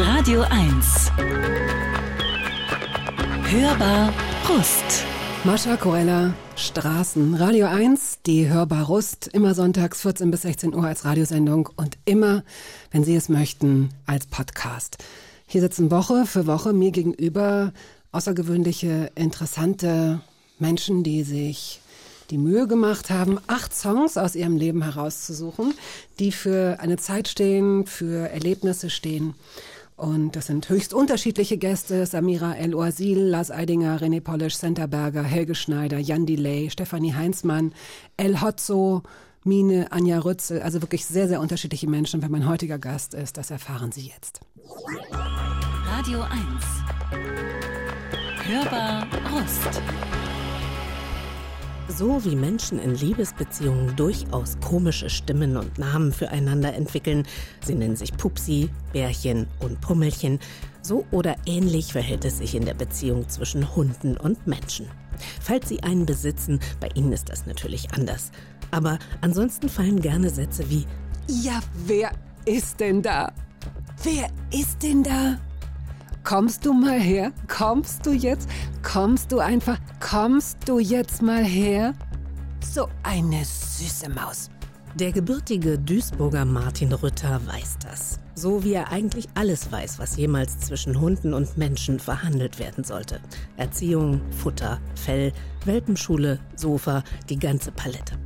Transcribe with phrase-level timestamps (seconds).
[0.00, 1.10] Radio 1.
[3.50, 4.14] Hörbar
[4.48, 5.04] Rust.
[5.42, 11.04] Mascha Corella, Straßen, Radio 1, die Hörbar Rust, immer sonntags 14 bis 16 Uhr als
[11.04, 12.44] Radiosendung und immer,
[12.92, 14.98] wenn Sie es möchten, als Podcast.
[15.48, 17.72] Hier sitzen Woche für Woche mir gegenüber
[18.12, 20.20] außergewöhnliche, interessante
[20.60, 21.80] Menschen, die sich
[22.30, 25.74] die Mühe gemacht haben, acht Songs aus ihrem Leben herauszusuchen,
[26.20, 29.34] die für eine Zeit stehen, für Erlebnisse stehen.
[29.98, 32.06] Und das sind höchst unterschiedliche Gäste.
[32.06, 37.74] Samira El-Oasil, Lars Eidinger, René Polisch, Senta Berger, Helge Schneider, Jan Delay, Stefanie Heinzmann,
[38.16, 39.02] El Hotzo,
[39.42, 40.62] Mine, Anja Rützel.
[40.62, 42.22] Also wirklich sehr, sehr unterschiedliche Menschen.
[42.22, 44.40] Wer mein heutiger Gast ist, das erfahren Sie jetzt.
[45.84, 46.30] Radio 1.
[48.46, 49.82] Hörbar Rust.
[51.88, 57.26] So wie Menschen in Liebesbeziehungen durchaus komische Stimmen und Namen füreinander entwickeln,
[57.64, 60.38] sie nennen sich Pupsi, Bärchen und Pummelchen,
[60.82, 64.86] so oder ähnlich verhält es sich in der Beziehung zwischen Hunden und Menschen.
[65.40, 68.32] Falls sie einen besitzen, bei ihnen ist das natürlich anders.
[68.70, 70.86] Aber ansonsten fallen gerne Sätze wie
[71.26, 72.12] Ja, wer
[72.44, 73.32] ist denn da?
[74.02, 75.38] Wer ist denn da?
[76.24, 77.32] Kommst du mal her?
[77.46, 78.48] Kommst du jetzt?
[78.82, 79.78] Kommst du einfach?
[80.00, 81.94] Kommst du jetzt mal her?
[82.60, 84.50] So eine süße Maus.
[84.94, 88.18] Der gebürtige Duisburger Martin Rütter weiß das.
[88.34, 93.20] So wie er eigentlich alles weiß, was jemals zwischen Hunden und Menschen verhandelt werden sollte.
[93.56, 95.32] Erziehung, Futter, Fell,
[95.64, 98.18] Welpenschule, Sofa, die ganze Palette.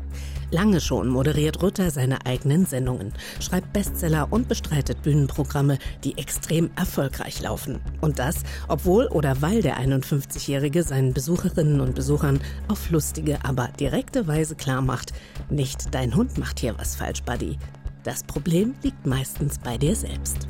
[0.53, 7.41] Lange schon moderiert Rütter seine eigenen Sendungen, schreibt Bestseller und bestreitet Bühnenprogramme, die extrem erfolgreich
[7.41, 7.81] laufen.
[8.03, 14.27] Und das, obwohl oder weil der 51-Jährige seinen Besucherinnen und Besuchern auf lustige, aber direkte
[14.27, 15.14] Weise klarmacht,
[15.48, 17.56] nicht dein Hund macht hier was falsch, Buddy.
[18.05, 20.48] Das Problem liegt meistens bei dir selbst.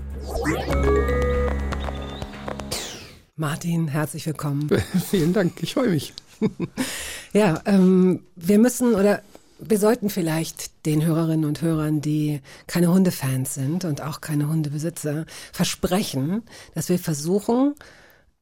[3.37, 4.69] Martin, herzlich willkommen.
[5.11, 6.13] Vielen Dank, ich freue mich.
[7.33, 9.23] ja, ähm, wir müssen oder
[9.65, 15.27] wir sollten vielleicht den Hörerinnen und Hörern, die keine Hundefans sind und auch keine Hundebesitzer,
[15.53, 16.43] versprechen,
[16.75, 17.75] dass wir versuchen,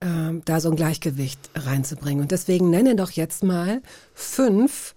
[0.00, 2.22] äh, da so ein Gleichgewicht reinzubringen.
[2.22, 3.82] Und deswegen nenne doch jetzt mal
[4.14, 4.94] fünf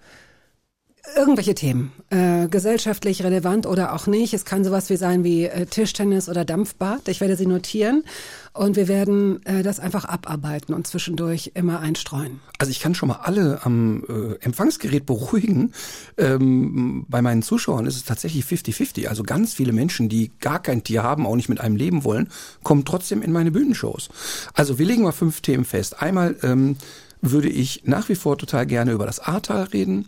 [1.17, 4.33] irgendwelche Themen, äh, gesellschaftlich relevant oder auch nicht.
[4.33, 7.09] Es kann sowas wie sein wie äh, Tischtennis oder Dampfbad.
[7.09, 8.05] Ich werde sie notieren
[8.53, 12.39] und wir werden äh, das einfach abarbeiten und zwischendurch immer einstreuen.
[12.57, 15.73] Also ich kann schon mal alle am äh, Empfangsgerät beruhigen.
[16.17, 19.07] Ähm, bei meinen Zuschauern ist es tatsächlich 50-50.
[19.07, 22.29] Also ganz viele Menschen, die gar kein Tier haben, auch nicht mit einem leben wollen,
[22.63, 24.09] kommen trotzdem in meine Bühnenshows.
[24.53, 26.01] Also wir legen mal fünf Themen fest.
[26.01, 26.77] Einmal ähm,
[27.21, 30.07] würde ich nach wie vor total gerne über das Ahrtal reden.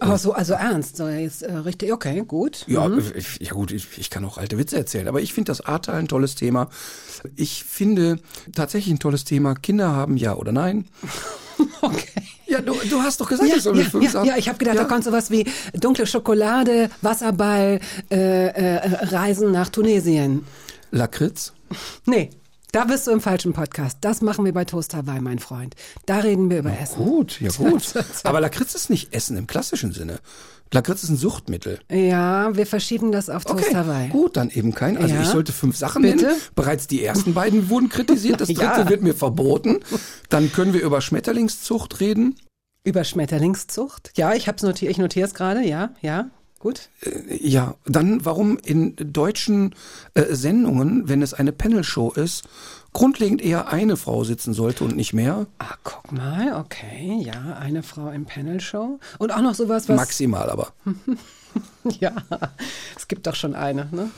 [0.00, 2.64] Aber so, also ernst, so jetzt äh, richtig, okay, gut.
[2.68, 3.02] Ja, mhm.
[3.16, 5.96] ich, ja gut, ich, ich kann auch alte Witze erzählen, aber ich finde das Ahrtal
[5.96, 6.68] ein tolles Thema.
[7.34, 8.20] Ich finde
[8.54, 10.86] tatsächlich ein tolles Thema, Kinder haben ja oder nein.
[11.80, 12.22] Okay.
[12.46, 14.28] Ja, du, du hast doch gesagt, ja, ja, ja, sagen.
[14.28, 14.82] ja, ich habe gedacht, Ja.
[14.82, 15.44] da kommt sowas wie
[15.74, 17.80] dunkle Schokolade, Wasserball,
[18.12, 20.44] äh, äh, Reisen nach Tunesien.
[20.92, 21.52] Lakritz?
[22.06, 22.30] Nee,
[22.72, 23.98] da bist du im falschen Podcast.
[24.02, 25.74] Das machen wir bei Toast Hawaii, mein Freund.
[26.06, 27.02] Da reden wir über Essen.
[27.04, 27.94] Gut, ja gut.
[28.24, 30.18] Aber Lakritz ist nicht Essen im klassischen Sinne.
[30.70, 31.78] Lakritz ist ein Suchtmittel.
[31.90, 34.08] Ja, wir verschieben das auf Toast Okay, Hawaii.
[34.10, 34.98] gut, dann eben kein.
[34.98, 35.22] Also Ja.
[35.22, 36.16] ich sollte fünf Sachen Bitte?
[36.26, 36.36] nennen.
[36.54, 38.40] Bereits die ersten beiden wurden kritisiert.
[38.42, 38.88] Das dritte Ja.
[38.90, 39.78] wird mir verboten.
[40.28, 42.36] Dann können wir über Schmetterlingszucht reden.
[42.84, 44.12] Über Schmetterlingszucht.
[44.16, 46.28] Ja, ich hab's notiert, ich notiere es gerade, ja, ja.
[46.58, 46.88] Gut.
[47.40, 49.74] Ja, dann warum in deutschen
[50.14, 52.48] äh, Sendungen, wenn es eine Panel-Show ist,
[52.92, 55.46] grundlegend eher eine Frau sitzen sollte und nicht mehr.
[55.58, 58.98] Ah, guck mal, okay, ja, eine Frau im Panel-Show.
[59.18, 59.96] Und auch noch sowas, was.
[59.96, 60.72] Maximal aber.
[61.98, 62.12] Ja,
[62.96, 63.88] es gibt doch schon eine.
[63.90, 64.10] Ne?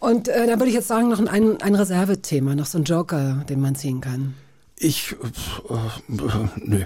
[0.00, 3.44] Und äh, da würde ich jetzt sagen, noch ein, ein Reservethema, noch so ein Joker,
[3.48, 4.34] den man ziehen kann.
[4.78, 6.84] Ich, äh, äh, nö.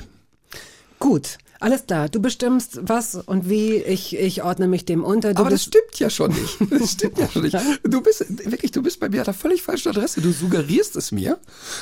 [0.98, 2.08] Gut, alles klar.
[2.08, 3.76] Du bestimmst was und wie.
[3.76, 5.34] Ich, ich ordne mich dem unter.
[5.34, 6.58] Du Aber das stimmt ja schon nicht.
[6.70, 7.56] Das stimmt ja schon nicht.
[7.82, 10.20] Du bist wirklich, du bist bei mir an der völlig falschen Adresse.
[10.20, 11.38] Du suggerierst es mir,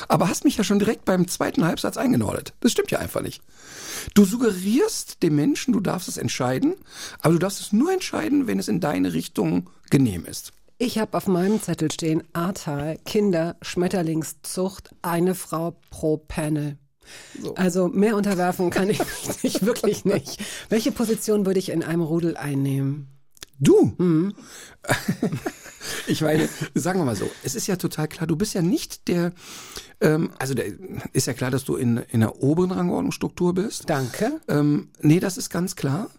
[0.07, 2.53] aber hast mich ja schon direkt beim zweiten Halbsatz eingenordet.
[2.61, 3.41] Das stimmt ja einfach nicht.
[4.13, 6.75] Du suggerierst dem Menschen, du darfst es entscheiden,
[7.21, 10.53] aber du darfst es nur entscheiden, wenn es in deine Richtung genehm ist.
[10.79, 16.77] ich habe auf meinem Zettel stehen Ahrtal, Kinder, Schmetterlingszucht, eine Frau pro Panel.
[17.55, 18.99] Also mehr unterwerfen kann ich
[19.43, 20.39] mich wirklich nicht.
[20.69, 23.07] Welche Position würde ich in einem Rudel einnehmen?
[23.59, 23.95] Du?
[26.07, 29.07] Ich meine, sagen wir mal so, es ist ja total klar, du bist ja nicht
[29.07, 29.33] der,
[30.01, 30.65] ähm, also der,
[31.13, 33.89] ist ja klar, dass du in, in der oberen Rangordnungsstruktur bist.
[33.89, 34.39] Danke.
[34.47, 36.09] Ähm, nee, das ist ganz klar.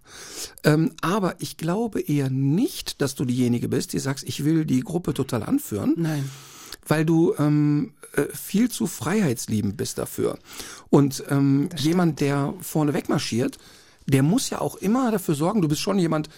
[0.64, 4.81] Ähm, aber ich glaube eher nicht, dass du diejenige bist, die sagst, ich will die
[4.81, 5.94] Gruppe total anführen.
[5.96, 6.29] Nein.
[6.88, 10.38] Weil du ähm, äh, viel zu freiheitsliebend bist dafür.
[10.90, 13.58] Und ähm, jemand, der vorne wegmarschiert,
[14.06, 16.31] der muss ja auch immer dafür sorgen, du bist schon jemand,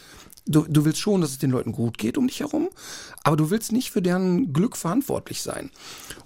[0.47, 2.69] du, du willst schon, dass es den Leuten gut geht um dich herum,
[3.23, 5.71] aber du willst nicht für deren Glück verantwortlich sein.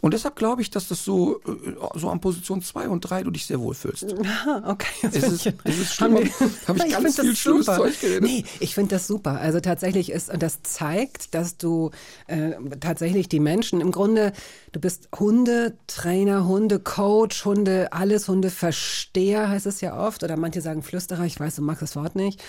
[0.00, 3.31] Und deshalb glaube ich, dass das so, äh, so an Position zwei und drei du
[3.31, 4.06] dich sehr wohl fühlst.
[4.64, 4.87] Okay.
[5.02, 6.16] Das Es ist, es ist schlimm,
[6.69, 7.66] habe ich Ich ganz viel schlimmes.
[7.66, 8.22] Zeug geredet.
[8.22, 9.40] Nee, ich finde das super.
[9.40, 11.90] Also tatsächlich ist, und das zeigt, dass du
[12.26, 14.32] äh, tatsächlich die Menschen im Grunde,
[14.72, 20.22] du bist Hundetrainer, Hundecoach, Hunde, alles Hundeversteher heißt es ja oft.
[20.22, 22.43] Oder manche sagen Flüsterer, ich weiß, du magst das Wort nicht.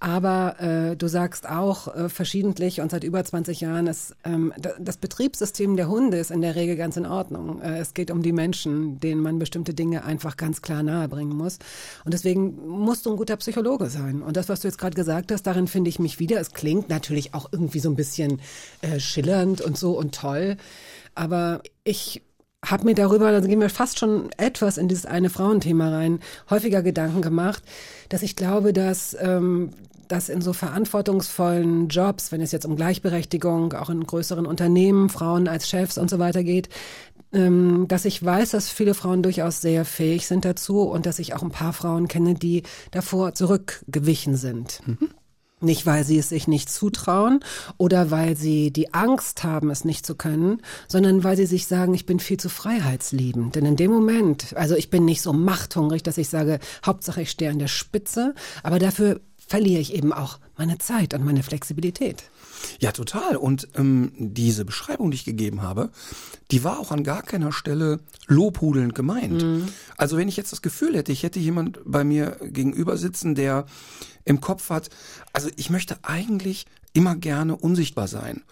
[0.00, 4.74] Aber äh, du sagst auch äh, verschiedentlich und seit über 20 Jahren, ist, ähm, da-
[4.78, 7.60] das Betriebssystem der Hunde ist in der Regel ganz in Ordnung.
[7.60, 11.58] Äh, es geht um die Menschen, denen man bestimmte Dinge einfach ganz klar nahebringen muss.
[12.04, 14.22] Und deswegen musst du ein guter Psychologe sein.
[14.22, 16.40] Und das, was du jetzt gerade gesagt hast, darin finde ich mich wieder.
[16.40, 18.40] Es klingt natürlich auch irgendwie so ein bisschen
[18.82, 20.56] äh, schillernd und so und toll.
[21.14, 22.22] Aber ich
[22.64, 26.82] habe mir darüber, da gehen wir fast schon etwas in dieses eine Frauenthema rein, häufiger
[26.82, 27.62] Gedanken gemacht,
[28.08, 29.70] dass ich glaube, dass ähm,
[30.14, 35.48] dass in so verantwortungsvollen Jobs, wenn es jetzt um Gleichberechtigung, auch in größeren Unternehmen, Frauen
[35.48, 36.68] als Chefs und so weiter geht,
[37.32, 41.34] ähm, dass ich weiß, dass viele Frauen durchaus sehr fähig sind dazu und dass ich
[41.34, 42.62] auch ein paar Frauen kenne, die
[42.92, 44.82] davor zurückgewichen sind.
[45.60, 47.40] Nicht, weil sie es sich nicht zutrauen
[47.78, 51.94] oder weil sie die Angst haben, es nicht zu können, sondern weil sie sich sagen,
[51.94, 53.56] ich bin viel zu freiheitsliebend.
[53.56, 57.30] Denn in dem Moment, also ich bin nicht so machthungrig, dass ich sage, Hauptsache ich
[57.30, 62.24] stehe an der Spitze, aber dafür verliere ich eben auch meine Zeit und meine Flexibilität.
[62.80, 63.36] Ja, total.
[63.36, 65.90] Und ähm, diese Beschreibung, die ich gegeben habe,
[66.50, 69.44] die war auch an gar keiner Stelle lobhudelnd gemeint.
[69.96, 73.66] Also wenn ich jetzt das Gefühl hätte, ich hätte jemand bei mir gegenüber sitzen, der
[74.24, 74.90] im Kopf hat,
[75.32, 78.42] also ich möchte eigentlich immer gerne unsichtbar sein.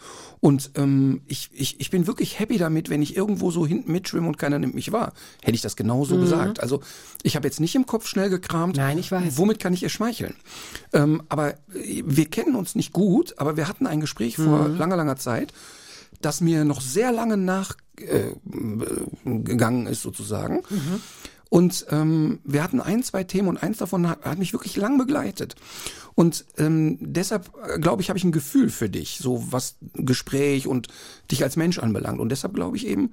[0.40, 4.26] Und ähm, ich, ich, ich bin wirklich happy damit, wenn ich irgendwo so hinten mitschwimme
[4.26, 5.12] und keiner nimmt mich wahr.
[5.40, 6.60] Hätte ich das genauso gesagt.
[6.60, 6.82] Also
[7.22, 9.38] ich habe jetzt nicht im Kopf schnell gekramt, Nein, ich weiß.
[9.38, 10.34] womit kann ich ihr schmeicheln.
[10.92, 15.16] Ähm, aber wir kennen uns nicht gut, aber wir hatten ein Gespräch vor langer, langer
[15.16, 15.52] Zeit,
[16.20, 18.86] das mir noch sehr lange nachgegangen
[19.86, 20.62] äh, ist sozusagen.
[21.52, 24.96] Und ähm, wir hatten ein, zwei Themen und eins davon hat, hat mich wirklich lang
[24.96, 25.54] begleitet.
[26.14, 30.66] Und ähm, deshalb, äh, glaube ich, habe ich ein Gefühl für dich, so was Gespräch
[30.66, 30.88] und
[31.30, 32.20] dich als Mensch anbelangt.
[32.20, 33.10] Und deshalb glaube ich eben,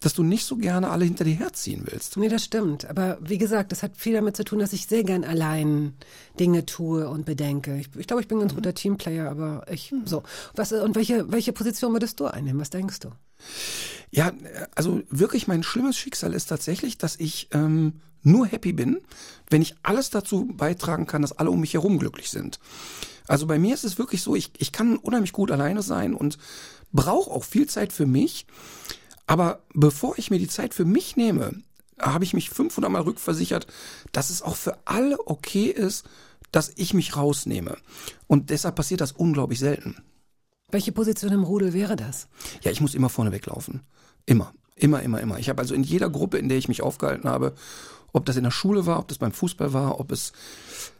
[0.00, 2.18] dass du nicht so gerne alle hinter dir herziehen willst.
[2.18, 2.84] Nee, das stimmt.
[2.90, 5.94] Aber wie gesagt, das hat viel damit zu tun, dass ich sehr gern allein
[6.38, 7.78] Dinge tue und bedenke.
[7.78, 10.24] Ich, ich glaube, ich bin ein ganz guter Teamplayer, aber ich so.
[10.54, 12.60] Was und welche welche Position würdest du einnehmen?
[12.60, 13.08] Was denkst du?
[14.10, 14.32] Ja,
[14.74, 19.00] also wirklich mein schlimmes Schicksal ist tatsächlich, dass ich ähm, nur happy bin,
[19.50, 22.58] wenn ich alles dazu beitragen kann, dass alle um mich herum glücklich sind.
[23.26, 26.38] Also bei mir ist es wirklich so, ich, ich kann unheimlich gut alleine sein und
[26.92, 28.46] brauche auch viel Zeit für mich.
[29.26, 31.62] Aber bevor ich mir die Zeit für mich nehme,
[32.00, 33.66] habe ich mich 500 Mal rückversichert,
[34.12, 36.06] dass es auch für alle okay ist,
[36.50, 37.76] dass ich mich rausnehme.
[38.26, 39.96] Und deshalb passiert das unglaublich selten.
[40.70, 42.28] Welche Position im Rudel wäre das?
[42.62, 43.80] Ja, ich muss immer vorne weglaufen.
[44.26, 44.52] Immer.
[44.76, 45.38] Immer, immer, immer.
[45.38, 47.54] Ich habe also in jeder Gruppe, in der ich mich aufgehalten habe,
[48.12, 50.32] ob das in der Schule war, ob das beim Fußball war, ob es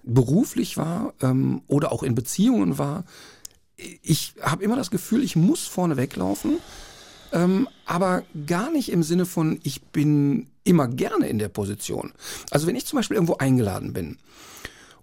[0.02, 3.04] beruflich war ähm, oder auch in Beziehungen war,
[4.02, 6.58] ich habe immer das Gefühl, ich muss vorne weglaufen,
[7.32, 12.12] ähm, aber gar nicht im Sinne von, ich bin immer gerne in der Position.
[12.50, 14.18] Also wenn ich zum Beispiel irgendwo eingeladen bin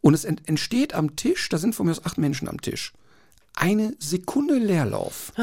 [0.02, 2.94] und es ent entsteht am Tisch, da sind von mir aus acht Menschen am Tisch,
[3.56, 5.34] eine Sekunde Leerlauf.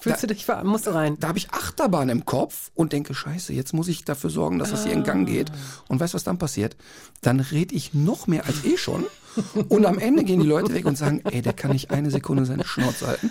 [0.00, 1.18] Fühlst du dich ver musst du rein?
[1.20, 4.70] Da habe ich Achterbahn im Kopf und denke, scheiße, jetzt muss ich dafür sorgen, dass
[4.70, 5.52] das hier in Gang geht.
[5.88, 6.76] Und weißt du, was dann passiert?
[7.20, 9.04] Dann red ich noch mehr als eh schon.
[9.68, 12.46] Und am Ende gehen die Leute weg und sagen, ey, der kann nicht eine Sekunde
[12.46, 13.30] seine Schnauze halten.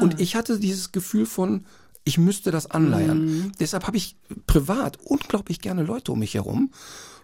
[0.00, 1.66] Und ich hatte dieses Gefühl von,
[2.04, 3.52] ich müsste das anleiern.
[3.60, 4.16] Deshalb habe ich
[4.46, 6.72] privat unglaublich gerne Leute um mich herum,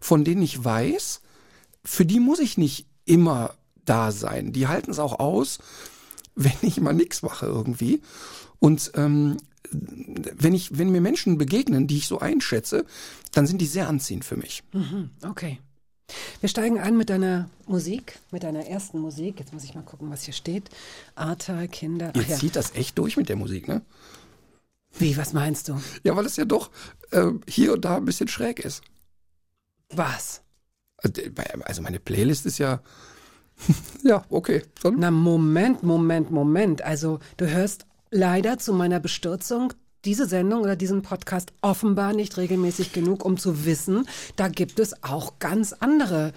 [0.00, 1.23] von denen ich weiß,
[1.83, 3.54] für die muss ich nicht immer
[3.87, 4.52] da sein.
[4.52, 5.61] Die halten es auch aus,
[6.37, 8.02] wenn ich mal nichts mache irgendwie.
[8.61, 9.38] Und ähm,
[9.71, 12.87] wenn ich, wenn mir Menschen begegnen, die ich so einschätze,
[13.33, 14.62] dann sind die sehr anziehend für mich.
[15.23, 15.59] Okay.
[16.40, 19.40] Wir steigen ein mit deiner Musik, mit deiner ersten Musik.
[19.40, 20.71] Jetzt muss ich mal gucken, was hier steht.
[21.16, 22.12] Ahrtal, Kinder.
[22.14, 22.37] Ach Ihr ja.
[22.37, 23.83] zieht das echt durch mit der Musik, ne?
[24.99, 25.81] Wie, was meinst du?
[26.05, 26.71] Ja, weil es ja doch
[27.11, 28.83] äh, hier und da ein bisschen schräg ist.
[29.90, 30.43] Was?
[31.64, 32.81] Also meine Playlist ist ja,
[34.03, 34.63] ja, okay.
[34.83, 36.83] Dann Na, Moment, Moment, Moment.
[36.83, 39.73] Also, du hörst leider zu meiner Bestürzung
[40.07, 45.03] diese Sendung oder diesen Podcast offenbar nicht regelmäßig genug, um zu wissen, da gibt es
[45.03, 46.33] auch ganz andere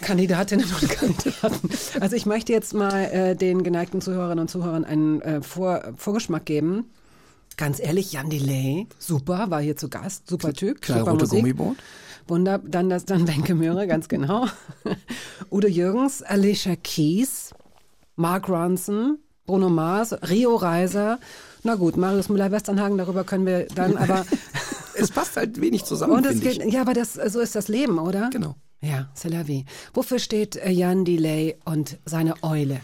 [0.00, 1.70] Kandidatinnen und Kandidaten.
[2.00, 6.46] Also ich möchte jetzt mal äh, den geneigten Zuhörerinnen und Zuhörern einen äh, Vor Vorgeschmack
[6.46, 6.84] geben.
[7.56, 11.38] Ganz ehrlich, Jan Delay, super, war hier zu Gast, super Typ, super Knallrote Musik.
[11.40, 11.76] Gummiboot.
[12.28, 14.46] Wunder, dann das, dann Wenke Möhre, ganz genau.
[15.50, 17.54] Udo Jürgens, Alicia Keys,
[18.16, 21.18] Mark Ronson, Bruno Mars, Rio Reiser.
[21.62, 24.24] Na gut, Marius Müller-Westernhagen, darüber können wir dann, aber
[24.98, 26.72] Es passt halt wenig zusammen, und es geht, ich.
[26.72, 28.30] ja, aber das, so ist das Leben, oder?
[28.32, 28.56] Genau.
[28.82, 29.64] Ja, c'est la vie.
[29.94, 32.80] Wofür steht äh, Jan Delay und seine Eule?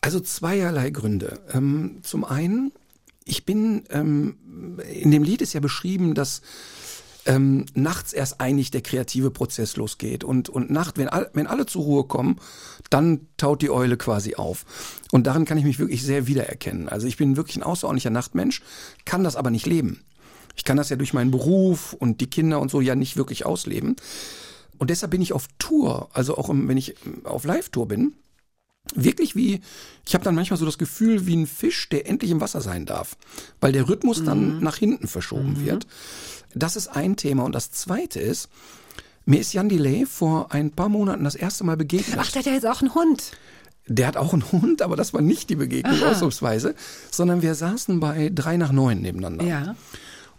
[0.00, 1.40] Also zweierlei Gründe.
[1.52, 2.72] Ähm, zum einen,
[3.24, 4.36] ich bin, ähm,
[4.92, 6.42] in dem Lied ist ja beschrieben, dass
[7.28, 10.24] ähm, nachts erst eigentlich der kreative Prozess losgeht.
[10.24, 12.40] Und, und Nacht, wenn, all, wenn alle zur Ruhe kommen,
[12.88, 14.64] dann taut die Eule quasi auf.
[15.12, 16.88] Und darin kann ich mich wirklich sehr wiedererkennen.
[16.88, 18.62] Also ich bin wirklich ein außerordentlicher Nachtmensch,
[19.04, 20.00] kann das aber nicht leben.
[20.56, 23.44] Ich kann das ja durch meinen Beruf und die Kinder und so ja nicht wirklich
[23.44, 23.96] ausleben.
[24.78, 28.14] Und deshalb bin ich auf Tour, also auch wenn ich ähm, auf Live-Tour bin,
[28.94, 29.60] wirklich wie,
[30.06, 32.86] ich habe dann manchmal so das Gefühl wie ein Fisch, der endlich im Wasser sein
[32.86, 33.18] darf,
[33.60, 35.86] weil der Rhythmus dann nach hinten verschoben wird.
[36.54, 37.44] Das ist ein Thema.
[37.44, 38.48] Und das zweite ist,
[39.24, 42.16] mir ist Jan Delay vor ein paar Monaten das erste Mal begegnet.
[42.18, 43.32] Ach, der hat ja jetzt auch einen Hund.
[43.86, 46.74] Der hat auch einen Hund, aber das war nicht die Begegnung ausnahmsweise,
[47.10, 49.44] sondern wir saßen bei drei nach neun nebeneinander.
[49.44, 49.76] Ja.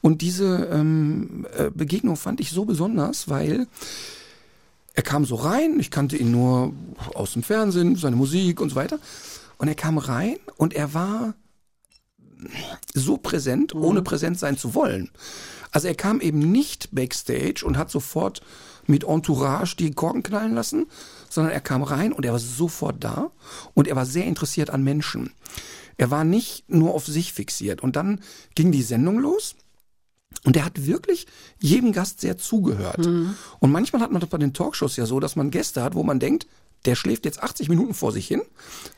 [0.01, 3.67] Und diese ähm, äh, Begegnung fand ich so besonders, weil
[4.93, 6.73] er kam so rein, ich kannte ihn nur
[7.15, 8.99] aus dem Fernsehen, seine Musik und so weiter.
[9.57, 11.33] Und er kam rein und er war
[12.93, 15.09] so präsent, ohne präsent sein zu wollen.
[15.71, 18.41] Also er kam eben nicht backstage und hat sofort
[18.87, 20.87] mit Entourage die Korken knallen lassen,
[21.29, 23.31] sondern er kam rein und er war sofort da
[23.75, 25.31] und er war sehr interessiert an Menschen.
[25.97, 27.81] Er war nicht nur auf sich fixiert.
[27.81, 28.21] Und dann
[28.55, 29.55] ging die Sendung los.
[30.45, 31.27] Und er hat wirklich
[31.59, 33.05] jedem Gast sehr zugehört.
[33.59, 36.03] Und manchmal hat man das bei den Talkshows ja so, dass man Gäste hat, wo
[36.03, 36.47] man denkt,
[36.85, 38.41] der schläft jetzt 80 Minuten vor sich hin,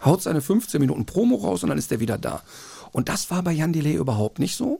[0.05, 2.43] haut seine 15 Minuten Promo raus und dann ist er wieder da.
[2.91, 4.79] Und das war bei Jan Delay überhaupt nicht so.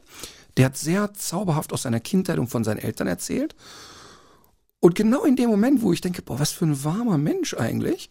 [0.58, 3.56] Der hat sehr zauberhaft aus seiner Kindheit und von seinen Eltern erzählt.
[4.80, 8.10] Und genau in dem Moment, wo ich denke, boah, was für ein warmer Mensch eigentlich.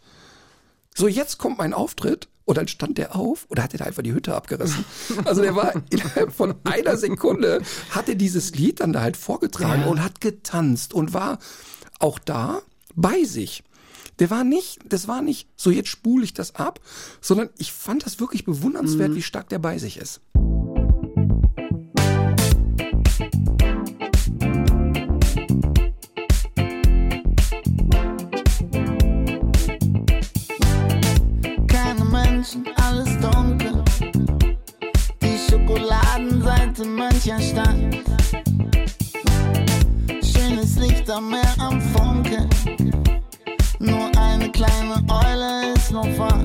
[0.95, 4.03] So, jetzt kommt mein Auftritt und dann stand der auf oder hat er da einfach
[4.03, 4.85] die Hütte abgerissen.
[5.25, 9.83] Also der war innerhalb von einer Sekunde, hat er dieses Lied dann da halt vorgetragen
[9.83, 9.89] Ja.
[9.89, 11.39] und hat getanzt und war
[11.99, 12.63] auch da
[12.95, 13.63] bei sich.
[14.19, 16.81] Der war nicht, das war nicht so, jetzt spule ich das ab,
[17.21, 20.21] sondern ich fand das wirklich bewundernswert, wie stark der bei sich ist.
[32.41, 33.85] Menschen, alles dunkel.
[35.21, 37.77] Die Schokoladenseite mancher Stadt.
[40.23, 42.49] Schönes Licht am Meer am Funke.
[43.79, 46.41] Nur eine kleine Eule ist noch wach.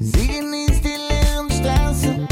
[0.00, 2.26] Sie genießt die leeren Straßen.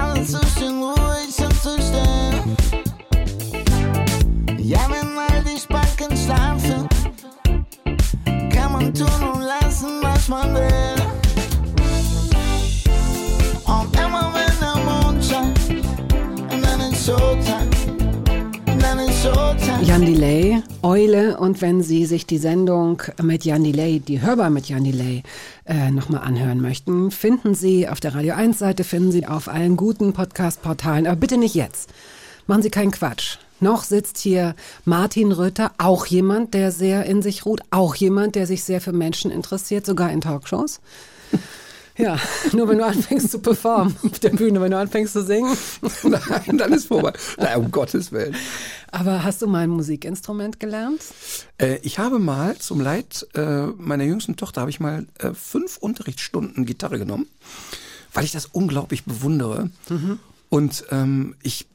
[0.00, 2.34] Alles so schön ruhig und so still.
[4.58, 6.88] Ja, wenn all die Spacken schlafen
[8.60, 9.39] kann man tun und
[19.82, 21.36] Jan Delay, Eule.
[21.36, 25.24] Und wenn Sie sich die Sendung mit Jan Delay, die hörbar mit Jan Delay,
[25.66, 29.76] äh, nochmal anhören möchten, finden Sie auf der Radio 1 Seite, finden Sie auf allen
[29.76, 31.90] guten Podcast-Portalen, aber bitte nicht jetzt.
[32.46, 33.38] Machen Sie keinen Quatsch.
[33.60, 38.46] Noch sitzt hier Martin Röther, auch jemand, der sehr in sich ruht, auch jemand, der
[38.46, 40.80] sich sehr für Menschen interessiert, sogar in Talkshows.
[42.00, 42.18] Ja,
[42.52, 45.56] nur wenn du anfängst zu performen auf der Bühne, wenn du anfängst zu singen.
[46.02, 47.12] Nein, dann ist vorbei.
[47.36, 48.34] Nein, um Gottes Willen.
[48.90, 51.02] Aber hast du mal ein Musikinstrument gelernt?
[51.58, 55.76] Äh, ich habe mal zum Leid äh, meiner jüngsten Tochter habe ich mal äh, fünf
[55.76, 57.26] Unterrichtsstunden Gitarre genommen,
[58.12, 59.70] weil ich das unglaublich bewundere.
[60.48, 61.66] Und ähm, ich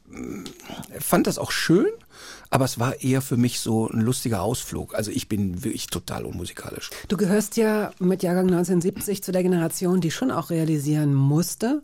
[0.99, 1.87] fand das auch schön,
[2.49, 4.95] aber es war eher für mich so ein lustiger Ausflug.
[4.95, 6.89] Also ich bin wirklich total unmusikalisch.
[7.07, 11.81] Du gehörst ja mit Jahrgang 1970 zu der Generation, die schon auch realisieren musste,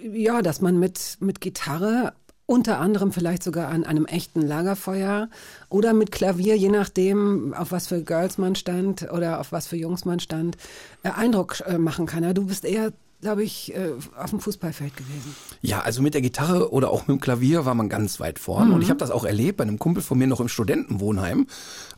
[0.00, 2.12] ja, dass man mit, mit Gitarre
[2.46, 5.28] unter anderem vielleicht sogar an einem echten Lagerfeuer
[5.68, 9.76] oder mit Klavier, je nachdem, auf was für Girls man stand oder auf was für
[9.76, 10.56] Jungs man stand,
[11.02, 12.34] äh, Eindruck äh, machen kann.
[12.34, 12.92] Du bist eher,
[13.22, 15.34] glaube ich, äh, auf dem Fußballfeld gewesen.
[15.62, 18.72] Ja, also mit der Gitarre oder auch mit dem Klavier war man ganz weit vorn.
[18.72, 21.46] Und ich habe das auch erlebt bei einem Kumpel von mir noch im Studentenwohnheim.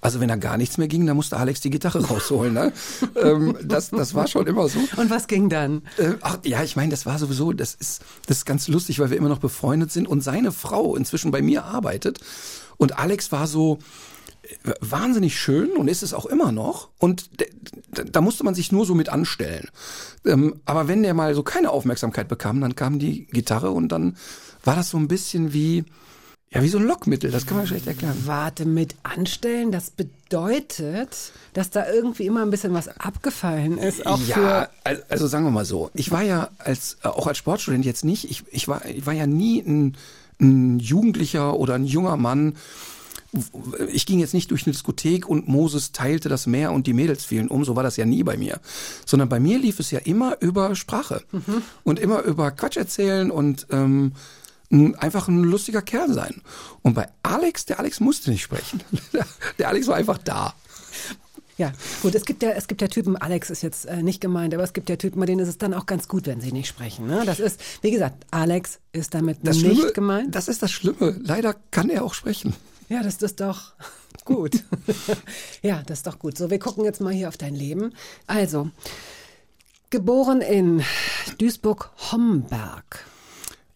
[0.03, 2.53] Also wenn da gar nichts mehr ging, dann musste Alex die Gitarre rausholen.
[2.53, 2.73] Ne?
[3.17, 4.79] ähm, das, das war schon immer so.
[4.99, 5.83] Und was ging dann?
[5.97, 9.09] Äh, ach, ja, ich meine, das war sowieso, das ist, das ist ganz lustig, weil
[9.09, 12.21] wir immer noch befreundet sind und seine Frau inzwischen bei mir arbeitet.
[12.77, 13.79] Und Alex war so,
[14.81, 16.89] wahnsinnig schön und ist es auch immer noch.
[16.99, 17.31] Und
[18.13, 19.69] da musste man sich nur so mit anstellen.
[20.27, 24.17] Ähm, aber wenn der mal so keine Aufmerksamkeit bekam, dann kam die Gitarre und dann
[24.65, 25.85] war das so ein bisschen wie,
[26.51, 27.31] ja, wie so ein Lockmittel.
[27.31, 28.17] Das kann man schlecht erklären.
[28.25, 34.21] Warte mit anstellen, das bedeutet, dass da irgendwie immer ein bisschen was abgefallen ist, auch
[34.27, 35.91] ja, für al- also sagen wir mal so.
[35.95, 38.31] Ich war ja als äh, auch als Sportstudent jetzt nicht.
[38.31, 39.97] Ich, ich war ich war ja nie ein,
[40.41, 42.57] ein Jugendlicher oder ein junger Mann.
[43.93, 47.25] Ich ging jetzt nicht durch eine Diskothek und Moses teilte das Meer und die Mädels
[47.25, 47.65] fielen um.
[47.65, 48.61] So war das ja nie bei mir.
[49.07, 51.23] Sondern bei mir lief es ja immer über Sprache
[51.85, 54.13] und immer über Quatsch erzählen und ähm,
[54.73, 56.41] ein- einfach ein lustiger Kerl sein.
[56.83, 58.81] Und bei Alex, der Alex musste nicht sprechen.
[59.59, 60.55] Der Alex war einfach da.
[61.57, 61.73] Ja,
[62.03, 64.65] gut, es gibt ja, es gibt ja Typen, Alex ist jetzt äh, nicht gemeint, aber
[64.65, 66.67] es gibt ja Typen, bei denen ist es dann auch ganz gut, wenn sie nicht
[66.67, 67.07] sprechen.
[67.07, 67.23] Ne?
[67.25, 70.35] Das ist, wie gesagt, Alex ist damit Das nicht Schlimme, gemeint.
[70.35, 71.17] Das ist das Schlimme.
[71.23, 72.55] Leider kann er auch sprechen.
[72.89, 73.73] Ja, das ist doch
[74.25, 74.65] gut.
[75.63, 76.37] ja, das ist doch gut.
[76.39, 77.93] So, wir gucken jetzt mal hier auf dein Leben.
[78.27, 78.71] Also,
[79.91, 80.83] geboren in
[81.39, 83.05] Duisburg-Homberg.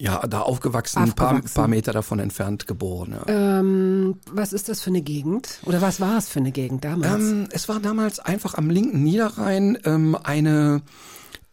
[0.01, 3.17] Ja, da aufgewachsen, ein paar, paar Meter davon entfernt geboren.
[3.27, 3.59] Ja.
[3.59, 5.59] Ähm, was ist das für eine Gegend?
[5.65, 7.21] Oder was war es für eine Gegend damals?
[7.21, 10.83] Ähm, es war damals einfach am linken Niederrhein ähm, eine,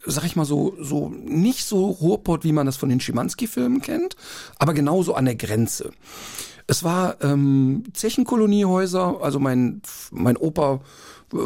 [0.05, 4.15] sag ich mal so, so nicht so Ruhrpott, wie man das von den Schimanski-Filmen kennt,
[4.59, 5.89] aber genauso an der Grenze.
[6.67, 9.81] Es war ähm, Zechenkoloniehäuser, also mein,
[10.11, 10.79] mein Opa
[11.33, 11.37] äh,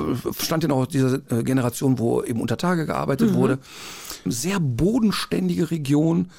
[0.44, 3.60] stand in auch dieser äh, Generation, wo eben unter Tage gearbeitet wurde.
[4.26, 6.30] Sehr bodenständige Region,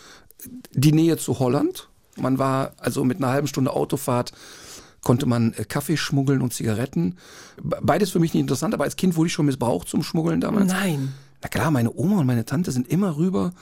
[0.72, 1.88] die Nähe zu Holland.
[2.16, 4.32] Man war also mit einer halben Stunde Autofahrt
[5.02, 7.16] konnte man äh, Kaffee schmuggeln und Zigaretten.
[7.62, 10.40] Be- Beides für mich nicht interessant, aber als Kind wurde ich schon missbraucht zum Schmuggeln
[10.40, 10.70] damals.
[10.70, 11.14] Nein.
[11.42, 13.52] Na klar, meine Oma und meine Tante sind immer rüber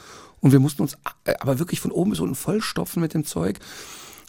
[0.41, 0.97] und wir mussten uns
[1.41, 3.61] aber wirklich von oben bis unten vollstopfen mit dem Zeug.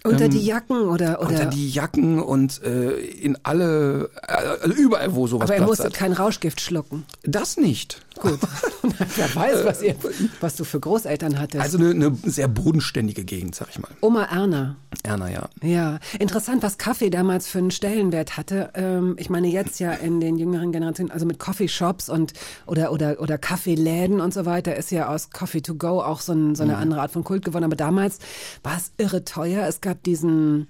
[0.03, 5.13] Unter die Jacken oder, oder Unter die Jacken und äh, in alle, äh, also überall,
[5.13, 5.93] wo sowas aber er musste hat.
[5.93, 7.05] kein Rauschgift schlucken.
[7.23, 8.01] Das nicht.
[8.19, 8.39] Gut.
[9.15, 9.95] Wer weiß, was, ihr,
[10.41, 11.61] was du für Großeltern hattest.
[11.61, 13.89] Also eine, eine sehr bodenständige Gegend, sag ich mal.
[14.01, 14.75] Oma Erna.
[15.03, 15.49] Erna, ja.
[15.61, 18.71] Ja, interessant, was Kaffee damals für einen Stellenwert hatte.
[18.73, 22.33] Ähm, ich meine jetzt ja in den jüngeren Generationen, also mit Coffeeshops und
[22.65, 26.33] oder oder oder Kaffeeläden und so weiter, ist ja aus Coffee to go auch so,
[26.33, 27.63] ein, so eine andere Art von Kult geworden.
[27.63, 28.19] Aber damals
[28.63, 29.67] war es irre teuer.
[29.67, 30.67] Es gab diesen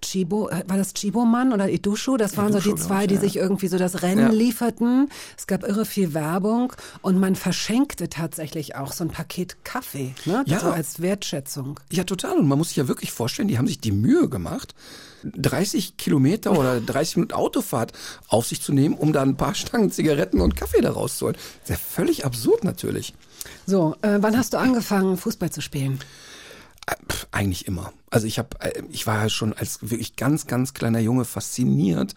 [0.00, 2.16] Chibo, äh, war das Chibo-Mann oder Idushu?
[2.16, 3.20] Das waren so Idushu, die zwei, ich, die ja.
[3.20, 4.32] sich irgendwie so das Rennen Ja.
[4.32, 5.08] lieferten.
[5.36, 10.42] Es gab irre viel Werbung und man verschenkte tatsächlich auch so ein Paket Kaffee, ne?
[10.46, 10.60] Ja.
[10.60, 11.78] So als Wertschätzung.
[11.90, 12.38] Ja, total.
[12.38, 14.74] Und man muss sich ja wirklich vorstellen, die haben sich die Mühe gemacht,
[15.24, 17.92] 30 Kilometer oder 30 Minuten Autofahrt
[18.28, 21.36] auf sich zu nehmen, um da ein paar Stangen Zigaretten und Kaffee da rauszuholen.
[21.36, 23.14] Das ist ja völlig absurd natürlich.
[23.66, 25.98] So, äh, wann hast du angefangen, Fußball zu spielen?
[26.86, 26.94] Äh,
[27.32, 27.92] Eigentlich immer.
[28.10, 28.56] Also ich habe,
[28.90, 32.14] ich war ja schon als wirklich ganz, ganz kleiner Junge fasziniert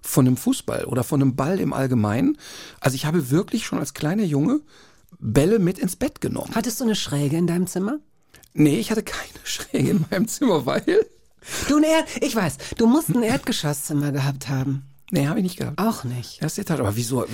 [0.00, 2.38] von dem Fußball oder von dem Ball im Allgemeinen.
[2.80, 4.60] Also ich habe wirklich schon als kleiner Junge
[5.18, 6.54] Bälle mit ins Bett genommen.
[6.54, 7.98] Hattest du eine Schräge in deinem Zimmer?
[8.54, 11.06] Nee, ich hatte keine Schräge in meinem Zimmer, weil
[11.68, 14.84] Du ein Erd ich weiß, du musst ein Erdgeschosszimmer gehabt haben.
[15.12, 15.78] Nee, habe ich nicht gehabt.
[15.80, 16.40] Auch nicht.
[16.40, 16.80] Ja, ist der Tat.
[16.80, 17.24] Aber wieso?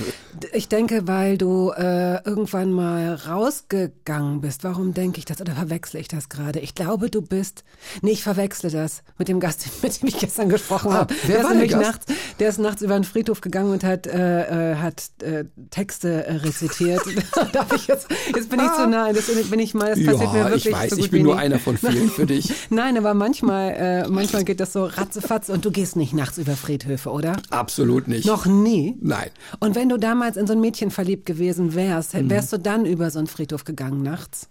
[0.52, 4.64] Ich denke, weil du äh, irgendwann mal rausgegangen bist.
[4.64, 6.58] Warum denke ich das oder verwechsle ich das gerade?
[6.60, 7.64] Ich glaube, du bist.
[8.02, 11.14] Nee, ich verwechsle das mit dem Gast, mit dem ich gestern gesprochen Ah, habe.
[11.26, 11.82] wer der war ist nämlich Gast?
[11.82, 12.06] nachts,
[12.38, 16.34] der ist nachts über den Friedhof gegangen und hat, äh, äh, hat äh, Texte äh,
[16.36, 17.00] rezitiert.
[17.52, 18.08] Darf ich jetzt?
[18.34, 19.12] Jetzt bin ich zu nah.
[19.12, 19.94] Deswegen bin ich mal.
[19.94, 21.40] Das passiert mir Ja, wirklich ich weiß, so gut ich bin nur nie.
[21.40, 22.52] einer von vielen für dich.
[22.70, 26.56] Nein, aber manchmal, äh, manchmal geht das so ratzefatz und du gehst nicht nachts über
[26.56, 27.36] Friedhöfe, oder?
[27.68, 28.24] Absolut nicht.
[28.26, 28.96] Noch nie?
[29.02, 29.28] Nein.
[29.60, 32.30] Und wenn du damals in so ein Mädchen verliebt gewesen wärst, Mhm.
[32.30, 34.48] wärst du dann über so einen Friedhof gegangen nachts?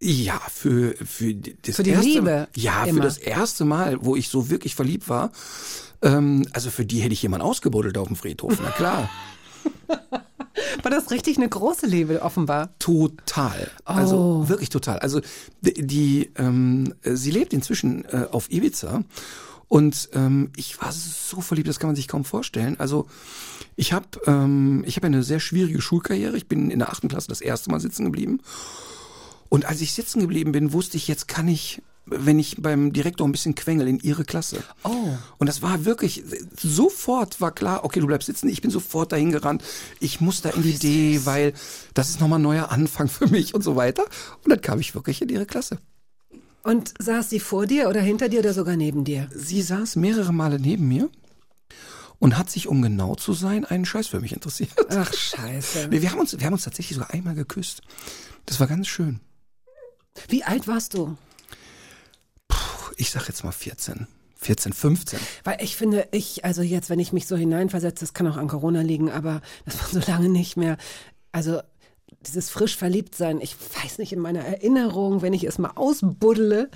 [0.00, 2.94] Ja, für, für die- das Für die erste, Liebe Ja, immer.
[2.94, 5.32] für das erste Mal, wo ich so wirklich verliebt war.
[6.00, 9.10] Ähm, also für die hätte ich jemand ausgebuddelt auf dem Friedhof, na klar.
[10.82, 12.70] War das richtig eine große Liebe, offenbar?
[12.78, 13.70] Total.
[13.84, 14.48] Also Oh.
[14.48, 14.98] wirklich total.
[15.00, 15.20] Also
[15.60, 19.04] die, die ähm, äh, sie lebt inzwischen äh, auf Ibiza
[19.70, 22.74] und ähm, ich war so verliebt, das kann man sich kaum vorstellen.
[22.80, 23.06] Also
[23.76, 26.36] ich habe ähm, ich habe eine sehr schwierige Schulkarriere.
[26.36, 28.40] Ich bin in der achten Klasse das erste Mal sitzen geblieben.
[29.48, 33.28] Und als ich sitzen geblieben bin, wusste ich, jetzt kann ich, wenn ich beim Direktor
[33.28, 34.60] ein bisschen quengel, in ihre Klasse.
[34.82, 35.16] Oh.
[35.38, 36.24] Und das war wirklich,
[36.60, 38.48] sofort war klar, okay, du bleibst sitzen.
[38.48, 39.62] Ich bin sofort dahin gerannt.
[40.00, 41.52] Ich muss da in die D, weil
[41.94, 44.02] das ist nochmal ein neuer Anfang für mich und so weiter.
[44.42, 45.78] Und dann kam ich wirklich in ihre Klasse.
[46.62, 49.28] Und saß sie vor dir oder hinter dir oder sogar neben dir?
[49.34, 51.08] Sie saß mehrere Male neben mir
[52.18, 54.70] und hat sich, um genau zu sein, einen Scheiß für mich interessiert.
[54.90, 55.88] Ach, scheiße.
[55.90, 57.80] Nee, wir haben uns, wir haben uns tatsächlich sogar einmal geküsst.
[58.46, 59.20] Das war ganz schön.
[60.28, 61.16] Wie alt warst du?
[62.96, 64.06] Ich sag jetzt mal 14.
[64.36, 65.20] 14, 15.
[65.44, 68.48] Weil ich finde, ich, also jetzt, wenn ich mich so hineinversetze, das kann auch an
[68.48, 70.76] Corona liegen, aber das war so lange nicht mehr.
[71.32, 71.60] Also
[72.26, 76.70] dieses frisch verliebt sein, ich weiß nicht, in meiner Erinnerung, wenn ich es mal ausbuddle,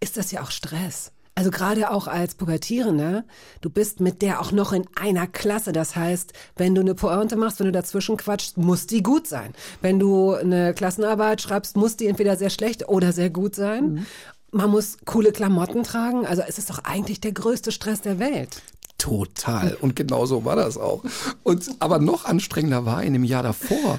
[0.00, 1.12] ist das ja auch Stress.
[1.36, 3.24] Also gerade auch als Pubertierender,
[3.60, 5.72] du bist mit der auch noch in einer Klasse.
[5.72, 9.52] Das heißt, wenn du eine Pointe machst, wenn du dazwischen quatschst, muss die gut sein.
[9.80, 13.94] Wenn du eine Klassenarbeit schreibst, muss die entweder sehr schlecht oder sehr gut sein.
[13.94, 14.06] Mhm.
[14.52, 16.24] Man muss coole Klamotten tragen.
[16.24, 18.62] Also es ist doch eigentlich der größte Stress der Welt.
[18.98, 19.76] Total.
[19.80, 21.02] Und genau so war das auch.
[21.42, 23.98] Und aber noch anstrengender war in dem Jahr davor,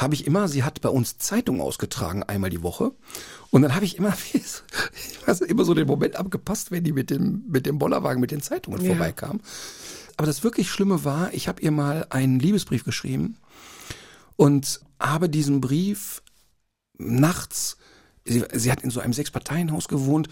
[0.00, 2.92] habe ich immer, sie hat bei uns Zeitung ausgetragen, einmal die Woche.
[3.50, 7.10] Und dann habe ich immer, ich weiß, immer so den Moment abgepasst, wenn die mit
[7.10, 8.88] dem, mit dem Bollerwagen, mit den Zeitungen ja.
[8.88, 9.40] vorbeikam.
[10.16, 13.36] Aber das wirklich Schlimme war, ich habe ihr mal einen Liebesbrief geschrieben
[14.36, 16.22] und habe diesen Brief
[16.98, 17.76] nachts,
[18.24, 20.28] sie, sie hat in so einem Sechsparteienhaus gewohnt,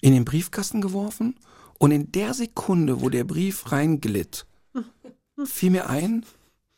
[0.00, 1.36] in den Briefkasten geworfen
[1.78, 4.46] und in der Sekunde, wo der Brief reinglitt,
[5.44, 6.24] fiel mir ein,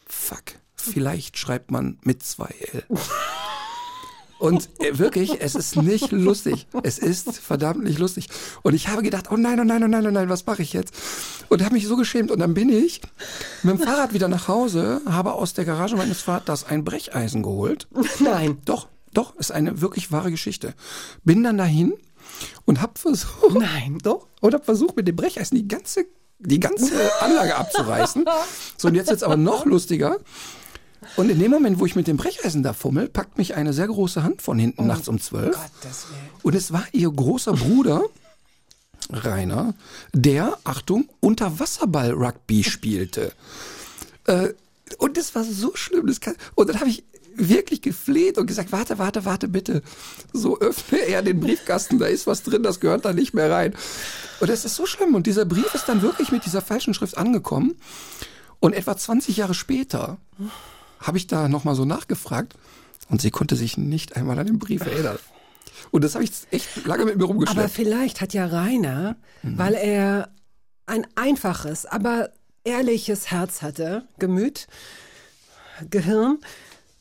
[0.07, 2.84] fuck, vielleicht schreibt man mit zwei L.
[4.38, 6.68] Und äh, wirklich, es ist nicht lustig.
[6.84, 8.28] Es ist verdammt nicht lustig.
[8.62, 10.72] Und ich habe gedacht, oh nein, oh nein, oh nein, oh nein, was mache ich
[10.72, 10.94] jetzt?
[11.48, 12.30] Und habe mich so geschämt.
[12.30, 13.00] Und dann bin ich
[13.64, 17.88] mit dem Fahrrad wieder nach Hause, habe aus der Garage meines Vaters ein Brecheisen geholt.
[18.20, 18.58] Nein.
[18.64, 20.74] Doch, doch, ist eine wirklich wahre Geschichte.
[21.24, 21.94] Bin dann dahin
[22.64, 26.04] und habe versucht, nein, doch, und habe versucht mit dem Brecheisen die ganze
[26.40, 28.24] die ganze Anlage abzureißen.
[28.76, 30.18] So, und jetzt wird's aber noch lustiger.
[31.16, 33.88] Und in dem Moment, wo ich mit dem Brecheisen da fummel, packt mich eine sehr
[33.88, 35.56] große Hand von hinten oh, nachts um zwölf.
[36.42, 38.02] Und es war ihr großer Bruder,
[39.10, 39.74] Rainer,
[40.12, 43.32] der, Achtung, Unterwasserball-Rugby spielte.
[44.26, 44.50] äh,
[44.98, 46.10] und das war so schlimm.
[46.20, 49.82] Kann, und dann habe ich wirklich gefleht und gesagt, warte, warte, warte, bitte.
[50.32, 53.74] So öffne er den Briefkasten, da ist was drin, das gehört da nicht mehr rein.
[54.40, 55.14] Und das ist so schlimm.
[55.14, 57.76] Und dieser Brief ist dann wirklich mit dieser falschen Schrift angekommen.
[58.60, 60.18] Und etwa 20 Jahre später
[61.00, 62.54] habe ich da nochmal so nachgefragt
[63.08, 65.18] und sie konnte sich nicht einmal an den Brief erinnern.
[65.90, 67.58] Und das habe ich echt lange mit mir rumgeschleppt.
[67.58, 69.58] Aber vielleicht hat ja Rainer, mhm.
[69.58, 70.30] weil er
[70.87, 72.30] ein einfaches, aber
[72.64, 74.66] ehrliches Herz hatte, Gemüt,
[75.90, 76.38] Gehirn,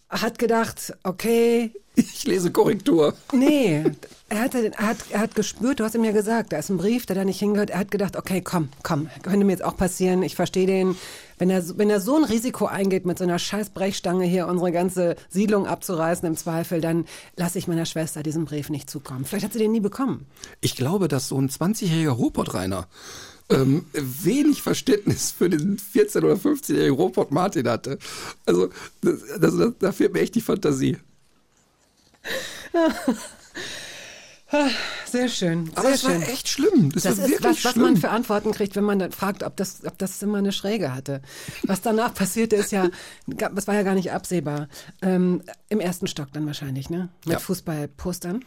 [0.09, 1.71] hat gedacht, okay.
[1.95, 3.15] Ich lese Korrektur.
[3.33, 3.83] Nee,
[4.29, 6.77] er, hatte, er, hat, er hat gespürt, du hast ihm ja gesagt, da ist ein
[6.77, 7.71] Brief, der da nicht hingehört.
[7.71, 10.21] Er hat gedacht, okay, komm, komm, könnte mir jetzt auch passieren.
[10.21, 10.95] Ich verstehe den.
[11.39, 14.71] Wenn er, wenn er so ein Risiko eingeht, mit so einer scheiß Brechstange hier unsere
[14.71, 19.25] ganze Siedlung abzureißen im Zweifel, dann lasse ich meiner Schwester diesen Brief nicht zukommen.
[19.25, 20.25] Vielleicht hat sie den nie bekommen.
[20.61, 22.87] Ich glaube, dass so ein 20-jähriger Robot-Rainer
[23.49, 27.97] ähm, wenig Verständnis für den 14- oder 15-jährigen Robot Martin hatte.
[28.45, 28.69] Also,
[29.01, 30.97] das, das, da fehlt mir echt die Fantasie.
[35.05, 35.65] Sehr schön.
[35.65, 36.21] Sehr Aber es schön.
[36.21, 36.89] war echt schlimm.
[36.93, 37.83] Das, das ist wirklich was, was schlimm.
[37.83, 40.93] man für Antworten kriegt, wenn man dann fragt, ob das, ob das immer eine Schräge
[40.95, 41.21] hatte.
[41.63, 42.89] Was danach passierte, ist ja,
[43.27, 44.69] das war ja gar nicht absehbar.
[45.01, 47.09] Ähm, Im ersten Stock dann wahrscheinlich, ne?
[47.25, 47.39] Mit Ja.
[47.39, 48.45] Fußballpostern.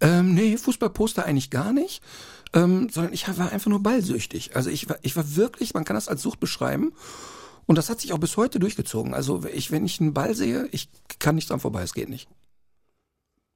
[0.00, 2.02] Ähm, nee, Fußballposter eigentlich gar nicht.
[2.56, 4.56] Ähm, sondern ich war einfach nur ballsüchtig.
[4.56, 6.92] Also ich war, ich war wirklich, man kann das als Sucht beschreiben.
[7.66, 9.12] Und das hat sich auch bis heute durchgezogen.
[9.12, 10.88] Also ich, wenn ich einen Ball sehe, ich
[11.18, 12.28] kann nicht dran vorbei, es geht nicht.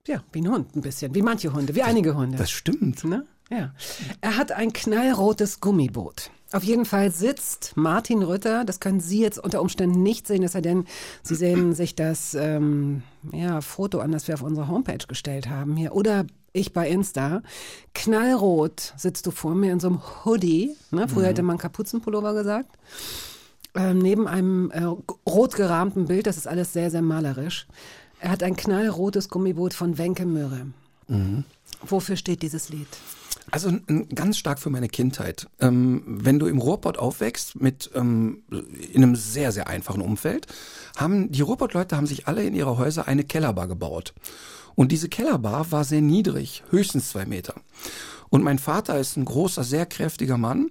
[0.06, 2.36] Ja, wie ein Hund ein bisschen, wie manche Hunde, wie einige Hunde.
[2.36, 3.04] Das stimmt.
[3.04, 3.24] Ne?
[3.48, 3.72] Ja.
[4.20, 6.30] Er hat ein knallrotes Gummiboot.
[6.52, 10.52] Auf jeden Fall sitzt Martin Rütter, das können Sie jetzt unter Umständen nicht sehen, es
[10.52, 10.84] sei denn,
[11.22, 15.76] Sie sehen sich das ähm, ja, Foto an, das wir auf unsere Homepage gestellt haben
[15.76, 15.94] hier.
[15.94, 17.42] Oder ich bei Insta.
[17.94, 20.76] Knallrot sitzt du vor mir in so einem Hoodie.
[20.90, 21.08] Ne?
[21.08, 22.76] Früher hätte man Kapuzenpullover gesagt.
[23.74, 24.84] Ähm, neben einem äh,
[25.28, 27.66] rot gerahmten Bild, das ist alles sehr, sehr malerisch.
[28.18, 30.66] Er hat ein knallrotes Gummiboot von Wenke Möhre.
[31.82, 32.88] Wofür steht dieses Lied?
[33.50, 33.72] Also
[34.14, 35.48] ganz stark für meine Kindheit.
[35.60, 38.42] Ähm, wenn du im Ruhrpott aufwächst mit ähm,
[38.92, 40.46] in einem sehr sehr einfachen Umfeld,
[40.96, 44.14] haben die Ruhrpott-Leute haben sich alle in ihre Häuser eine Kellerbar gebaut.
[44.74, 47.54] Und diese Kellerbar war sehr niedrig, höchstens zwei Meter.
[48.28, 50.70] Und mein Vater ist ein großer, sehr kräftiger Mann.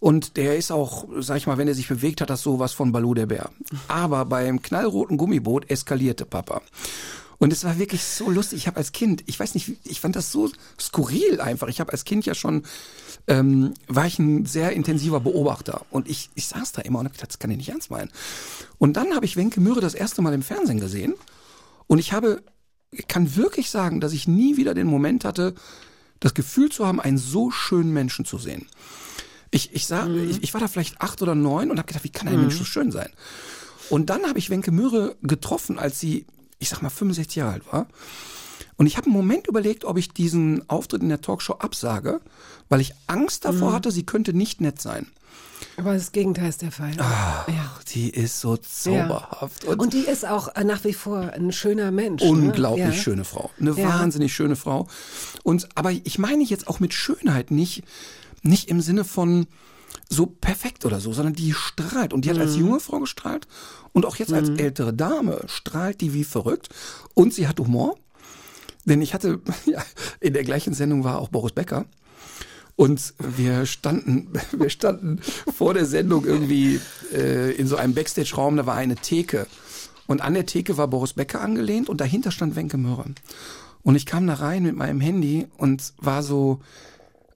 [0.00, 2.90] Und der ist auch, sag ich mal, wenn er sich bewegt, hat das sowas von
[2.90, 3.50] Baloo der Bär.
[3.86, 6.60] Aber beim knallroten Gummiboot eskalierte Papa.
[7.42, 8.58] Und es war wirklich so lustig.
[8.58, 10.48] Ich habe als Kind, ich weiß nicht, ich fand das so
[10.80, 11.66] skurril einfach.
[11.66, 12.62] Ich habe als Kind ja schon,
[13.26, 15.84] ähm, war ich ein sehr intensiver Beobachter.
[15.90, 18.10] Und ich, ich saß da immer und hab gedacht, das kann ich nicht ernst meinen.
[18.78, 21.14] Und dann habe ich Wenke Möhre das erste Mal im Fernsehen gesehen.
[21.88, 22.42] Und ich habe,
[22.92, 25.54] ich kann wirklich sagen, dass ich nie wieder den Moment hatte,
[26.20, 28.66] das Gefühl zu haben, einen so schönen Menschen zu sehen.
[29.50, 32.10] Ich, ich, sah, ich, ich war da vielleicht acht oder neun und habe gedacht, wie
[32.10, 33.10] kann ein Mensch so schön sein?
[33.90, 36.26] Und dann habe ich Wenke Möhre getroffen, als sie,
[36.58, 37.86] ich sag mal, 65 Jahre alt war.
[38.76, 42.20] Und ich habe einen Moment überlegt, ob ich diesen Auftritt in der Talkshow absage,
[42.68, 43.74] weil ich Angst davor Mhm.
[43.74, 45.08] hatte, sie könnte nicht nett sein.
[45.76, 46.92] Aber das Gegenteil ist der Fall.
[46.98, 47.72] Ah, Ja.
[47.94, 49.64] Die ist so zauberhaft.
[49.64, 52.22] Und, und die ist auch äh, nach wie vor ein schöner Mensch.
[52.22, 52.92] Unglaublich ne?
[52.94, 52.98] ja.
[52.98, 53.50] schöne Frau.
[53.60, 53.88] Eine Ja.
[53.88, 54.86] wahnsinnig schöne Frau.
[55.42, 57.84] Und, aber ich meine jetzt auch mit Schönheit nicht,
[58.42, 59.46] nicht im Sinne von
[60.08, 62.12] so perfekt oder so, sondern die strahlt.
[62.12, 62.42] Und die hat Mhm.
[62.42, 63.46] als junge Frau gestrahlt
[63.92, 66.68] und auch jetzt als ältere Dame strahlt die wie verrückt.
[67.14, 67.96] Und sie hat Humor.
[68.84, 69.82] Denn ich hatte, ja,
[70.20, 71.86] in der gleichen Sendung war auch Boris Becker.
[72.76, 75.20] Und wir standen, wir standen
[75.54, 76.80] vor der Sendung irgendwie
[77.12, 79.46] äh, in so einem Backstage-Raum, da war eine Theke.
[80.06, 83.04] Und an der Theke war Boris Becker angelehnt und dahinter stand Wenke Möhre.
[83.82, 86.60] Und ich kam da rein mit meinem Handy und war so,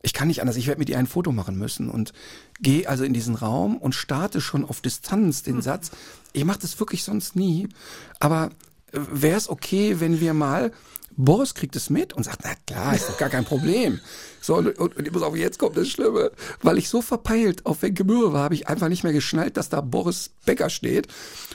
[0.02, 2.12] ich kann nicht anders, ich werde mit ihr ein Foto machen müssen und
[2.60, 5.90] gehe also in diesen Raum und starte schon auf Distanz den Satz.
[6.32, 7.68] Ich mache das wirklich sonst nie,
[8.20, 8.50] aber
[8.92, 10.72] wäre es okay, wenn wir mal
[11.16, 14.00] Boris kriegt es mit und sagt, na klar, ist doch gar kein Problem.
[14.40, 16.30] So, und, und, und pass auf, jetzt kommt das Schlimme.
[16.62, 19.68] Weil ich so verpeilt auf Wenke Möhre war, habe ich einfach nicht mehr geschnallt, dass
[19.68, 21.08] da Boris Becker steht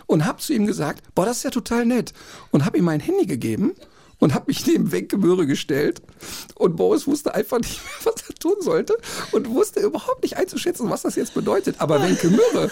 [0.08, 2.14] und habe zu ihm gesagt, boah, das ist ja total nett.
[2.50, 3.74] Und habe ihm mein Handy gegeben
[4.22, 6.02] und habe mich neben Wenke Möhre gestellt.
[6.56, 8.96] Und Boris wusste einfach nicht mehr, was er tun sollte
[9.32, 11.76] und wusste überhaupt nicht einzuschätzen, was das jetzt bedeutet.
[11.80, 12.70] Aber Wenke Möhre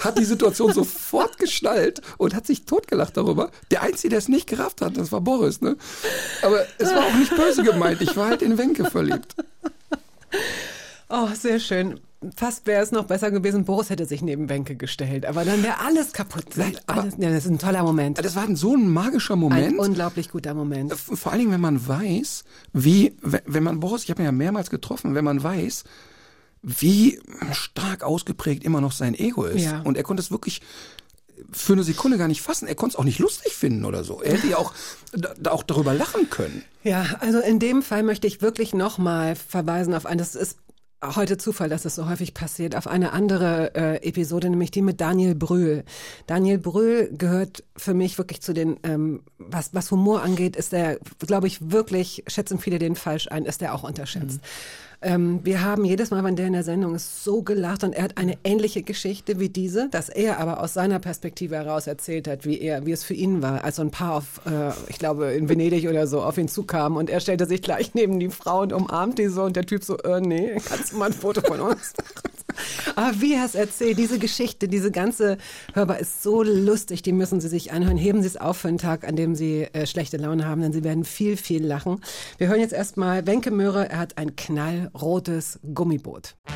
[0.00, 3.50] hat die Situation sofort geschnallt und hat sich totgelacht darüber.
[3.70, 5.62] Der Einzige, der es nicht gerafft hat, das war Boris.
[5.62, 5.76] Ne?
[6.42, 8.02] Aber es war auch nicht böse gemeint.
[8.02, 9.34] Ich war halt in Wenke verliebt.
[11.08, 11.98] Oh, sehr schön.
[12.36, 15.78] Fast wäre es noch besser gewesen, Boris hätte sich neben Bänke gestellt, aber dann wäre
[15.80, 16.44] alles kaputt.
[16.56, 18.18] Nein, alles, ja, das ist ein toller Moment.
[18.22, 19.78] Das war so ein magischer Ein Moment.
[19.78, 20.92] unglaublich guter Moment.
[20.92, 24.32] Vor allen Dingen, wenn man weiß, wie, wenn wenn man Boris, ich habe ihn ja
[24.32, 25.84] mehrmals getroffen, wenn man weiß,
[26.62, 27.18] wie
[27.52, 29.64] stark ausgeprägt immer noch sein Ego ist.
[29.64, 29.80] Ja.
[29.80, 30.60] Und er konnte es wirklich
[31.52, 32.68] für eine Sekunde gar nicht fassen.
[32.68, 34.20] Er konnte es auch nicht lustig finden oder so.
[34.20, 34.74] Er hätte ja auch,
[35.12, 36.62] da, auch darüber lachen können.
[36.82, 40.58] Ja, also in dem Fall möchte ich wirklich nochmal verweisen auf ein, das ist
[41.02, 45.00] heute Zufall, dass es so häufig passiert, auf eine andere äh, Episode, nämlich die mit
[45.00, 45.84] Daniel Brühl.
[46.26, 50.98] Daniel Brühl gehört für mich wirklich zu den, ähm, was, was Humor angeht, ist er,
[51.26, 54.40] glaube ich, wirklich, schätzen viele den falsch ein, ist er auch unterschätzt.
[55.02, 58.04] Ähm, wir haben jedes Mal, wenn der in der Sendung ist, so gelacht und er
[58.04, 62.44] hat eine ähnliche Geschichte wie diese, dass er aber aus seiner Perspektive heraus erzählt hat,
[62.44, 65.32] wie er, wie es für ihn war, als so ein Paar auf, äh, ich glaube
[65.32, 68.60] in Venedig oder so, auf ihn zukam und er stellte sich gleich neben die Frau
[68.60, 71.40] und umarmt die so und der Typ so, äh, nee, kannst du mal ein Foto
[71.40, 72.30] von uns machen?
[72.96, 75.36] Aber wie er es erzählt, diese Geschichte, diese ganze
[75.74, 77.96] Hörbar ist so lustig, die müssen Sie sich anhören.
[77.96, 80.72] Heben Sie es auf für einen Tag, an dem Sie äh, schlechte Laune haben, denn
[80.72, 82.00] Sie werden viel, viel lachen.
[82.38, 86.36] Wir hören jetzt erstmal Wenke Möhre, er hat ein knallrotes Gummiboot.
[86.38, 86.46] Er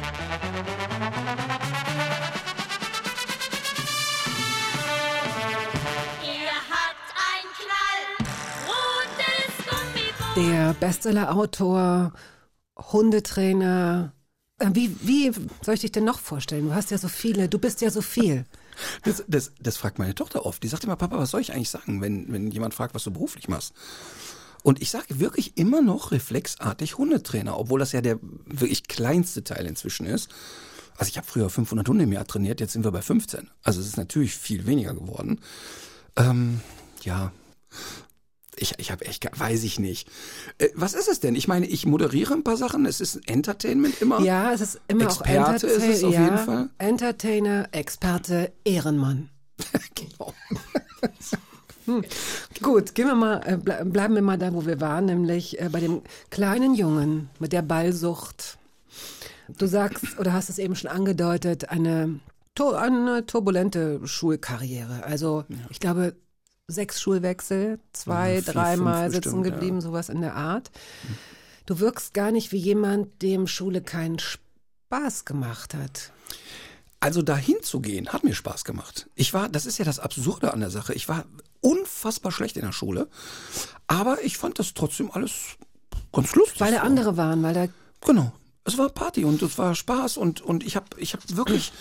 [6.71, 6.97] hat
[7.31, 7.47] ein
[8.57, 10.37] knallrotes Gummiboot.
[10.37, 12.13] Der Bestseller-Autor,
[12.77, 14.13] Hundetrainer.
[14.59, 16.69] Äh, Wie, wie soll ich dich denn noch vorstellen?
[16.69, 18.45] Du hast ja so viele, du bist ja so viel.
[19.03, 20.63] Das, das, das fragt meine Tochter oft.
[20.63, 23.11] Die sagt immer, Papa, was soll ich eigentlich sagen, wenn, wenn jemand fragt, was du
[23.11, 23.73] beruflich machst?
[24.63, 29.67] Und ich sage wirklich immer noch reflexartig Hundetrainer, obwohl das ja der wirklich kleinste Teil
[29.67, 30.31] inzwischen ist.
[30.97, 33.51] Also ich habe früher 500 Hunde im Jahr trainiert, jetzt sind wir bei 15.
[33.63, 35.41] Also es ist natürlich viel weniger geworden.
[36.17, 36.61] Ähm,
[37.03, 37.33] ja,
[38.57, 40.09] ich, ich habe echt, weiß ich nicht.
[40.59, 41.35] Äh, was ist es denn?
[41.35, 44.21] Ich meine, ich moderiere ein paar Sachen, es ist Entertainment immer.
[44.21, 46.71] Ja, es ist immer Experte auch ist es auf ja, jeden Fall.
[46.79, 49.31] Entertainer, Experte, Ehrenmann.
[49.95, 50.35] Genau.
[52.63, 55.69] Gut, gehen wir mal, äh, ble bleiben wir mal da, wo wir waren, nämlich äh,
[55.71, 58.59] bei dem kleinen Jungen mit der Ballsucht.
[59.59, 62.21] Du sagst, oder hast es eben schon angedeutet, eine,
[62.59, 65.05] eine turbulente Schulkarriere.
[65.05, 66.15] Also, ich glaube,
[66.67, 70.71] sechs Schulwechsel, zwei, Ja, vier, dreimal sitzen bestimmt, geblieben, sowas in der Art.
[71.67, 76.13] Du wirkst gar nicht wie jemand, dem Schule keinen Spaß gemacht hat.
[77.01, 79.09] Also dahin zu gehen, hat mir Spaß gemacht.
[79.15, 80.95] Ich war, das ist ja das Absurde an der Sache.
[80.95, 81.27] Ich war
[81.61, 83.09] unfassbar schlecht in der Schule,
[83.87, 85.57] aber ich fand das trotzdem alles
[86.13, 86.61] ganz lustig.
[86.61, 87.67] Weil da andere waren, weil da
[88.01, 88.33] Genau.
[88.67, 91.73] Es war Party und es war Spaß und, und ich habe ich hab wirklich,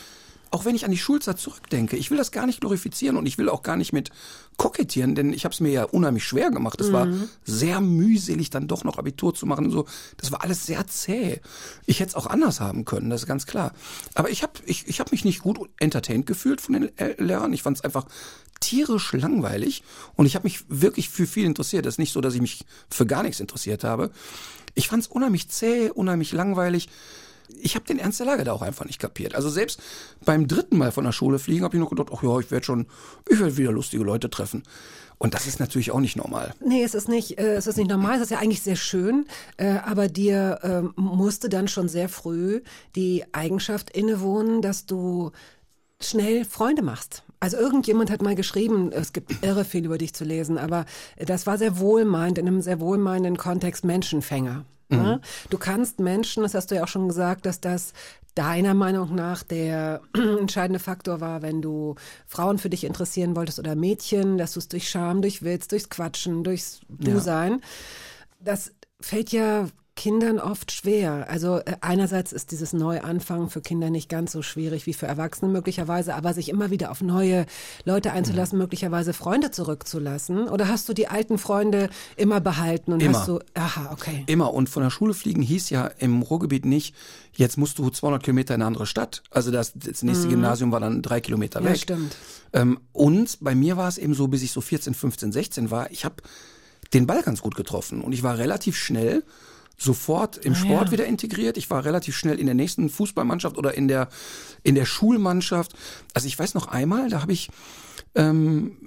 [0.54, 3.40] auch wenn ich an die Schulzeit zurückdenke, ich will das gar nicht glorifizieren und ich
[3.40, 4.12] will auch gar nicht mit
[4.58, 6.80] kokettieren, denn ich habe es mir ja unheimlich schwer gemacht.
[6.80, 7.08] Es war
[7.44, 9.86] sehr mühselig, dann doch noch Abitur zu machen und so.
[10.18, 11.42] Das war alles sehr zäh.
[11.88, 13.74] Ich hätte es auch anders haben können, das ist ganz klar.
[14.14, 17.52] Aber ich habe ich, ich hab mich nicht gut entertained gefühlt von den Lehrern.
[17.52, 18.06] Ich fand es einfach
[18.60, 21.88] tierisch langweilig und ich habe mich wirklich für viel interessiert.
[21.88, 24.12] Es ist nicht so, dass ich mich für gar nichts interessiert habe.
[24.76, 26.90] Ich fand es unheimlich zäh, unheimlich langweilig.
[27.62, 29.36] Ich habe den Ernst der Lage da auch einfach nicht kapiert.
[29.36, 29.82] Also selbst
[30.26, 32.66] beim dritten Mal von der Schule fliegen habe ich noch gedacht, ach ja, ich werde
[32.66, 32.88] schon,
[33.30, 34.64] ich werde wieder lustige Leute treffen.
[35.18, 36.54] Und das ist natürlich auch nicht normal.
[36.60, 39.26] Nee, es ist nicht, äh, es ist nicht normal, es ist ja eigentlich sehr schön,
[39.58, 42.62] äh, aber dir ähm, musste dann schon sehr früh
[42.96, 45.32] die Eigenschaft innewohnen, dass du
[46.02, 47.24] schnell Freunde machst.
[47.40, 50.86] Also irgendjemand hat mal geschrieben, es gibt irre viel über dich zu lesen, aber
[51.18, 54.66] das war sehr wohlmeint, in einem sehr wohlmeinenden Kontext Menschenfänger.
[55.02, 55.22] Ne?
[55.50, 57.94] Du kannst Menschen, das hast du ja auch schon gesagt, dass das
[58.36, 63.76] deiner Meinung nach der entscheidende Faktor war, wenn du Frauen für dich interessieren wolltest oder
[63.76, 67.62] Mädchen, dass du es durch Charme, durch Witz, durchs Quatschen, durchs Du-Sein.
[68.40, 71.28] Das fällt ja Kindern oft schwer.
[71.30, 75.52] Also äh, einerseits ist dieses Neuanfangen für Kinder nicht ganz so schwierig wie für Erwachsene
[75.52, 77.46] möglicherweise, aber sich immer wieder auf neue
[77.86, 80.48] Leute einzulassen, möglicherweise Freunde zurückzulassen.
[80.50, 83.20] Oder hast du die alten Freunde immer behalten und Immer.
[83.20, 84.24] hast du, aha, okay.
[84.26, 84.52] Immer.
[84.54, 86.96] Und von der Schule fliegen hieß ja im Ruhrgebiet nicht,
[87.34, 89.22] jetzt musst du 200 Kilometer in eine andere Stadt.
[89.30, 91.66] Also das, das nächste Gymnasium war dann drei Kilometer Mhm.
[91.68, 91.80] Ja, weg.
[91.82, 92.16] stimmt.
[92.52, 95.92] Ähm, und bei mir war es eben so, bis ich so 14, 15, 16 war,
[95.92, 96.16] ich habe
[96.96, 98.02] den Ball ganz gut getroffen.
[98.02, 99.24] Und ich war relativ schnell
[99.78, 100.92] sofort im Sport ja.
[100.92, 101.58] wieder integriert.
[101.58, 104.10] Ich war relativ schnell in der nächsten Fußballmannschaft oder in der,
[104.64, 105.74] in der Schulmannschaft.
[106.14, 107.50] Also ich weiß noch einmal, da habe ich,
[108.16, 108.78] ähm,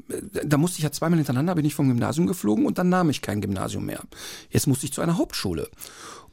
[0.45, 3.23] da musste ich ja zweimal hintereinander, bin ich vom Gymnasium geflogen und dann nahm ich
[3.23, 4.03] kein Gymnasium mehr.
[4.51, 5.69] Jetzt musste ich zu einer Hauptschule.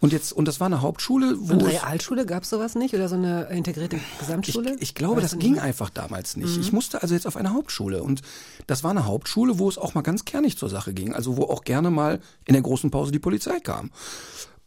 [0.03, 3.07] Und jetzt, und das war eine Hauptschule, wo Und es- Realschule gab's sowas nicht oder
[3.07, 4.75] so eine integrierte ich, Gesamtschule?
[4.81, 6.57] ich glaube, Weißt das ging nicht einfach damals nicht.
[6.57, 8.03] Ich musste also jetzt auf eine Hauptschule.
[8.03, 8.21] Und
[8.67, 11.13] das war eine Hauptschule, wo es auch mal ganz kernig zur Sache ging.
[11.13, 13.91] Also wo auch gerne mal in der großen Pause die Polizei kam.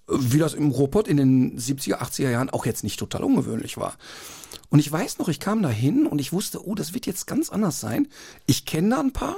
[0.09, 3.93] Wie das im Ruhrpott in den 70er, 80er Jahren auch jetzt nicht total ungewöhnlich war.
[4.71, 7.27] Und ich weiß noch, ich kam da hin und ich wusste, oh, das wird jetzt
[7.27, 8.09] ganz anders sein.
[8.47, 9.37] Ich kenne da ein paar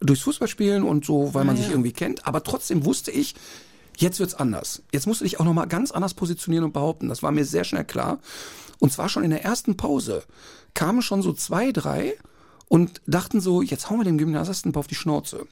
[0.00, 2.26] durchs Fußballspielen und so, weil man sich irgendwie kennt.
[2.26, 3.34] Aber trotzdem wusste ich,
[4.00, 4.82] Jetzt wird's anders.
[4.92, 7.10] Jetzt musst du dich auch noch mal ganz anders positionieren und behaupten.
[7.10, 8.18] Das war mir sehr schnell klar.
[8.78, 10.22] Und zwar schon in der ersten Pause
[10.72, 12.14] kamen schon so zwei, drei
[12.66, 15.46] und dachten so, jetzt hauen wir dem Gymnasiasten auf die Schnauze.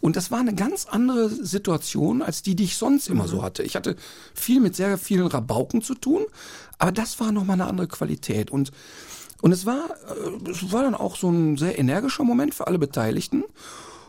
[0.00, 3.62] Und das war eine ganz andere Situation als die, die ich sonst immer so hatte.
[3.62, 3.94] Ich hatte
[4.34, 6.24] viel mit sehr vielen Rabauken zu tun,
[6.78, 8.50] aber das war nochmal eine andere Qualität.
[8.50, 8.72] Und,
[9.40, 12.80] und es war, äh, es war dann auch so ein sehr energischer Moment für alle
[12.80, 13.44] Beteiligten.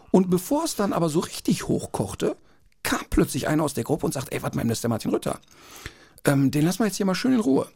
[0.10, 2.36] Und bevor es dann aber so richtig hochkochte,
[2.84, 5.12] kam plötzlich einer aus der Gruppe und sagt, ey, warte mal, das ist der Martin
[5.12, 5.40] Rütter.
[6.26, 7.68] Ähm, den lassen wir jetzt hier mal schön in Ruhe.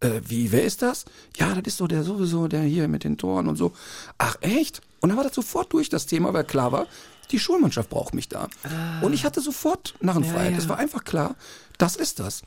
[0.00, 1.04] Äh, wie, wer ist das?
[1.36, 3.72] Ja, das ist so der sowieso, der hier mit den Toren und so.
[4.18, 4.80] Ach, echt?
[5.00, 6.86] Und dann war das sofort durch das Thema, weil klar war,
[7.30, 8.48] die Schulmannschaft braucht mich da.
[9.02, 10.52] Und ich hatte sofort Narrenfreiheit.
[10.52, 10.58] ja.
[10.58, 11.34] Es war einfach klar,
[11.78, 12.42] das ist das.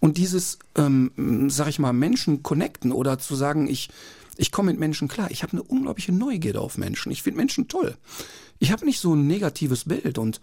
[0.00, 3.88] Und dieses, ähm, sag ich mal, Menschen connecten oder zu sagen, ich,
[4.36, 5.30] ich komme mit Menschen klar.
[5.30, 7.12] Ich habe eine unglaubliche Neugierde auf Menschen.
[7.12, 7.96] Ich finde Menschen toll.
[8.58, 10.40] Ich habe nicht so ein negatives Bild und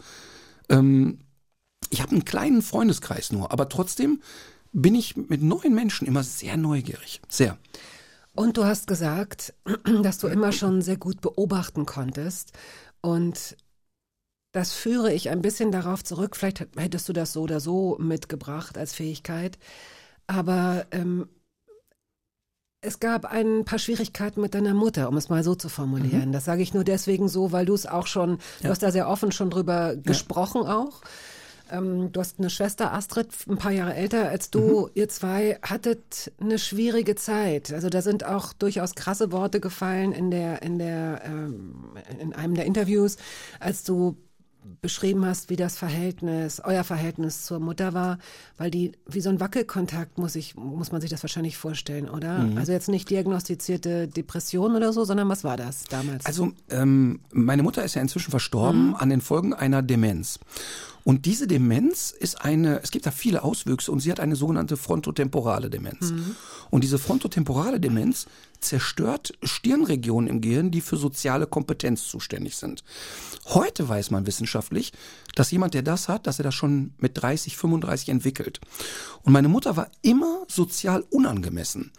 [0.69, 1.19] ähm,
[1.89, 4.21] ich habe einen kleinen Freundeskreis nur, aber trotzdem
[4.71, 7.21] bin ich mit neuen Menschen immer sehr neugierig.
[7.30, 7.58] Sehr.
[8.34, 9.54] Und du hast gesagt,
[10.04, 12.52] dass du immer schon sehr gut beobachten konntest.
[13.02, 13.56] Und
[14.52, 16.36] das führe ich ein bisschen darauf zurück.
[16.36, 19.58] Vielleicht hättest du das so oder so mitgebracht als Fähigkeit.
[20.26, 21.28] Aber ähm,
[22.84, 26.32] es gab ein paar Schwierigkeiten mit deiner Mutter, um es mal so zu formulieren.
[26.32, 29.08] Das sage ich nur deswegen so, weil du es auch schon, du hast da sehr
[29.08, 31.02] offen schon drüber gesprochen auch.
[31.72, 34.89] Ähm, du hast eine Schwester, Astrid, ein paar Jahre älter als du.
[34.93, 37.72] Ihr zwei hattet eine schwierige Zeit.
[37.72, 42.54] Also da sind auch durchaus krasse Worte gefallen in der, in der, ähm, in einem
[42.54, 43.17] der Interviews,
[43.60, 44.17] als du
[44.82, 48.17] beschrieben hast, wie das Verhältnis, euer Verhältnis zur Mutter war,
[48.58, 52.47] weil die, wie so ein Wackelkontakt muss ich, muss man sich das wahrscheinlich vorstellen, oder?
[52.56, 56.26] Also jetzt nicht diagnostizierte Depression oder so, sondern was war das damals?
[56.26, 60.39] Also ähm, meine Mutter ist ja inzwischen verstorben an den Folgen einer Demenz.
[61.04, 64.78] Und diese Demenz ist eine, es gibt da viele Auswüchse und sie hat eine sogenannte
[64.78, 66.13] frontotemporale Demenz.
[66.70, 68.26] Und diese frontotemporale Demenz
[68.62, 72.84] zerstört Stirnregionen im Gehirn, die für soziale Kompetenz zuständig sind.
[73.46, 74.94] Heute weiß man wissenschaftlich,
[75.36, 78.62] dass jemand, der das hat, dass er das schon mit 30, 35 entwickelt.
[79.24, 81.92] Und meine Mutter war immer sozial unangemessen.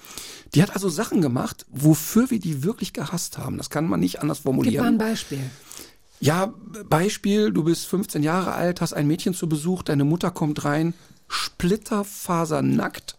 [0.54, 3.58] Die hat also Sachen gemacht, wofür wir die wirklich gehasst haben.
[3.58, 4.86] Das kann man nicht anders Gib mal formulieren.
[4.86, 5.50] ein Beispiel.
[6.24, 6.54] Ja,
[6.88, 10.94] Beispiel, du bist 15 Jahre alt, hast ein Mädchen zu Besuch, deine Mutter kommt rein,
[11.28, 13.14] splitterfasernackt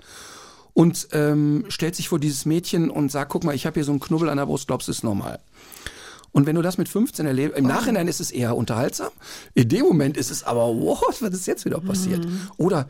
[0.74, 3.92] und ähm, stellt sich vor dieses Mädchen und sagt, guck mal, ich habe hier so
[3.92, 5.40] einen Knubbel an der Brust, glaubst du, ist normal.
[6.32, 9.12] Und wenn du das mit 15 erlebst, im Nachhinein ist es eher unterhaltsam,
[9.54, 12.26] in dem Moment ist es aber, wow, was ist jetzt wieder passiert?
[12.58, 12.90] Oder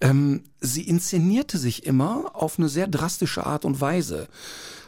[0.00, 4.26] ähm, sie inszenierte sich immer auf eine sehr drastische Art und Weise.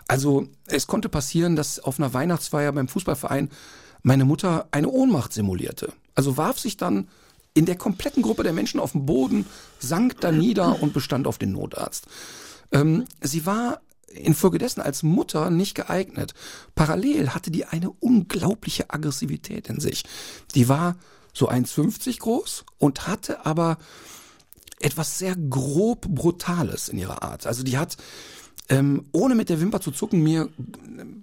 [0.09, 3.51] Also es konnte passieren, dass auf einer Weihnachtsfeier beim Fußballverein
[4.03, 5.93] meine Mutter eine Ohnmacht simulierte.
[6.15, 7.09] Also warf sich dann
[7.55, 9.47] in der kompletten Gruppe der Menschen auf dem Boden,
[9.79, 12.07] sank da nieder und bestand auf den Notarzt.
[12.73, 16.35] Ähm, sie war infolgedessen als Mutter nicht geeignet.
[16.75, 20.05] Parallel hatte die eine unglaubliche Aggressivität in sich.
[20.55, 20.97] Die war
[21.33, 23.79] so 1,50 groß und hatte aber
[24.81, 27.47] etwas sehr grob Brutales in ihrer Art.
[27.47, 27.97] Also die hat,
[28.69, 30.49] ähm, ohne mit der Wimper zu zucken, mir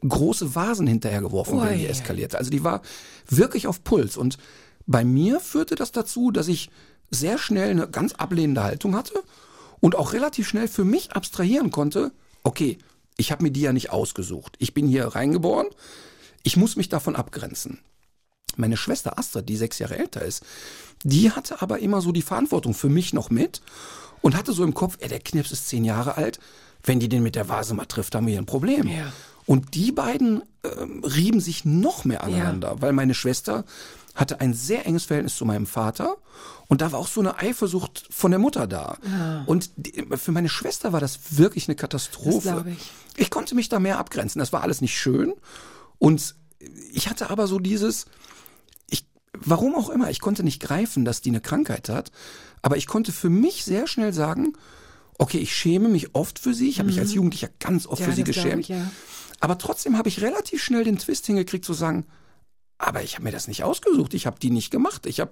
[0.08, 1.90] große Vasen hinterhergeworfen, wenn die Ui.
[1.90, 2.38] eskalierte.
[2.38, 2.82] Also die war
[3.30, 4.18] wirklich auf Puls.
[4.18, 4.38] Und
[4.88, 6.70] bei mir führte das dazu, dass ich
[7.12, 9.24] sehr schnell eine ganz ablehnende Haltung hatte
[9.80, 12.12] und auch relativ schnell für mich abstrahieren konnte,
[12.44, 12.78] okay,
[13.18, 14.56] ich habe mir die ja nicht ausgesucht.
[14.60, 15.68] Ich bin hier reingeboren,
[16.44, 17.80] ich muss mich davon abgrenzen.
[18.58, 20.44] Meine Schwester Astrid, die sechs Jahre älter ist,
[21.04, 23.62] die hatte aber immer so die Verantwortung für mich noch mit
[24.22, 26.40] und hatte so im Kopf, ey, der Knips ist zehn Jahre alt,
[26.86, 28.88] wenn die den mit der Vase mal trifft, haben wir hier ein Problem.
[28.88, 29.12] Ja.
[29.46, 33.64] Und die beiden ähm, rieben sich noch mehr aneinander, weil meine Schwester
[34.16, 36.16] hatte ein sehr enges Verhältnis zu meinem Vater
[36.68, 38.98] und da war auch so eine Eifersucht von der Mutter da.
[39.46, 42.64] Und die, für meine Schwester war das wirklich eine Katastrophe.
[42.64, 42.92] Das ich.
[43.18, 44.40] ich konnte mich da mehr abgrenzen.
[44.40, 45.34] Das war alles nicht schön.
[46.00, 46.36] Und
[46.92, 48.06] ich hatte aber so dieses,
[48.90, 52.12] ich, warum auch immer, ich konnte nicht greifen, dass die eine Krankheit hat,
[52.62, 54.54] aber ich konnte für mich sehr schnell sagen,
[55.18, 58.06] okay, ich schäme mich oft für sie, ich habe mich als Jugendlicher ganz oft Mhm.
[58.06, 58.92] Ja, für sie geschämt, ich, ja.
[59.40, 62.06] aber trotzdem habe ich relativ schnell den Twist hingekriegt zu sagen,
[62.78, 65.32] aber ich habe mir das nicht ausgesucht, ich habe die nicht gemacht, ich habe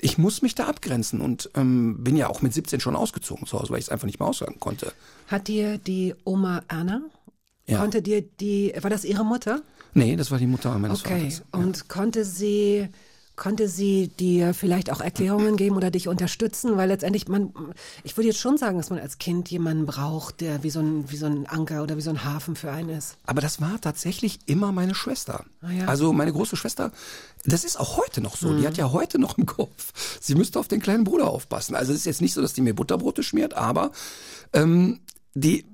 [0.00, 3.58] ich muss mich da abgrenzen und ähm, bin ja auch mit 17 schon ausgezogen zu
[3.58, 4.92] Hause, weil ich es einfach nicht mehr aussagen konnte.
[5.28, 7.00] Hat dir die Oma Erna,
[7.66, 7.78] Ja.
[7.78, 9.62] konnte dir die, war das ihre Mutter?
[9.94, 11.30] Nee, das war die Mutter meines Okay.
[11.30, 11.42] Vaters.
[11.52, 12.88] Und konnte sie
[13.36, 17.52] konnte sie dir vielleicht auch Erklärungen geben oder dich unterstützen, weil letztendlich man
[18.04, 21.10] ich würde jetzt schon sagen, dass man als Kind jemanden braucht, der wie so ein
[21.10, 23.16] wie so ein Anker oder wie so ein Hafen für einen ist.
[23.26, 25.44] Aber das war tatsächlich immer meine Schwester.
[25.62, 25.86] Ah ja.
[25.86, 26.92] Also meine große Schwester,
[27.44, 28.48] das ist auch heute noch so.
[28.48, 28.60] Mhm.
[28.60, 31.74] Die hat ja heute noch im Kopf, sie müsste auf den kleinen Bruder aufpassen.
[31.74, 33.90] Also es ist jetzt nicht so, dass die mir Butterbrote schmiert, aber
[34.52, 35.00] ähm,
[35.34, 35.64] die,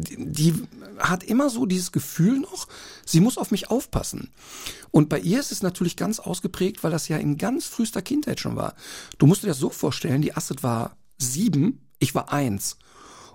[0.00, 0.54] die,
[0.98, 2.68] hat immer so dieses Gefühl noch,
[3.04, 4.30] sie muss auf mich aufpassen.
[4.90, 8.40] Und bei ihr ist es natürlich ganz ausgeprägt, weil das ja in ganz frühester Kindheit
[8.40, 8.74] schon war.
[9.18, 12.76] Du musst dir das so vorstellen, die Astrid war sieben, ich war eins.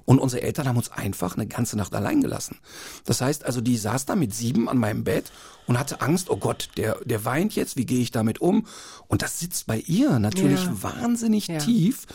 [0.05, 2.57] Und unsere Eltern haben uns einfach eine ganze Nacht allein gelassen.
[3.05, 5.32] Das heißt also, die saß da mit sieben an meinem Bett
[5.66, 8.68] und hatte Angst, oh Gott, der, der weint jetzt, wie gehe ich damit um?
[9.07, 10.84] Und das sitzt bei ihr natürlich Ja.
[10.84, 11.57] wahnsinnig Ja.
[11.59, 12.05] tief.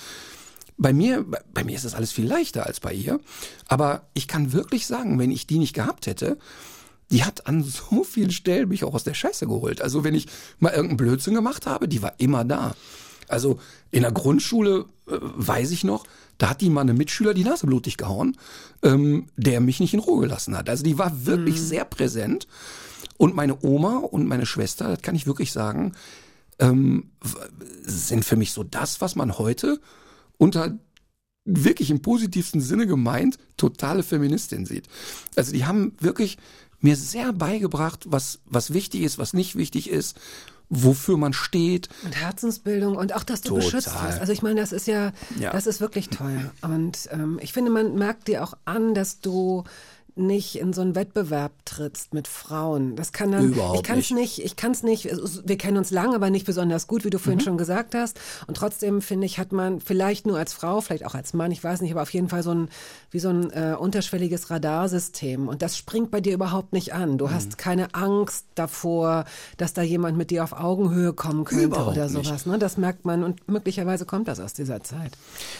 [0.78, 3.20] Bei mir, bei- mir ist es alles viel leichter als bei ihr.
[3.66, 6.38] Aber ich kann wirklich sagen, wenn ich die nicht gehabt hätte,
[7.10, 9.82] die hat an so vielen Stellen mich auch aus der Scheiße geholt.
[9.82, 10.26] Also wenn ich
[10.58, 12.74] mal irgendeinen Blödsinn gemacht habe, die war immer da.
[13.28, 13.58] Also
[13.90, 16.06] in der Grundschule äh, weiß ich noch,
[16.38, 18.36] da hat die mal eine Mitschüler die Nase blutig gehauen,
[18.82, 20.68] ähm, der mich nicht in Ruhe gelassen hat.
[20.68, 22.46] Also die war wirklich sehr präsent.
[23.16, 25.92] Und meine Oma und meine Schwester, das kann ich wirklich sagen,
[26.60, 27.10] ähm,
[27.82, 29.80] sind für mich so das, was man heute
[30.38, 30.78] unter
[31.44, 34.86] wirklich im positivsten Sinne gemeint totale Feministin sieht.
[35.36, 36.36] Also die haben wirklich
[36.80, 40.16] mir sehr beigebracht, was, was wichtig ist, was nicht wichtig ist,
[40.68, 41.88] wofür man steht.
[42.04, 43.64] Und Herzensbildung und auch, dass du Total.
[43.64, 44.20] beschützt wirst.
[44.20, 45.50] Also ich meine, das ist ja, Ja.
[45.50, 46.50] das ist wirklich toll.
[46.60, 49.64] Und ähm, ich finde, man merkt dir auch an, dass du
[50.18, 52.96] nicht in so einen Wettbewerb trittst mit Frauen.
[52.96, 55.04] Das kann dann, Überhaupt ich kann es nicht, ich kann es nicht,
[55.44, 57.22] wir kennen uns lange, aber nicht besonders gut, wie du Mhm.
[57.22, 58.18] vorhin schon gesagt hast.
[58.46, 61.62] Und trotzdem finde ich, hat man vielleicht nur als Frau, vielleicht auch als Mann, ich
[61.62, 62.68] weiß nicht, aber auf jeden Fall so ein,
[63.10, 65.48] wie so ein äh, unterschwelliges Radarsystem.
[65.48, 67.12] Und das springt bei dir überhaupt nicht an.
[67.12, 67.18] Mhm.
[67.18, 69.24] Du hast keine Angst davor,
[69.56, 72.26] dass da jemand mit dir auf Augenhöhe kommen könnte Überhaupt oder nicht.
[72.26, 72.46] sowas.
[72.46, 72.58] Ne?
[72.58, 75.12] Das merkt man und möglicherweise kommt das aus dieser Zeit.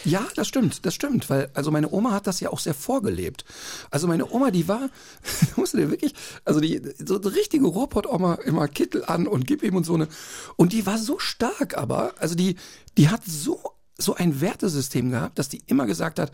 [0.05, 3.45] Ja, das stimmt, das stimmt, weil also meine Oma hat das ja auch sehr vorgelebt.
[3.91, 4.89] Also meine Oma, die war,
[5.55, 6.13] musst du dir wirklich,
[6.45, 10.07] also die so eine richtige Ruhrpott-Oma immer Kittel an und gib ihm und so eine
[10.55, 12.55] und die war so stark, aber also die
[12.97, 13.61] die hat so
[13.97, 16.31] so ein Wertesystem gehabt, dass die immer gesagt hat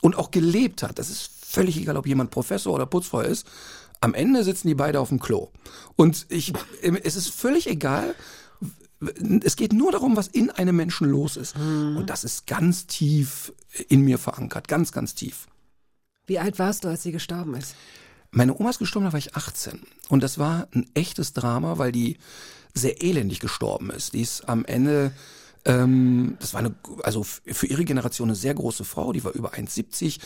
[0.00, 0.98] und auch gelebt hat.
[0.98, 3.46] Das ist völlig egal, ob jemand Professor oder Putzfrau ist.
[4.00, 5.50] Am Ende sitzen die beide auf dem Klo
[5.96, 6.52] und ich,
[6.82, 8.14] es ist völlig egal,
[9.44, 11.54] es geht nur darum, was in einem Menschen los ist.
[11.98, 13.52] Und das ist ganz tief
[13.88, 15.46] in mir verankert, ganz, ganz tief.
[16.26, 17.74] Wie alt warst du, als sie gestorben ist?
[18.30, 19.80] Meine Oma ist gestorben, da war ich 18.
[20.08, 22.18] Und das war ein echtes Drama, weil die
[22.74, 24.12] sehr elendig gestorben ist.
[24.12, 25.12] Die ist am Ende,
[25.64, 29.54] ähm, das war eine, also für ihre Generation eine sehr große Frau, die war über
[29.54, 30.18] 1,70,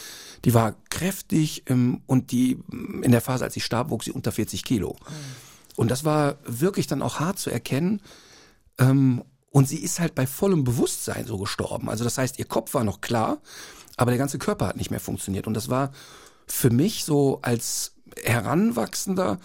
[0.45, 2.59] die war kräftig ähm, und die
[3.03, 4.97] in der Phase, als sie starb, wog sie unter 40 Kilo.
[5.77, 8.03] Und das war wirklich dann auch hart zu erkennen.
[8.79, 9.23] Ähm,
[9.53, 11.89] und sie ist halt bei vollem Bewusstsein so gestorben.
[11.89, 13.39] Also das heißt, ihr Kopf war noch klar,
[14.01, 15.47] aber der ganze Körper hat nicht mehr funktioniert.
[15.47, 15.93] Und das war
[16.47, 17.93] für mich so als
[18.25, 19.39] Heranwachsender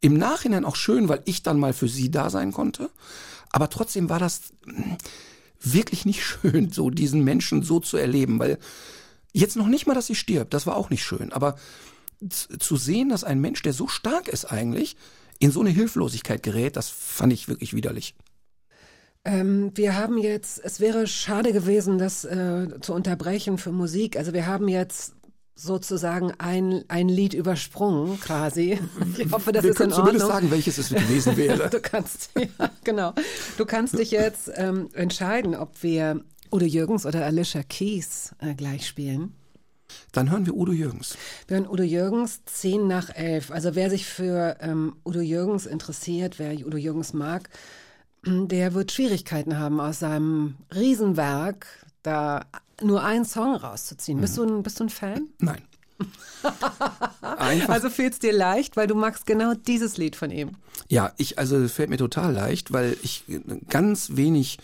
[0.00, 2.88] im Nachhinein auch schön, weil ich dann mal für sie da sein konnte.
[3.50, 4.54] Aber trotzdem war das
[5.60, 8.58] wirklich nicht schön, so diesen Menschen so zu erleben, weil
[9.34, 11.56] jetzt noch nicht mal, dass sie stirbt, das war auch nicht schön, aber
[12.58, 14.96] zu sehen, dass ein Mensch, der so stark ist eigentlich,
[15.40, 18.14] in so eine Hilflosigkeit gerät, das fand ich wirklich widerlich.
[19.28, 24.16] Ähm, wir haben jetzt, es wäre schade gewesen, das äh, zu unterbrechen für Musik.
[24.16, 25.12] Also wir haben jetzt
[25.54, 28.78] sozusagen ein, ein Lied übersprungen quasi.
[29.18, 30.40] Ich hoffe, das Wir ist in können zumindest Ordnung.
[30.42, 31.68] sagen, welches es gewesen wäre.
[31.68, 33.12] Du kannst, ja, genau.
[33.58, 38.86] Du kannst dich jetzt ähm, entscheiden, ob wir Udo Jürgens oder Alicia Keys äh, gleich
[38.86, 39.34] spielen.
[40.12, 41.18] Dann hören wir Udo Jürgens.
[41.48, 43.50] Wir hören Udo Jürgens 10 nach 11.
[43.50, 47.50] Also wer sich für ähm, Udo Jürgens interessiert, wer Udo Jürgens mag,
[48.24, 51.66] der wird Schwierigkeiten haben, aus seinem Riesenwerk
[52.02, 52.46] da
[52.82, 54.20] nur einen Song rauszuziehen.
[54.20, 55.28] Bist, du ein, bist du ein Fan?
[55.38, 55.62] Nein.
[57.22, 57.68] Einfach.
[57.68, 60.52] Also fehlt es dir leicht, weil du magst genau dieses Lied von ihm.
[60.88, 63.24] Ja, ich, also fällt mir total leicht, weil ich
[63.68, 64.58] ganz wenig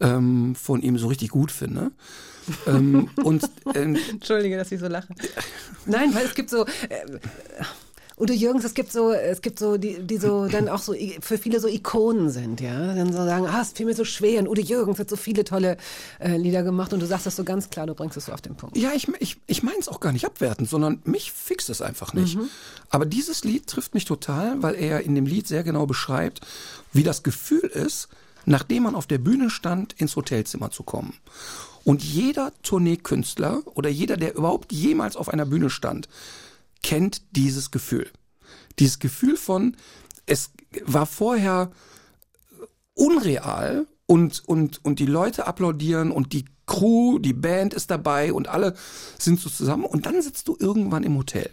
[0.00, 1.92] ähm, von ihm so richtig gut finde.
[2.66, 5.14] ähm, und ähm, Entschuldige, dass ich so lache.
[5.86, 6.66] Nein, weil es gibt so.
[6.88, 7.18] Äh,
[8.16, 11.36] Udo Jürgens, es gibt so, es gibt so, die, die so dann auch so für
[11.36, 12.94] viele so Ikonen sind, ja.
[12.94, 15.42] Dann so sagen, ah, es fiel mir so schwer und Udo Jürgens hat so viele
[15.42, 15.76] tolle
[16.20, 18.40] äh, Lieder gemacht und du sagst das so ganz klar, du bringst es so auf
[18.40, 18.76] den Punkt.
[18.76, 22.14] ja, ich, ich, ich meine es auch gar nicht abwertend, sondern mich fixt es einfach
[22.14, 22.38] nicht.
[22.88, 26.40] Aber dieses Lied trifft mich total, weil er in dem Lied sehr genau beschreibt,
[26.92, 28.08] wie das Gefühl ist,
[28.44, 31.14] nachdem man auf der Bühne stand, ins Hotelzimmer zu kommen.
[31.84, 36.08] Und jeder Tourneekünstler oder jeder, der überhaupt jemals auf einer Bühne stand,
[36.84, 38.08] kennt dieses Gefühl.
[38.78, 39.76] Dieses Gefühl von,
[40.26, 40.50] es
[40.84, 41.72] war vorher
[42.94, 48.48] unreal und, und, und die Leute applaudieren und die Crew, die Band ist dabei und
[48.48, 48.74] alle
[49.18, 51.50] sind so zusammen und dann sitzt du irgendwann im Hotel.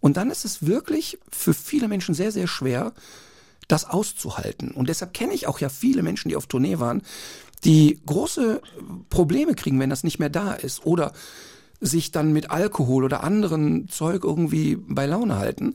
[0.00, 2.92] Und dann ist es wirklich für viele Menschen sehr, sehr schwer,
[3.68, 4.72] das auszuhalten.
[4.72, 7.02] Und deshalb kenne ich auch ja viele Menschen, die auf Tournee waren,
[7.64, 8.60] die große
[9.08, 10.84] Probleme kriegen, wenn das nicht mehr da ist.
[10.84, 11.12] Oder
[11.82, 15.74] sich dann mit Alkohol oder anderen Zeug irgendwie bei Laune halten.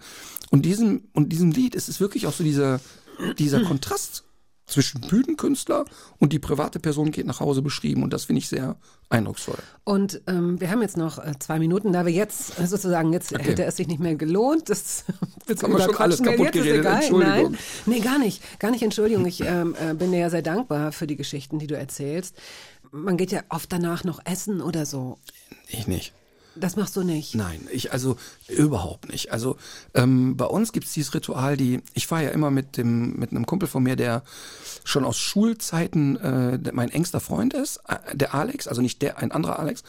[0.49, 2.79] Und diesem, und diesem Lied ist es wirklich auch so dieser,
[3.37, 4.23] dieser Kontrast
[4.67, 5.85] zwischen Bühnenkünstler
[6.19, 8.03] und die private Person geht nach Hause beschrieben.
[8.03, 8.75] Und das finde ich sehr
[9.09, 9.57] eindrucksvoll.
[9.85, 13.31] Und ähm, wir haben jetzt noch äh, zwei Minuten, da wir jetzt äh, sozusagen, jetzt
[13.31, 14.69] hätte es sich nicht mehr gelohnt.
[14.69, 15.05] Das
[15.47, 16.95] jetzt haben wir schon alles kaputt jetzt geredet, egal.
[17.01, 17.51] Entschuldigung.
[17.51, 18.59] Nein, nee, gar nicht.
[18.59, 19.25] Gar nicht Entschuldigung.
[19.25, 22.35] Ich ähm, äh, bin dir ja sehr dankbar für die Geschichten, die du erzählst.
[22.91, 25.17] Man geht ja oft danach noch essen oder so.
[25.67, 26.13] Ich nicht.
[26.59, 27.35] Das machst du nicht.
[27.35, 29.31] Nein, ich also überhaupt nicht.
[29.31, 29.57] Also
[29.93, 33.45] ähm, bei uns gibt's dieses Ritual, die ich war ja immer mit dem mit einem
[33.45, 34.23] Kumpel von mir, der
[34.83, 39.31] schon aus Schulzeiten äh, mein engster Freund ist, äh, der Alex, also nicht der, ein
[39.31, 39.83] anderer Alex,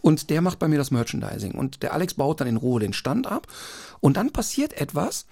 [0.00, 2.92] und der macht bei mir das Merchandising und der Alex baut dann in Ruhe den
[2.92, 3.46] Stand ab
[4.00, 5.26] und dann passiert etwas,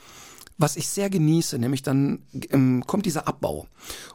[0.56, 2.20] was ich sehr genieße, nämlich dann
[2.50, 3.66] ähm, kommt dieser Abbau.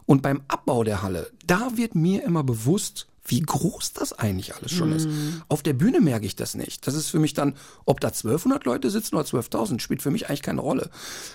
[0.04, 4.72] Und beim Abbau der Halle, da wird mir immer bewusst, wie groß das eigentlich alles
[4.72, 5.08] schon ist.
[5.48, 6.86] Auf der Bühne merke ich das nicht.
[6.86, 7.54] Das ist für mich dann,
[7.86, 10.90] ob da 1200 Leute sitzen oder 12.000, spielt für mich eigentlich keine Rolle.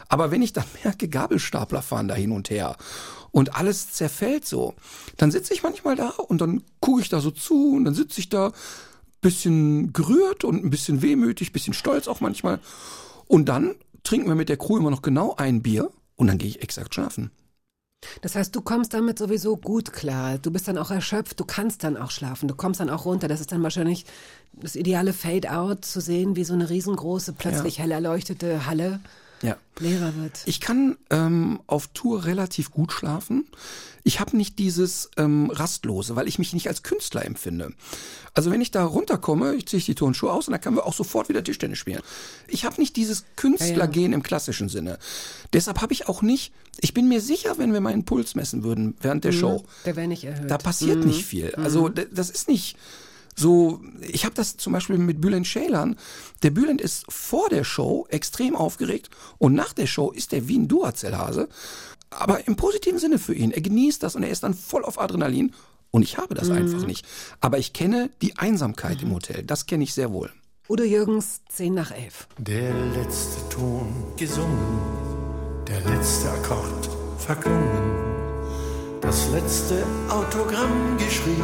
[0.07, 2.77] Aber wenn ich dann merke, Gabelstapler fahren da hin und her
[3.31, 4.75] und alles zerfällt so,
[5.17, 8.19] dann sitze ich manchmal da und dann gucke ich da so zu und dann sitze
[8.19, 8.51] ich da
[9.21, 12.59] bisschen gerührt und ein bisschen wehmütig, bisschen stolz auch manchmal.
[13.27, 16.49] Und dann trinken wir mit der Crew immer noch genau ein Bier und dann gehe
[16.49, 17.31] ich exakt schlafen.
[18.21, 20.37] Das heißt, du kommst damit sowieso gut klar.
[20.37, 23.27] Du bist dann auch erschöpft, du kannst dann auch schlafen, du kommst dann auch runter.
[23.27, 24.05] Das ist dann wahrscheinlich
[24.53, 28.99] das ideale Fade-out zu sehen, wie so eine riesengroße, plötzlich hell erleuchtete Halle
[29.41, 29.57] Ja.
[29.79, 30.41] leerer wird.
[30.45, 33.47] Ich kann ähm, auf Tour relativ gut schlafen.
[34.03, 37.71] Ich habe nicht dieses ähm, Rastlose, weil ich mich nicht als Künstler empfinde.
[38.33, 40.93] Also wenn ich da runterkomme, ich ziehe die Turnschuhe aus und dann können wir auch
[40.93, 42.01] sofort wieder Tischtennis spielen.
[42.47, 44.97] Ich habe nicht dieses Künstlergehen im klassischen Sinne.
[45.53, 48.95] Deshalb habe ich auch nicht, ich bin mir sicher, wenn wir meinen Puls messen würden
[49.01, 50.49] während der Show, Der wäre nicht erhöht.
[50.49, 51.53] da passiert nicht viel.
[51.55, 52.77] Also d- das ist nicht
[53.39, 55.95] so, ich habe das zum Beispiel mit Bülent Ceylan.
[56.43, 60.57] Der Bülent ist vor der Show extrem aufgeregt und nach der Show ist er wie
[60.57, 61.47] ein Duracell-Hase.
[62.09, 63.51] Aber im positiven Sinne für ihn.
[63.51, 65.53] Er genießt das und er ist dann voll auf Adrenalin.
[65.91, 67.05] Und ich habe das einfach nicht.
[67.39, 69.43] Aber ich kenne die Einsamkeit im Hotel.
[69.43, 70.31] Das kenne ich sehr wohl.
[70.67, 72.27] Udo Jürgens, 10 nach 11.
[72.39, 73.87] Der letzte Ton
[74.17, 74.79] gesungen,
[75.67, 77.91] der letzte Akkord verklungen,
[79.01, 81.43] das letzte Autogramm geschrieben,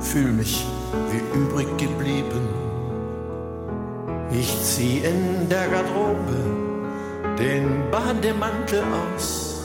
[0.00, 0.64] fühl mich
[1.10, 2.48] wie übrig geblieben.
[4.30, 6.36] Ich zieh in der Garderobe
[7.38, 9.60] den Bademantel aus,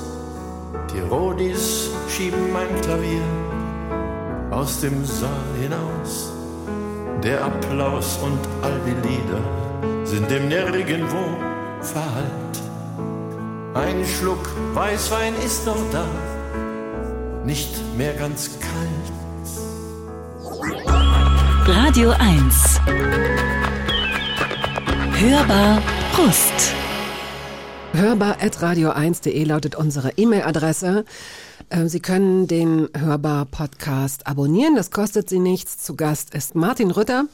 [0.94, 3.22] die Rodis schieben mein Klavier
[4.52, 5.30] aus dem Saal
[5.62, 6.34] hinaus.
[7.24, 11.38] Der Applaus und all die Lieder sind dem Nirgendwo
[11.82, 12.56] verhallt.
[13.74, 16.06] Ein Schluck Weißwein ist noch da,
[17.46, 18.99] nicht mehr ganz kalt.
[21.72, 22.80] Radio 1.
[25.20, 25.84] Hörbar
[26.16, 26.74] Brust.
[27.94, 31.06] Hörbar.radio1.de lautet unsere E-Mail-Adresse.
[31.70, 34.76] Äh, Sie können den Hörbar-Podcast abonnieren.
[34.76, 35.78] Das kostet Sie nichts.
[35.78, 37.26] Zu Gast ist Martin Rütter.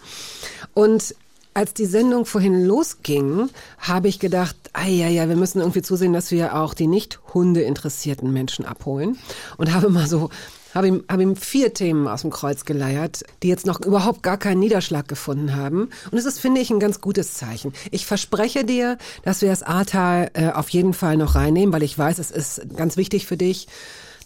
[0.74, 1.16] Und
[1.54, 6.12] als die Sendung vorhin losging, habe ich gedacht, ah ja, ja, wir müssen irgendwie zusehen,
[6.12, 9.18] dass wir auch die nicht Hunde interessierten Menschen abholen.
[9.56, 10.30] Und habe mal so
[10.76, 14.38] habe ihm, habe ihm vier Themen aus dem Kreuz geleiert, die jetzt noch überhaupt gar
[14.38, 15.90] keinen Niederschlag gefunden haben.
[16.12, 17.74] Und es ist, finde ich, ein ganz gutes Zeichen.
[17.92, 21.98] Ich verspreche dir, dass wir das Ahrtal äh, auf jeden Fall noch reinnehmen, weil ich
[21.98, 23.68] weiß, es ist ganz wichtig für dich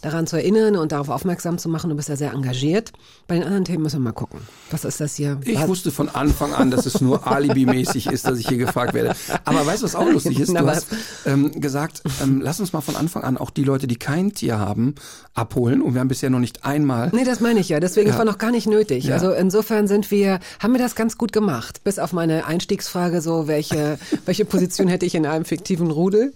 [0.00, 1.90] daran zu erinnern und darauf aufmerksam zu machen.
[1.90, 2.92] Du bist ja sehr engagiert.
[3.26, 4.40] Bei den anderen Themen müssen wir mal gucken.
[4.70, 5.38] Was ist das hier?
[5.44, 5.68] Ich was?
[5.68, 9.14] wusste von Anfang an, dass es nur alibimäßig ist, dass ich hier gefragt werde.
[9.44, 10.50] Aber weißt du, was auch lustig ist?
[10.50, 10.88] Du hast
[11.26, 14.58] ähm, gesagt, ähm, lass uns mal von Anfang an auch die Leute, die kein Tier
[14.58, 14.94] haben,
[15.34, 15.82] abholen.
[15.82, 17.10] Und wir haben bisher noch nicht einmal.
[17.12, 17.80] Nee, das meine ich ja.
[17.80, 18.14] Deswegen Ja.
[18.14, 19.04] es war noch gar nicht nötig.
[19.04, 19.14] Ja.
[19.14, 21.84] Also insofern sind wir, haben wir das ganz gut gemacht.
[21.84, 26.32] Bis auf meine Einstiegsfrage so, welche, welche Position hätte ich in einem fiktiven Rudel?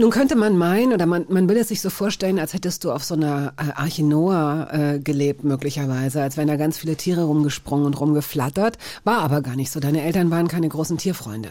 [0.00, 2.90] Nun könnte man meinen, oder man, man will es sich so vorstellen, als hättest du
[2.90, 7.24] auf so einer äh, Arche Noah äh, gelebt, möglicherweise, als wären da ganz viele Tiere
[7.24, 8.78] rumgesprungen und rumgeflattert.
[9.04, 9.78] War aber gar nicht so.
[9.78, 11.50] Deine Eltern waren keine großen Tierfreunde.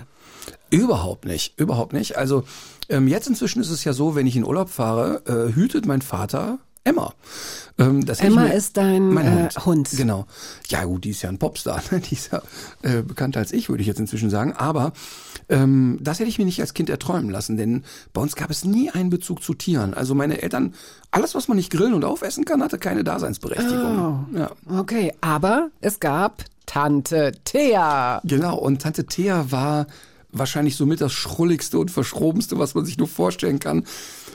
[0.71, 2.17] Überhaupt nicht, überhaupt nicht.
[2.17, 2.43] Also
[2.89, 6.01] ähm, jetzt inzwischen ist es ja so, wenn ich in Urlaub fahre, äh, hütet mein
[6.01, 6.57] Vater
[6.89, 7.13] Emma.
[7.77, 9.65] Ähm, Emma mir- ist dein mein äh, Hund.
[9.65, 9.89] Hund.
[9.95, 10.25] Genau.
[10.67, 11.81] Ja gut, die ist ja ein Popstar.
[11.91, 11.99] ne?
[12.01, 12.41] Die ist ja
[12.81, 14.53] äh, bekannter als ich, würde ich jetzt inzwischen sagen.
[14.53, 14.91] Aber
[15.47, 18.65] ähm, das hätte ich mir nicht als Kind erträumen lassen, denn bei uns gab es
[18.65, 19.93] nie einen Bezug zu Tieren.
[19.93, 20.73] Also meine Eltern,
[21.11, 24.25] alles, was man nicht grillen und aufessen kann, hatte keine Daseinsberechtigung.
[24.33, 24.37] Oh.
[24.37, 24.51] Ja.
[24.79, 28.21] Okay, aber es gab Tante Thea.
[28.25, 29.87] Genau, und Tante Thea war
[30.31, 33.85] wahrscheinlich somit das Schrulligste und Verschrobenste, was man sich nur vorstellen kann.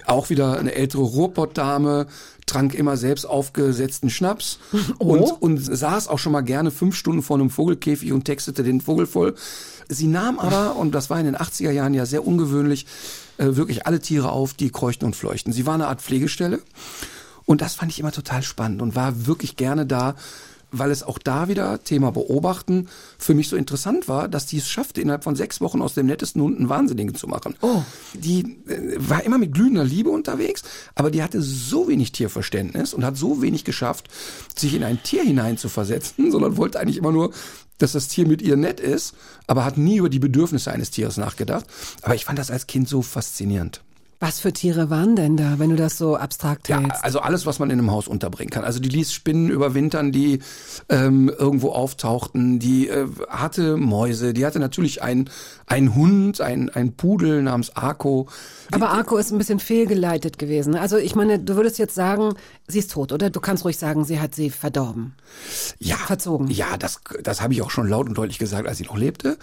[0.07, 2.07] Auch wieder eine ältere Ruhrpottdame,
[2.46, 4.59] trank immer selbst aufgesetzten Schnaps
[4.98, 8.80] und, und saß auch schon mal gerne fünf Stunden vor einem Vogelkäfig und textete den
[8.80, 9.34] Vogel voll.
[9.88, 12.86] Sie nahm aber, und das war in den 80er Jahren ja sehr ungewöhnlich,
[13.38, 15.52] äh, wirklich alle Tiere auf, die kreuchten und fleuchten.
[15.52, 16.61] Sie war eine Art Pflegestelle
[17.44, 20.14] und das fand ich immer total spannend und war wirklich gerne da,
[20.78, 24.68] weil es auch da wieder, Thema Beobachten, für mich so interessant war, dass die es
[24.68, 27.54] schaffte, innerhalb von sechs Wochen aus dem nettesten Hund einen Wahnsinnigen zu machen.
[27.60, 27.82] Oh.
[28.14, 30.62] Die äh, war immer mit glühender Liebe unterwegs,
[30.94, 34.08] aber die hatte so wenig Tierverständnis und hat so wenig geschafft,
[34.56, 37.32] sich in ein Tier hineinzuversetzen, sondern wollte eigentlich immer nur,
[37.78, 39.14] dass das Tier mit ihr nett ist,
[39.46, 41.66] aber hat nie über die Bedürfnisse eines Tieres nachgedacht.
[42.02, 43.82] Aber ich fand das als Kind so faszinierend.
[44.20, 47.04] Was für Tiere waren denn da, wenn du das so abstrakt Ja, hältst?
[47.04, 48.64] also alles, was man in einem Haus unterbringen kann.
[48.64, 50.40] Also die ließ Spinnen überwintern, die
[50.88, 55.28] ähm, irgendwo auftauchten, die äh, hatte Mäuse, die hatte natürlich einen,
[55.94, 58.28] Hund, einen, Pudel namens Arco.
[58.72, 60.72] Aber Arco ist ein bisschen fehlgeleitet gewesen.
[60.74, 60.80] ne?
[60.80, 62.34] Also ich meine, du würdest jetzt sagen,
[62.66, 63.30] sie ist tot, oder?
[63.30, 65.14] Du kannst ruhig sagen, sie hat sie verdorben.
[65.78, 66.48] Ja, Verzogen.
[66.48, 69.36] Ja, das, das habe ich auch schon laut und deutlich gesagt, als sie noch lebte.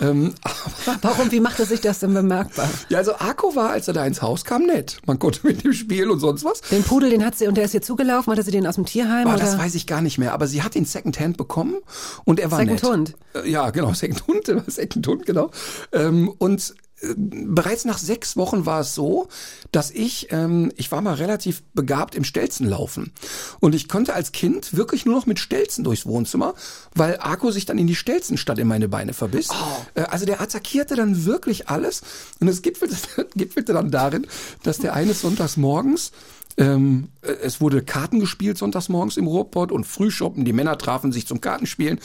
[0.00, 0.34] Ähm,
[1.02, 2.68] Warum, wie machte sich das denn bemerkbar?
[2.88, 4.98] ja, also Arco war, als er da ins Haus kam, nett.
[5.06, 6.60] Man konnte mit dem spielen und sonst was.
[6.62, 8.84] Den Pudel, den hat sie, und der ist ihr zugelaufen, hatte sie den aus dem
[8.84, 9.26] Tierheim?
[9.26, 9.38] Oh, oder?
[9.38, 11.76] das weiß ich gar nicht mehr, aber sie hat ihn Secondhand bekommen
[12.24, 12.90] und er war Second nett.
[12.92, 13.14] Hund.
[13.34, 15.50] Äh, Ja, genau, Second Hund, Second Hund, genau.
[15.92, 19.28] Ähm, und bereits nach sechs Wochen war es so,
[19.72, 23.12] dass ich, ähm, ich war mal relativ begabt im Stelzenlaufen.
[23.60, 26.54] Und ich konnte als Kind wirklich nur noch mit Stelzen durchs Wohnzimmer,
[26.94, 29.48] weil Arco sich dann in die Stelzenstadt in meine Beine verbiss.
[29.94, 32.02] Äh, also der attackierte dann wirklich alles.
[32.40, 32.96] Und es gipfelte,
[33.34, 34.26] gipfelte dann darin,
[34.62, 36.12] dass der eines Sonntags morgens
[36.58, 40.44] ähm, äh, es wurde Karten gespielt sonntags morgens im Ruhrpott und Frühschoppen.
[40.44, 42.00] Die Männer trafen sich zum Kartenspielen.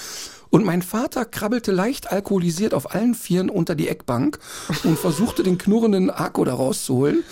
[0.54, 4.38] Und mein Vater krabbelte leicht alkoholisiert auf allen Vieren unter die Eckbank
[4.84, 7.24] und versuchte den knurrenden Akku da rauszuholen.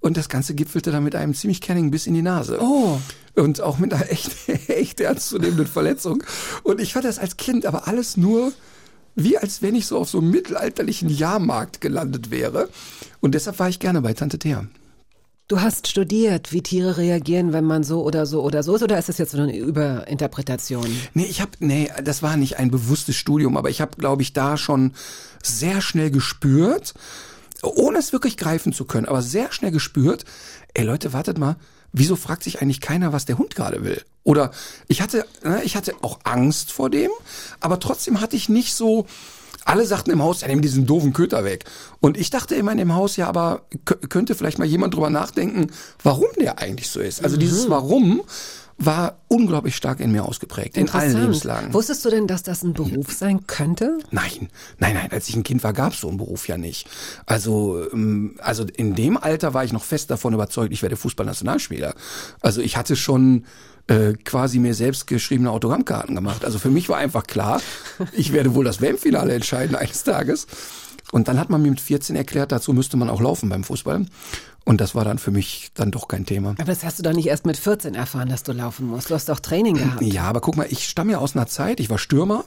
[0.00, 2.58] Und das Ganze gipfelte dann mit einem ziemlich kernigen Biss in die Nase.
[2.60, 2.98] Oh.
[3.36, 6.24] Und auch mit einer echt, echt ernstzunehmenden Verletzung.
[6.64, 8.52] Und ich fand das als Kind aber alles nur
[9.14, 12.68] wie als wenn ich so auf so einem mittelalterlichen Jahrmarkt gelandet wäre.
[13.20, 14.66] Und deshalb war ich gerne bei Tante Thea.
[15.46, 18.98] Du hast studiert, wie Tiere reagieren, wenn man so oder so oder so ist, oder
[18.98, 20.86] ist das jetzt so eine Überinterpretation?
[21.12, 24.32] Nee, ich habe nee, das war nicht ein bewusstes Studium, aber ich habe glaube ich
[24.32, 24.94] da schon
[25.42, 26.94] sehr schnell gespürt,
[27.62, 30.24] ohne es wirklich greifen zu können, aber sehr schnell gespürt,
[30.72, 31.56] ey Leute, wartet mal,
[31.92, 34.02] wieso fragt sich eigentlich keiner, was der Hund gerade will?
[34.22, 34.50] Oder
[34.88, 37.10] ich hatte ne, ich hatte auch Angst vor dem,
[37.60, 39.04] aber trotzdem hatte ich nicht so
[39.64, 41.64] alle sagten im Haus, ja, nimm diesen doofen Köter weg.
[42.00, 43.62] Und ich dachte immer in dem Haus, ja, aber
[44.08, 45.68] könnte vielleicht mal jemand drüber nachdenken,
[46.02, 47.22] warum der eigentlich so ist.
[47.24, 48.22] Also dieses Warum
[48.76, 51.72] war unglaublich stark in mir ausgeprägt, in allen Lebenslagen.
[51.72, 53.98] Wusstest du denn, dass das ein Beruf sein könnte?
[54.10, 54.48] Nein,
[54.78, 56.88] nein, nein, als ich ein Kind war, gab es so einen Beruf ja nicht.
[57.24, 61.94] Also, ähm, also in dem Alter war ich noch fest davon überzeugt, ich werde Fußballnationalspieler.
[62.40, 63.44] Also ich hatte schon
[63.86, 66.44] äh, quasi mir selbst geschriebene Autogrammkarten gemacht.
[66.44, 67.60] Also für mich war einfach klar,
[68.12, 70.46] ich werde wohl das WM-Finale entscheiden eines Tages.
[71.14, 74.04] Und dann hat man mir mit 14 erklärt, dazu müsste man auch laufen beim Fußball.
[74.64, 76.56] Und das war dann für mich dann doch kein Thema.
[76.58, 79.10] Aber das hast du doch nicht erst mit 14 erfahren, dass du laufen musst.
[79.10, 80.02] Du hast doch Training gehabt.
[80.02, 82.44] Ja, aber guck mal, ich stamme ja aus einer Zeit, ich war Stürmer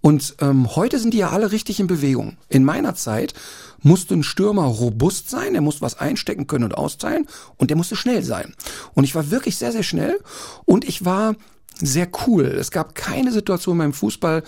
[0.00, 2.38] und ähm, heute sind die ja alle richtig in Bewegung.
[2.48, 3.34] In meiner Zeit
[3.82, 7.26] musste ein Stürmer robust sein, er musste was einstecken können und austeilen
[7.58, 8.54] und der musste schnell sein.
[8.94, 10.18] Und ich war wirklich sehr, sehr schnell
[10.64, 11.34] und ich war
[11.78, 12.46] sehr cool.
[12.46, 14.44] Es gab keine Situation beim Fußball,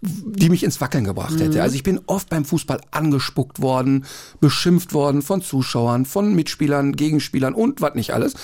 [0.00, 1.62] die mich ins Wackeln gebracht hätte.
[1.62, 4.04] Also ich bin oft beim Fußball angespuckt worden,
[4.40, 8.34] beschimpft worden von Zuschauern, von Mitspielern, Gegenspielern und was nicht alles.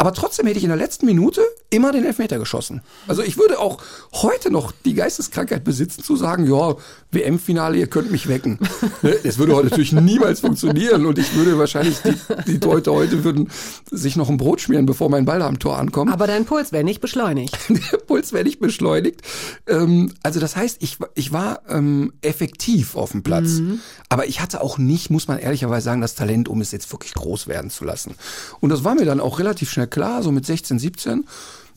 [0.00, 2.80] Aber trotzdem hätte ich in der letzten Minute immer den Elfmeter geschossen.
[3.06, 3.82] Also ich würde auch
[4.14, 6.74] heute noch die Geisteskrankheit besitzen zu sagen, ja,
[7.12, 8.58] WM-Finale, ihr könnt mich wecken.
[9.02, 12.14] Ne, Das würde heute natürlich niemals funktionieren und ich würde wahrscheinlich, die,
[12.46, 13.50] die Leute heute würden
[13.90, 16.12] sich noch ein Brot schmieren, bevor mein Ball am Tor ankommt.
[16.12, 17.56] Aber dein Puls wäre nicht beschleunigt.
[17.68, 19.22] Der Puls wäre nicht beschleunigt.
[19.66, 23.60] Ähm, also das heißt, ich, ich war ähm, effektiv auf dem Platz.
[24.08, 27.14] Aber ich hatte auch nicht, muss man ehrlicherweise sagen, das Talent, um es jetzt wirklich
[27.14, 28.14] groß werden zu lassen.
[28.60, 31.24] Und das war mir dann auch relativ schnell klar, so mit 16, 17.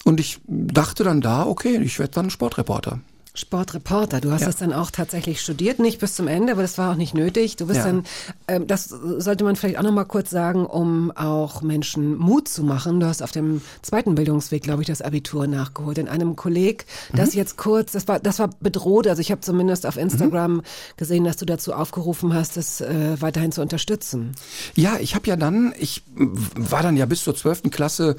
[0.06, 3.00] Und ich dachte dann da, okay, ich werde dann Sportreporter.
[3.36, 4.48] Sportreporter, du hast Ja.
[4.48, 7.56] das dann auch tatsächlich studiert, nicht bis zum Ende, aber das war auch nicht nötig.
[7.56, 7.86] Du bist Ja.
[7.86, 8.04] dann,
[8.48, 12.64] ähm, das sollte man vielleicht auch noch mal kurz sagen, um auch Menschen Mut zu
[12.64, 13.00] machen.
[13.00, 15.98] Du hast auf dem zweiten Bildungsweg, glaube ich, das Abitur nachgeholt.
[15.98, 17.38] In einem Kolleg, das Mhm.
[17.40, 19.08] jetzt kurz, das war, das war bedroht.
[19.08, 20.62] Also ich habe zumindest auf Instagram
[20.98, 24.34] gesehen, dass du dazu aufgerufen hast, das äh, weiterhin zu unterstützen.
[24.76, 27.72] Ja, ich habe ja dann, ich war dann ja bis zur 12.
[27.72, 28.16] Klasse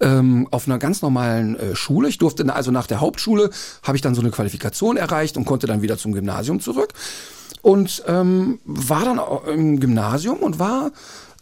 [0.00, 2.08] ähm, auf einer ganz normalen äh, Schule.
[2.08, 3.50] Ich durfte, also nach der Hauptschule
[3.82, 6.92] habe ich dann so eine Qualifikation erreicht und konnte dann wieder zum Gymnasium zurück.
[7.62, 9.20] Und ähm, war dann
[9.52, 10.92] im Gymnasium und war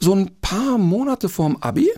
[0.01, 1.91] so ein paar Monate vorm Abi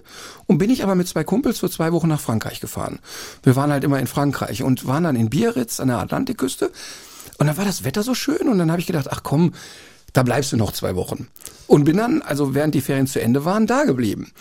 [0.47, 2.99] und bin ich aber mit zwei Kumpels für zwei Wochen nach Frankreich gefahren.
[3.43, 6.71] Wir waren halt immer in Frankreich und waren dann in Biarritz an der Atlantikküste
[7.39, 9.53] und dann war das Wetter so schön und dann habe ich gedacht, ach komm,
[10.13, 11.29] da bleibst du noch zwei Wochen.
[11.67, 14.33] Und bin dann, also während die Ferien zu Ende waren, da geblieben.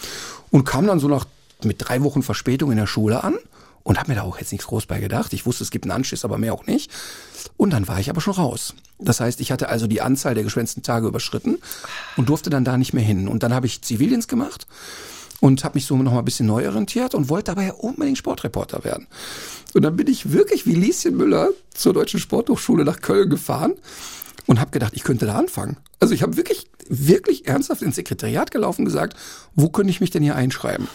[0.52, 1.26] Und kam dann so nach,
[1.64, 3.36] mit drei Wochen Verspätung in der Schule an
[3.84, 5.32] und habe mir da auch jetzt nichts groß bei gedacht.
[5.34, 6.92] Ich wusste, es gibt einen Anschiss, aber mehr auch nicht.
[7.56, 8.74] Und dann war ich aber schon raus.
[9.00, 11.60] Das heißt, ich hatte also die Anzahl der geschwänzten Tage überschritten
[12.18, 13.28] und durfte dann da nicht mehr hin.
[13.28, 14.66] Und dann habe ich Zivildienst gemacht
[15.40, 18.18] und habe mich so noch mal ein bisschen neu orientiert und wollte dabei ja unbedingt
[18.18, 19.08] Sportreporter werden.
[19.76, 23.74] Und dann bin ich wirklich wie Lieschen Müller zur Deutschen Sporthochschule nach Köln gefahren
[24.48, 25.78] und habe gedacht, ich könnte da anfangen.
[26.00, 29.16] Also ich habe wirklich, wirklich ernsthaft ins Sekretariat gelaufen und gesagt,
[29.54, 30.88] wo könnte ich mich denn hier einschreiben?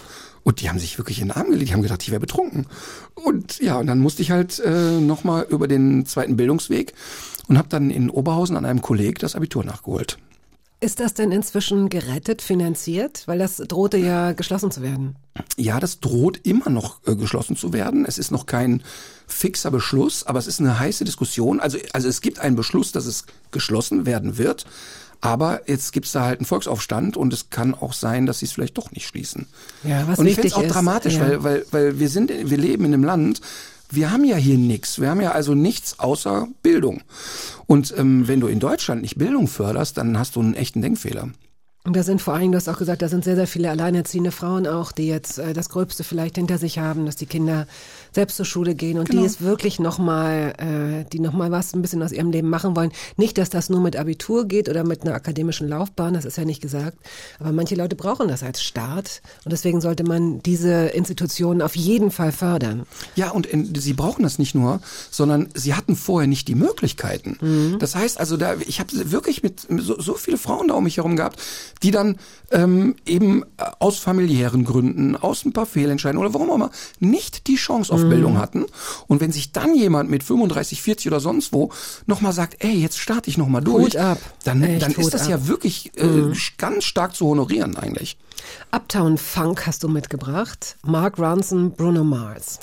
[0.43, 2.67] Und die haben sich wirklich in den Arm gelegt, die haben gedacht, ich wäre betrunken.
[3.13, 6.93] Und ja, und dann musste ich halt äh, nochmal über den zweiten Bildungsweg
[7.47, 10.17] und habe dann in Oberhausen an einem Kolleg das Abitur nachgeholt.
[10.83, 13.27] Ist das denn inzwischen gerettet, finanziert?
[13.27, 15.15] Weil das drohte ja geschlossen zu werden.
[15.55, 18.03] Ja, das droht immer noch äh, geschlossen zu werden.
[18.03, 18.81] Es ist noch kein
[19.27, 21.59] fixer Beschluss, aber es ist eine heiße Diskussion.
[21.59, 24.65] Also, also es gibt einen Beschluss, dass es geschlossen werden wird.
[25.21, 28.51] Aber jetzt gibt's da halt einen Volksaufstand und es kann auch sein, dass sie es
[28.51, 29.47] vielleicht doch nicht schließen.
[29.83, 31.21] Ja, was und ich finde es auch ist, dramatisch, ja.
[31.21, 33.41] weil, weil, weil wir sind, wir leben in einem Land,
[33.91, 34.99] wir haben ja hier nichts.
[34.99, 37.01] Wir haben ja also nichts außer Bildung.
[37.67, 41.29] Und ähm, wenn du in Deutschland nicht Bildung förderst, dann hast du einen echten Denkfehler.
[41.83, 44.31] Und da sind vor allem, du hast auch gesagt, da sind sehr, sehr viele alleinerziehende
[44.31, 47.65] Frauen auch, die jetzt äh, das Gröbste vielleicht hinter sich haben, dass die Kinder
[48.13, 49.21] selbst zur Schule gehen und Genau.
[49.21, 52.91] die es wirklich nochmal, äh, die nochmal was ein bisschen aus ihrem Leben machen wollen.
[53.17, 56.45] Nicht, dass das nur mit Abitur geht oder mit einer akademischen Laufbahn, das ist ja
[56.45, 56.97] nicht gesagt.
[57.39, 62.11] Aber manche Leute brauchen das als Start und deswegen sollte man diese Institutionen auf jeden
[62.11, 62.83] Fall fördern.
[63.15, 67.77] Ja, und in, sie brauchen das nicht nur, sondern sie hatten vorher nicht die Möglichkeiten.
[67.79, 70.97] Das heißt also, da ich habe wirklich mit so, so viele Frauen da um mich
[70.97, 71.41] herum gehabt,
[71.83, 72.17] die dann
[72.51, 77.47] ähm, eben äh, aus familiären Gründen, aus ein paar Fehlentscheidungen oder warum auch immer, nicht
[77.47, 78.65] die Chance auf Bildung hatten.
[79.07, 81.71] Und wenn sich dann jemand mit 35, 40 oder sonst wo
[82.05, 84.19] nochmal sagt, ey, jetzt starte ich nochmal durch, ab.
[84.43, 85.29] dann, Echt, dann ist das ab.
[85.29, 88.17] ja wirklich äh, ganz stark zu honorieren eigentlich.
[88.71, 90.77] Uptown Funk hast du mitgebracht.
[90.83, 92.59] Mark Ronson, Bruno Mars.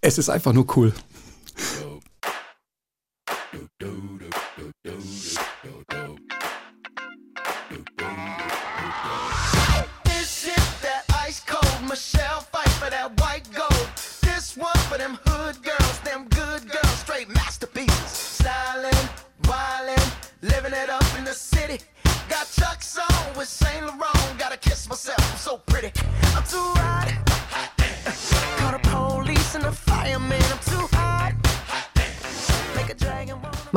[0.00, 0.92] Es ist einfach nur cool.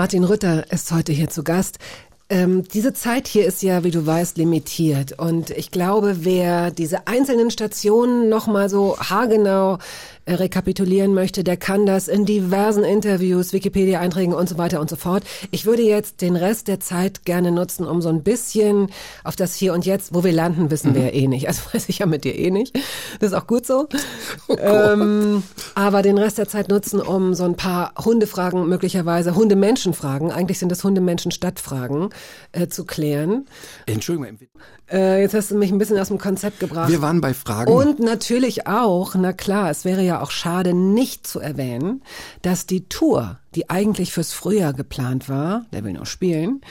[0.02, 1.78] Martin Rütter ist heute hier zu Gast.
[2.28, 5.20] Ähm, diese Zeit hier ist ja, wie du weißt, limitiert.
[5.20, 9.78] Und ich glaube, wer diese einzelnen Stationen nochmal so haargenau
[10.28, 15.24] rekapitulieren möchte, der kann das in diversen Interviews, Wikipedia-Einträgen und so weiter und so fort.
[15.52, 18.90] Ich würde jetzt den Rest der Zeit gerne nutzen, um so ein bisschen
[19.24, 21.48] auf das Hier und Jetzt, wo wir landen, wissen wir ja eh nicht.
[21.48, 22.76] Also weiß ich ja mit dir eh nicht.
[23.20, 23.88] Das ist auch gut so.
[24.58, 25.44] ähm,
[25.76, 30.72] aber den Rest der Zeit nutzen, um so ein paar Hundefragen, möglicherweise Hundemenschenfragen, eigentlich sind
[30.72, 32.10] das Hundemenschen-Stadtfragen,
[32.52, 33.46] äh, zu klären.
[33.86, 34.38] Entschuldigung,
[34.92, 36.90] Äh, jetzt hast du mich ein bisschen aus dem Konzept gebracht.
[36.90, 37.72] wir waren bei Fragen.
[37.72, 42.02] Und natürlich auch, na klar, es wäre ja auch schade, nicht zu erwähnen,
[42.42, 46.62] dass die Tour, die eigentlich fürs Frühjahr geplant war, der will noch spielen,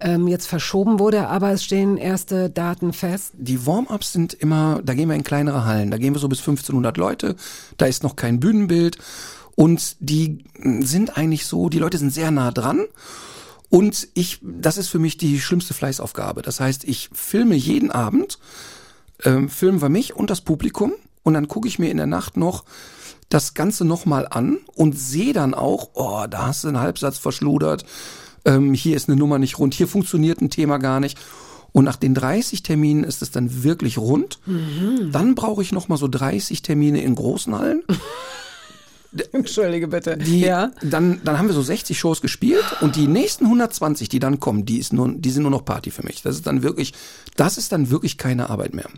[0.00, 3.32] ähm, jetzt verschoben wurde, aber es stehen erste Daten fest.
[3.38, 6.40] Die Warm-ups sind immer, da gehen wir in kleinere Hallen, da gehen wir so bis
[6.40, 7.36] 1500 Leute,
[7.78, 8.98] da ist noch kein Bühnenbild
[9.54, 10.44] und die
[10.80, 12.86] sind eigentlich so, die Leute sind sehr nah dran
[13.72, 16.42] und ich, das ist für mich die schlimmste Fleißaufgabe.
[16.42, 18.38] Das heißt, ich filme jeden Abend,
[19.24, 20.92] ähm, filmen wir mich und das Publikum
[21.22, 22.66] und dann gucke ich mir in der Nacht noch
[23.30, 27.86] das Ganze nochmal an und sehe dann auch, oh, da hast du einen Halbsatz verschludert,
[28.44, 31.18] ähm, hier ist eine Nummer nicht rund, hier funktioniert ein Thema gar nicht.
[31.72, 34.38] Und nach den 30 Terminen ist es dann wirklich rund.
[35.12, 37.82] Dann brauche ich nochmal so 30 Termine in großen Hallen.
[39.32, 40.16] Entschuldige bitte.
[40.16, 40.70] Die, ja.
[40.82, 44.64] dann, dann haben wir so 60 Shows gespielt und die nächsten 120, die dann kommen,
[44.64, 46.22] die, ist nur, die sind nur noch Party für mich.
[46.22, 46.94] Das ist dann wirklich,
[47.36, 48.88] das ist dann wirklich keine Arbeit mehr.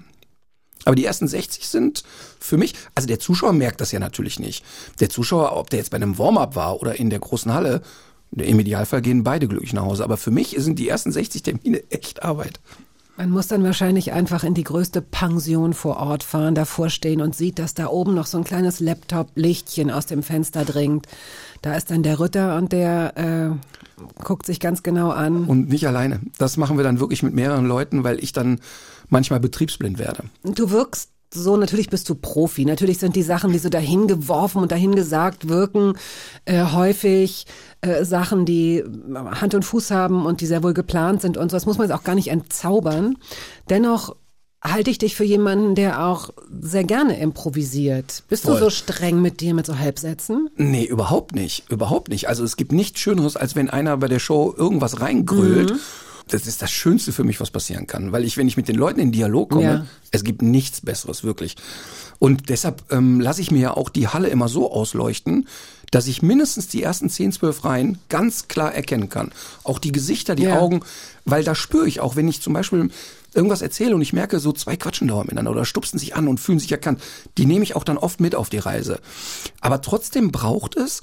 [0.84, 2.04] Aber die ersten 60 sind
[2.38, 4.64] für mich, also der Zuschauer merkt das ja natürlich nicht.
[5.00, 7.82] Der Zuschauer, ob der jetzt bei einem Warm-up war oder in der großen Halle,
[8.32, 10.04] im Idealfall gehen beide glücklich nach Hause.
[10.04, 12.60] Aber für mich sind die ersten 60 Termine echt Arbeit.
[13.16, 17.36] Man muss dann wahrscheinlich einfach in die größte Pension vor Ort fahren, davor stehen und
[17.36, 21.06] sieht, dass da oben noch so ein kleines Laptop-Lichtchen aus dem Fenster dringt.
[21.62, 25.44] Da ist dann der Ritter und der äh, guckt sich ganz genau an.
[25.44, 26.20] Und nicht alleine.
[26.38, 28.58] Das machen wir dann wirklich mit mehreren Leuten, weil ich dann
[29.08, 30.24] manchmal betriebsblind werde.
[30.42, 32.64] Du wirkst so, natürlich bist du Profi.
[32.64, 35.94] Natürlich sind die Sachen, die so dahin geworfen und dahin gesagt wirken,
[36.44, 37.46] äh, häufig
[37.80, 41.56] äh, Sachen, die Hand und Fuß haben und die sehr wohl geplant sind und so.
[41.56, 43.16] Das muss man jetzt auch gar nicht entzaubern.
[43.68, 44.16] Dennoch
[44.62, 46.30] halte ich dich für jemanden, der auch
[46.60, 48.24] sehr gerne improvisiert.
[48.28, 48.54] Bist Voll.
[48.54, 50.48] du so streng mit dir mit so Halbsätzen?
[50.56, 51.70] Nee, überhaupt nicht.
[51.70, 52.28] Überhaupt nicht.
[52.28, 55.74] Also es gibt nichts Schöneres, als wenn einer bei der Show irgendwas reingrölt.
[56.28, 58.12] Das ist das Schönste für mich, was passieren kann.
[58.12, 59.86] Weil ich, wenn ich mit den Leuten in Dialog komme, Ja.
[60.10, 61.56] es gibt nichts Besseres, wirklich.
[62.18, 65.46] Und deshalb ähm, lasse ich mir ja auch die Halle immer so ausleuchten,
[65.90, 69.32] dass ich mindestens die ersten 10, 12 Reihen ganz klar erkennen kann.
[69.64, 70.58] Auch die Gesichter, die Ja.
[70.58, 70.80] Augen,
[71.24, 72.88] weil da spüre ich auch, wenn ich zum Beispiel
[73.34, 76.38] irgendwas erzähle und ich merke, so zwei quatschen dauernd miteinander oder stupsen sich an und
[76.40, 77.02] fühlen sich erkannt,
[77.36, 79.00] die nehme ich auch dann oft mit auf die Reise.
[79.60, 81.02] Aber trotzdem braucht es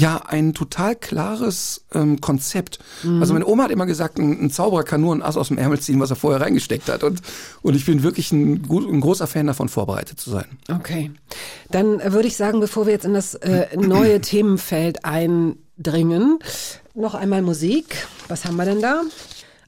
[0.00, 2.78] ja ein total klares ähm, Konzept.
[3.20, 5.58] Also meine Oma hat immer gesagt, ein, ein Zauberer kann nur ein Ass aus dem
[5.58, 7.04] Ärmel ziehen, was er vorher reingesteckt hat.
[7.04, 7.20] Und,
[7.62, 10.46] und ich bin wirklich ein, ein großer Fan davon, vorbereitet zu sein.
[10.70, 11.10] Okay.
[11.70, 16.38] Dann äh, würde ich sagen, bevor wir jetzt in das äh, neue Themenfeld eindringen,
[16.94, 18.06] noch einmal Musik.
[18.28, 19.02] Was haben wir denn da?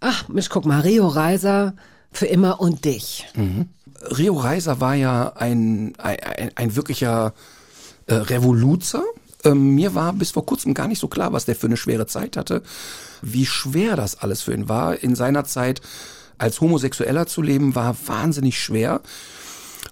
[0.01, 1.75] Ach, Mensch, guck mal, Rio Reiser
[2.11, 3.27] für immer und dich.
[4.19, 7.35] Rio Reiser war ja ein, ein, ein, ein wirklicher
[8.07, 9.05] äh, Revoluzer.
[9.45, 12.07] Ähm, mir war bis vor kurzem gar nicht so klar, was der für eine schwere
[12.07, 12.63] Zeit hatte,
[13.23, 15.03] wie schwer das alles für ihn war.
[15.03, 15.81] In seiner Zeit
[16.39, 19.01] als Homosexueller zu leben, war wahnsinnig schwer.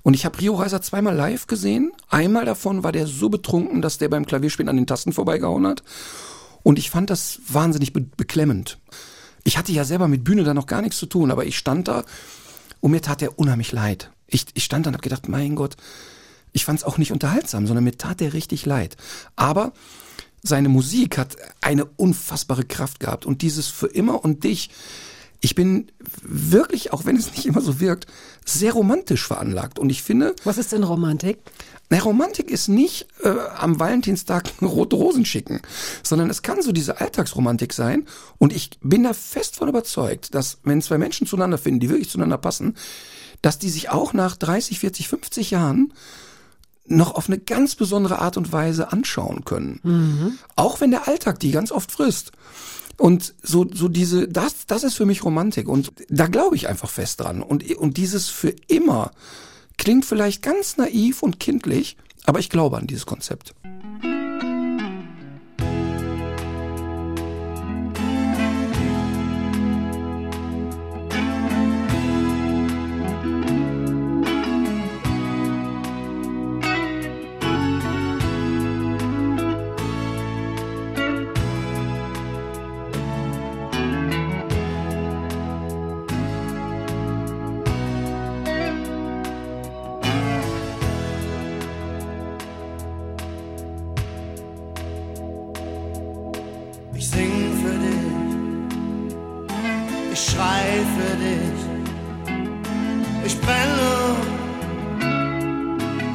[0.03, 1.93] Und ich habe Rio Reiser zweimal live gesehen.
[2.09, 5.83] Einmal davon war der so betrunken, dass der beim Klavierspielen an den Tasten vorbeigehauen hat.
[6.63, 8.79] Und ich fand das wahnsinnig be beklemmend.
[9.45, 11.89] Ich hatte ja selber mit Bühne da noch gar nichts zu tun, aber ich stand
[11.89, 12.05] da
[12.81, 14.11] und mir tat er unheimlich leid.
[14.27, 15.77] Ich, ich stand da und habe gedacht, mein Gott,
[16.53, 18.97] ich fand es auch nicht unterhaltsam, sondern mir tat er richtig leid.
[19.37, 19.73] Aber
[20.43, 24.71] seine Musik hat eine unfassbare Kraft gehabt und dieses für immer und dich.
[25.43, 25.91] Ich bin
[26.23, 28.07] wirklich, auch wenn es nicht immer so wirkt,
[28.45, 29.79] sehr romantisch veranlagt.
[29.79, 31.39] Und ich finde, Was ist denn Romantik?
[31.91, 35.61] na, Romantik ist nicht äh, am Valentinstag rote Rosen schicken,
[36.05, 38.07] sondern es kann so diese Alltagsromantik sein.
[38.39, 42.09] Und ich bin da fest von überzeugt, dass wenn zwei Menschen zueinander finden, die wirklich
[42.09, 42.77] zueinander passen,
[43.43, 45.93] dass die sich auch nach 30, 40, 50 Jahren
[46.87, 49.81] noch auf eine ganz besondere Art und Weise anschauen können.
[50.57, 52.33] Auch wenn der Alltag die ganz oft frisst.
[52.97, 55.69] Und so, so diese, das, das ist für mich Romantik.
[55.69, 57.43] Und da glaube ich einfach fest dran.
[57.43, 59.13] Und, und dieses für immer
[59.79, 63.55] klingt vielleicht ganz naiv und kindlich, aber ich glaube an dieses Konzept.
[101.01, 101.61] Für dich.
[103.25, 103.93] Ich brenne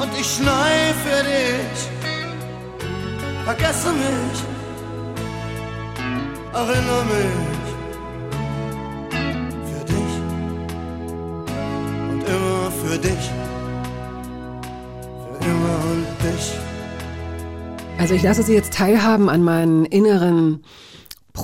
[0.01, 1.77] und ich schnei für dich.
[3.45, 4.37] Vergesse mich,
[6.53, 7.65] erinnere mich
[9.69, 10.13] für dich
[12.11, 13.25] und immer für dich.
[15.23, 16.47] Für immer und dich.
[17.99, 20.63] Also ich lasse Sie jetzt teilhaben an meinen inneren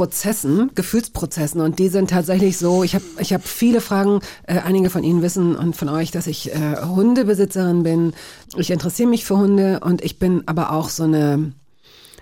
[0.01, 4.89] Prozessen, Gefühlsprozessen und die sind tatsächlich so, ich habe ich hab viele Fragen, äh, einige
[4.89, 8.13] von Ihnen wissen und von euch, dass ich äh, Hundebesitzerin bin.
[8.57, 11.53] Ich interessiere mich für Hunde und ich bin aber auch so eine,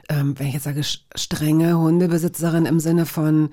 [0.09, 3.51] ähm, wenn ich jetzt sage, strenge Hundebesitzerin im Sinne von,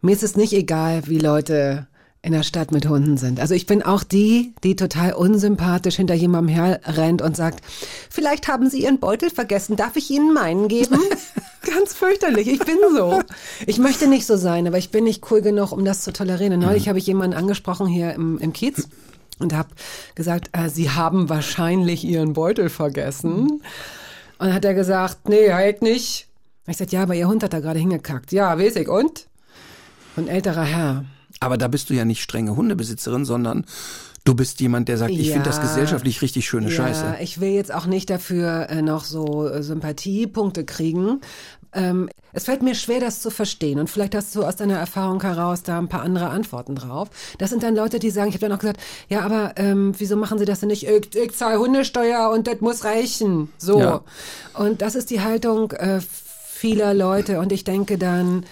[0.00, 1.86] mir ist es nicht egal, wie Leute
[2.20, 3.38] in der Stadt mit Hunden sind.
[3.38, 7.64] Also ich bin auch die, die total unsympathisch hinter jemandem herrennt und sagt,
[8.10, 10.98] vielleicht haben Sie Ihren Beutel vergessen, darf ich Ihnen meinen geben?
[11.64, 13.22] Ganz fürchterlich, ich bin so.
[13.66, 16.54] Ich möchte nicht so sein, aber ich bin nicht cool genug, um das zu tolerieren.
[16.54, 18.88] Und Neulich habe ich jemanden angesprochen hier im, im Kiez
[19.38, 19.68] und habe
[20.14, 23.50] gesagt, äh, Sie haben wahrscheinlich Ihren Beutel vergessen.
[23.50, 23.62] Und
[24.38, 26.26] dann hat er gesagt, nee, halt nicht.
[26.66, 28.32] Ich sagte, ja, aber Ihr Hund hat da gerade hingekackt.
[28.32, 28.88] Ja, weiß ich.
[28.88, 29.26] Und?
[30.16, 31.04] Ein älterer Herr.
[31.40, 33.64] Aber da bist du ja nicht strenge Hundebesitzerin, sondern
[34.24, 35.32] du bist jemand, der sagt, ich Ja.
[35.34, 37.16] finde das gesellschaftlich richtig schöne Ja, Scheiße.
[37.20, 41.20] ich will jetzt auch nicht dafür äh, noch so äh, Sympathiepunkte kriegen.
[41.74, 43.78] Ähm, es fällt mir schwer, das zu verstehen.
[43.78, 47.08] Und vielleicht hast du aus deiner Erfahrung heraus da ein paar andere Antworten drauf.
[47.38, 50.16] Das sind dann Leute, die sagen, ich habe dann auch gesagt, ja, aber ähm, wieso
[50.16, 50.86] machen sie das denn nicht?
[50.86, 53.50] Ich, ich zahle Hundesteuer und das muss reichen.
[53.56, 53.80] So.
[53.80, 54.00] Ja.
[54.54, 56.00] Und das ist die Haltung äh,
[56.46, 57.40] vieler Leute.
[57.40, 58.44] Und ich denke dann,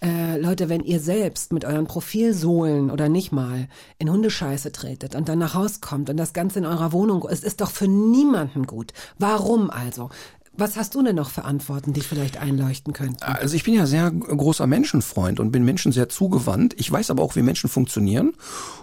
[0.00, 3.68] äh, Leute, wenn ihr selbst mit euren Profilsohlen oder nicht mal
[3.98, 7.42] in Hundescheiße tretet und dann nach Haus kommt und das Ganze in eurer Wohnung, es
[7.42, 8.92] ist doch für niemanden gut.
[9.18, 10.10] Warum also?
[10.58, 13.22] Was hast du denn noch für Antworten, die vielleicht einleuchten könnten?
[13.22, 16.74] Also ich bin ja sehr großer Menschenfreund und bin Menschen sehr zugewandt.
[16.78, 18.32] Ich weiß aber auch, wie Menschen funktionieren.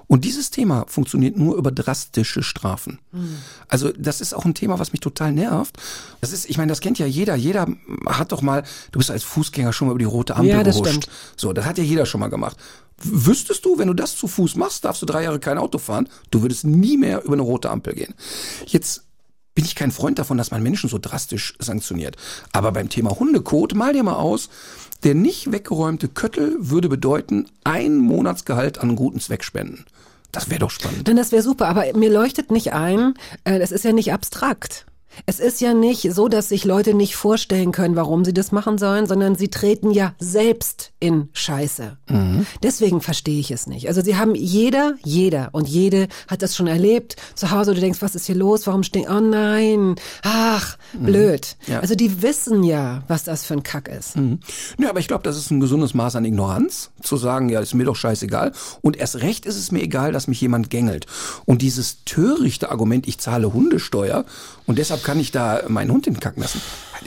[0.07, 2.99] Und dieses Thema funktioniert nur über drastische Strafen.
[3.67, 5.75] Also das ist auch ein Thema, was mich total nervt.
[6.21, 7.35] Das ist, ich meine, das kennt ja jeder.
[7.35, 7.67] Jeder
[8.05, 8.63] hat doch mal,
[8.93, 10.89] du bist als Fußgänger schon mal über die rote Ampel Ja, das gehuscht.
[11.03, 11.09] stimmt.
[11.35, 12.55] So, das hat ja jeder schon mal gemacht.
[13.03, 16.07] Wüsstest du, wenn du das zu Fuß machst, darfst du drei Jahre kein Auto fahren.
[16.31, 18.13] Du würdest nie mehr über eine rote Ampel gehen.
[18.65, 19.03] Jetzt
[19.55, 22.17] bin ich kein Freund davon, dass man Menschen so drastisch sanktioniert.
[22.51, 24.49] Aber beim Thema Hundekot, mal dir mal aus,
[25.03, 29.85] der nicht weggeräumte Köttel würde bedeuten, ein Monatsgehalt an guten Zweck spenden.
[30.31, 31.07] Das wäre doch spannend.
[31.07, 33.13] Denn das wäre super, aber mir leuchtet nicht ein,
[33.45, 34.85] äh, das ist ja nicht abstrakt.
[35.25, 38.77] Es ist ja nicht so, dass sich Leute nicht vorstellen können, warum sie das machen
[38.77, 41.97] sollen, sondern sie treten ja selbst in Scheiße.
[42.63, 43.87] Deswegen verstehe ich es nicht.
[43.87, 47.15] Also sie haben jeder, jeder und jede hat das schon erlebt.
[47.35, 48.67] Zu Hause, du denkst, was ist hier los?
[48.67, 49.07] Warum stehen?
[49.09, 51.57] Oh nein, ach, blöd.
[51.67, 51.79] Ja.
[51.79, 54.15] Also die wissen ja, was das für ein Kack ist.
[54.77, 57.73] Ja, aber ich glaube, das ist ein gesundes Maß an Ignoranz, zu sagen, ja, ist
[57.73, 58.51] mir doch scheißegal.
[58.81, 61.05] Und erst recht ist es mir egal, dass mich jemand gängelt.
[61.45, 64.25] Und dieses törichte Argument, ich zahle Hundesteuer
[64.65, 66.59] und deshalb kann ich da meinen Hund hinkacken lassen.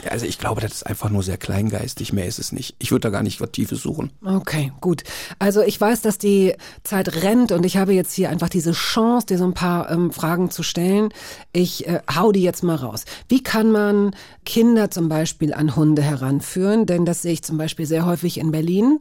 [0.09, 2.75] Also ich glaube, das ist einfach nur sehr kleingeistig, mehr ist es nicht.
[2.79, 4.11] Ich würde da gar nicht was Tiefes suchen.
[4.23, 5.03] Okay, gut.
[5.37, 9.27] Also ich weiß, dass die Zeit rennt und ich habe jetzt hier einfach diese Chance,
[9.27, 11.09] dir so ein paar ähm, Fragen zu stellen.
[11.51, 13.03] Ich äh, hau die jetzt mal raus.
[13.27, 16.85] Wie kann man Kinder zum Beispiel an Hunde heranführen?
[16.85, 18.99] Denn das sehe ich zum Beispiel sehr häufig in Berlin.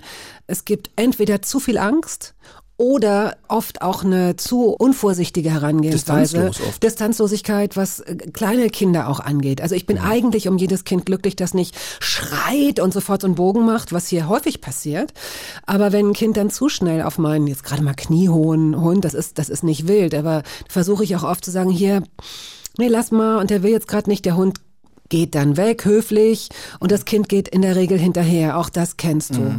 [0.49, 2.35] Es gibt entweder zu viel Angst
[2.79, 6.37] oder oft auch eine zu unvorsichtige Herangehensweise.
[6.39, 6.83] Distanzlos oft.
[6.83, 9.61] Distanzlosigkeit, was äh, kleine Kinder auch angeht.
[9.61, 13.35] Also ich bin eigentlich um jedes Kind glücklich, das nicht schreit und sofort so einen
[13.35, 15.12] Bogen macht, was hier häufig passiert.
[15.66, 19.14] Aber wenn ein Kind dann zu schnell auf meinen, jetzt gerade mal kniehohen Hund, das
[19.14, 22.05] ist, das ist nicht wild, aber versuche ich auch oft zu sagen, hier,
[22.79, 24.61] nee, lass mal, und der will jetzt gerade nicht, der Hund
[25.09, 26.49] geht dann weg, höflich,
[26.79, 28.59] und das Kind geht in der Regel hinterher.
[28.59, 29.55] Auch das kennst du.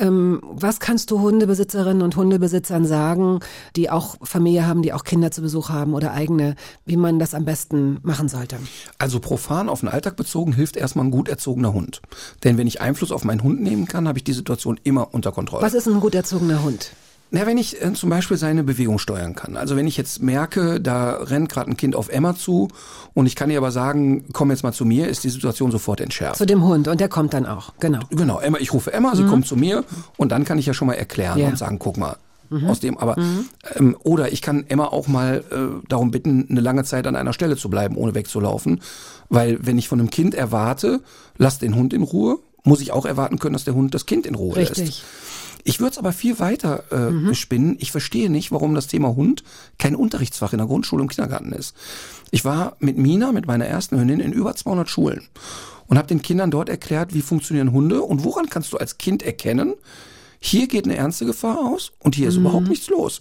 [0.00, 3.40] Ähm, was kannst du Hundebesitzerinnen und Hundebesitzern sagen,
[3.76, 7.34] die auch Familie haben, die auch Kinder zu Besuch haben oder eigene, wie man das
[7.34, 8.58] am besten machen sollte?
[8.98, 12.00] Also profan auf den Alltag bezogen hilft erstmal ein gut erzogener Hund.
[12.42, 15.32] Denn wenn ich Einfluss auf meinen Hund nehmen kann, habe ich die Situation immer unter
[15.32, 15.62] Kontrolle.
[15.62, 16.92] Was ist ein gut erzogener Hund?
[17.34, 19.56] Na, wenn ich äh, zum Beispiel seine Bewegung steuern kann.
[19.56, 22.68] Also wenn ich jetzt merke, da rennt gerade ein Kind auf Emma zu
[23.12, 26.00] und ich kann ihr aber sagen, komm jetzt mal zu mir, ist die Situation sofort
[26.00, 26.36] entschärft.
[26.36, 27.98] Zu dem Hund und der kommt dann auch, genau.
[28.10, 29.82] Genau, Emma, ich rufe Emma, sie kommt zu mir
[30.16, 31.48] und dann kann ich ja schon mal erklären Ja.
[31.48, 32.16] und sagen, guck mal,
[32.68, 33.16] aus dem, aber
[33.74, 37.32] ähm, oder ich kann Emma auch mal äh, darum bitten, eine lange Zeit an einer
[37.32, 38.80] Stelle zu bleiben, ohne wegzulaufen,
[39.28, 41.00] weil wenn ich von einem Kind erwarte,
[41.36, 44.24] lass den Hund in Ruhe, muss ich auch erwarten können, dass der Hund das Kind
[44.24, 45.02] in Ruhe lässt.
[45.64, 47.76] Ich würde es aber viel weiter äh, spinnen.
[47.80, 49.42] Ich verstehe nicht, warum das Thema Hund
[49.78, 51.74] kein Unterrichtsfach in der Grundschule und Kindergarten ist.
[52.30, 55.22] Ich war mit Mina, mit meiner ersten Hündin, in über 200 Schulen
[55.86, 59.22] und habe den Kindern dort erklärt, wie funktionieren Hunde und woran kannst du als Kind
[59.22, 59.74] erkennen,
[60.38, 63.20] hier geht eine ernste Gefahr aus und hier ist überhaupt nichts los.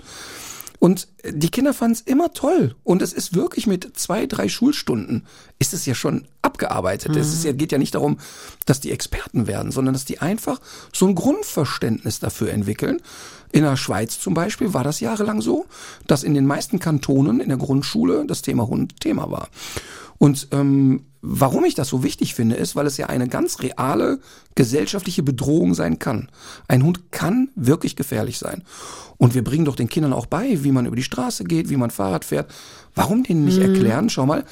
[0.84, 2.76] Und die Kinder fanden es immer toll.
[2.84, 5.26] Und es ist wirklich mit zwei, drei Schulstunden
[5.58, 7.16] ist es ja schon abgearbeitet.
[7.16, 8.20] Es ist ja, geht ja nicht darum,
[8.66, 10.60] dass die Experten werden, sondern dass die einfach
[10.92, 13.02] so ein Grundverständnis dafür entwickeln.
[13.54, 15.68] In der Schweiz zum Beispiel war das jahrelang so,
[16.08, 19.47] dass in den meisten Kantonen in der Grundschule das Thema Hund Thema war.
[20.18, 24.20] Und ähm, warum ich das so wichtig finde, ist, weil es ja eine ganz reale
[24.56, 26.30] gesellschaftliche Bedrohung sein kann.
[26.68, 28.64] Ein Hund kann wirklich gefährlich sein.
[29.18, 31.78] Und wir bringen doch den Kindern auch bei, wie man über die Straße geht, wie
[31.78, 32.51] man Fahrrad fährt.
[32.95, 34.45] Warum denen nicht erklären, schau mal,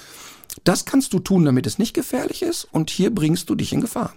[0.64, 3.82] das kannst du tun, damit es nicht gefährlich ist und hier bringst du dich in
[3.82, 4.14] Gefahr.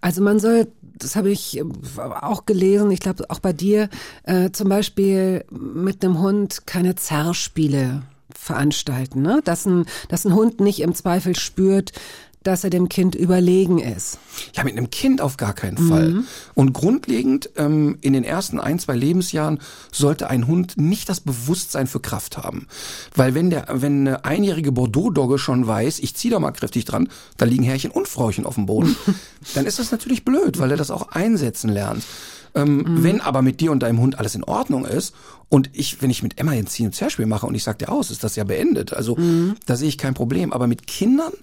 [0.00, 0.68] Also man soll,
[0.98, 1.64] das habe ich äh,
[1.98, 3.88] auch gelesen, ich glaube auch bei dir,
[4.24, 8.02] äh, zum Beispiel mit einem Hund keine Zerrspiele
[8.34, 9.40] veranstalten, ne?
[9.44, 11.92] Dass ein, dass ein Hund nicht im Zweifel spürt,
[12.42, 14.18] dass er dem Kind überlegen ist.
[14.54, 16.24] Ja, mit einem Kind auf gar keinen Fall.
[16.54, 19.58] Und grundlegend ähm, in den ersten ein, zwei Lebensjahren
[19.90, 22.66] sollte ein Hund nicht das Bewusstsein für Kraft haben.
[23.14, 27.08] Weil wenn der, wenn eine einjährige Bordeaux-Dogge schon weiß, ich ziehe da mal kräftig dran,
[27.36, 28.96] da liegen Herrchen und Frauchen auf dem Boden,
[29.54, 32.04] dann ist das natürlich blöd, weil er das auch einsetzen lernt.
[32.54, 35.14] Ähm, Wenn aber mit dir und deinem Hund alles in Ordnung ist
[35.52, 37.90] und ich, wenn ich mit Emma jetzt Zieh- und Zerspiel mache und ich sag dir
[37.92, 38.94] aus, ist das ja beendet.
[38.94, 39.18] Also
[39.66, 40.50] da sehe ich kein Problem.
[40.50, 41.34] Aber mit Kindern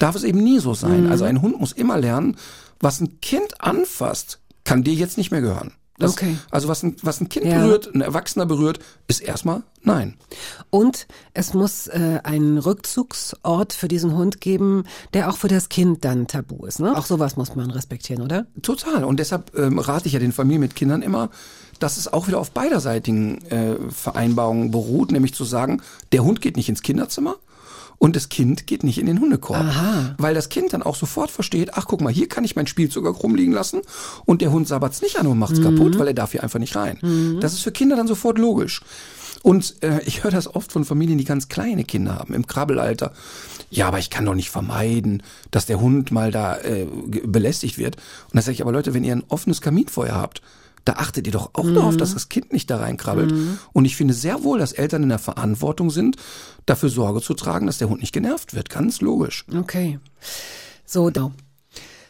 [0.00, 1.06] darf es eben nie so sein.
[1.06, 2.36] Also ein Hund muss immer lernen,
[2.80, 5.74] was ein Kind anfasst, kann dir jetzt nicht mehr gehören.
[5.96, 6.36] Das, Okay.
[6.50, 7.60] Also was ein, was ein Kind Ja.
[7.60, 10.16] berührt, ein Erwachsener berührt, ist erstmal nein.
[10.70, 14.84] Und es muss äh, einen Rückzugsort für diesen Hund geben,
[15.14, 16.80] der auch für das Kind dann tabu ist.
[16.80, 16.96] Ne?
[16.96, 18.46] Auch sowas muss man respektieren, oder?
[18.62, 19.04] Total.
[19.04, 21.30] Und deshalb ähm, rate ich ja den Familien mit Kindern immer,
[21.82, 26.56] dass es auch wieder auf beiderseitigen äh, Vereinbarungen beruht, nämlich zu sagen, der Hund geht
[26.56, 27.36] nicht ins Kinderzimmer
[27.98, 29.60] und das Kind geht nicht in den Hundekorb.
[29.60, 30.14] Aha.
[30.18, 33.06] Weil das Kind dann auch sofort versteht, ach guck mal, hier kann ich mein Spielzeug
[33.06, 33.80] auch rumliegen lassen
[34.24, 36.74] und der Hund sabbert's nicht an und macht's kaputt, weil er darf hier einfach nicht
[36.74, 36.98] rein.
[37.40, 38.82] Das ist für Kinder dann sofort logisch.
[39.42, 43.12] Und äh, ich höre das oft von Familien, die ganz kleine Kinder haben, im Krabbelalter.
[43.70, 46.86] Ja, aber ich kann doch nicht vermeiden, dass der Hund mal da äh,
[47.24, 47.96] belästigt wird.
[47.96, 50.42] Und da sage ich, aber Leute, wenn ihr ein offenes Kaminfeuer habt,
[50.84, 53.32] da achtet ihr doch auch darauf, dass das Kind nicht da reinkrabbelt.
[53.72, 56.16] Und ich finde sehr wohl, dass Eltern in der Verantwortung sind,
[56.66, 58.70] dafür Sorge zu tragen, dass der Hund nicht genervt wird.
[58.70, 59.44] Ganz logisch.
[59.54, 59.98] Okay.
[60.84, 61.10] So.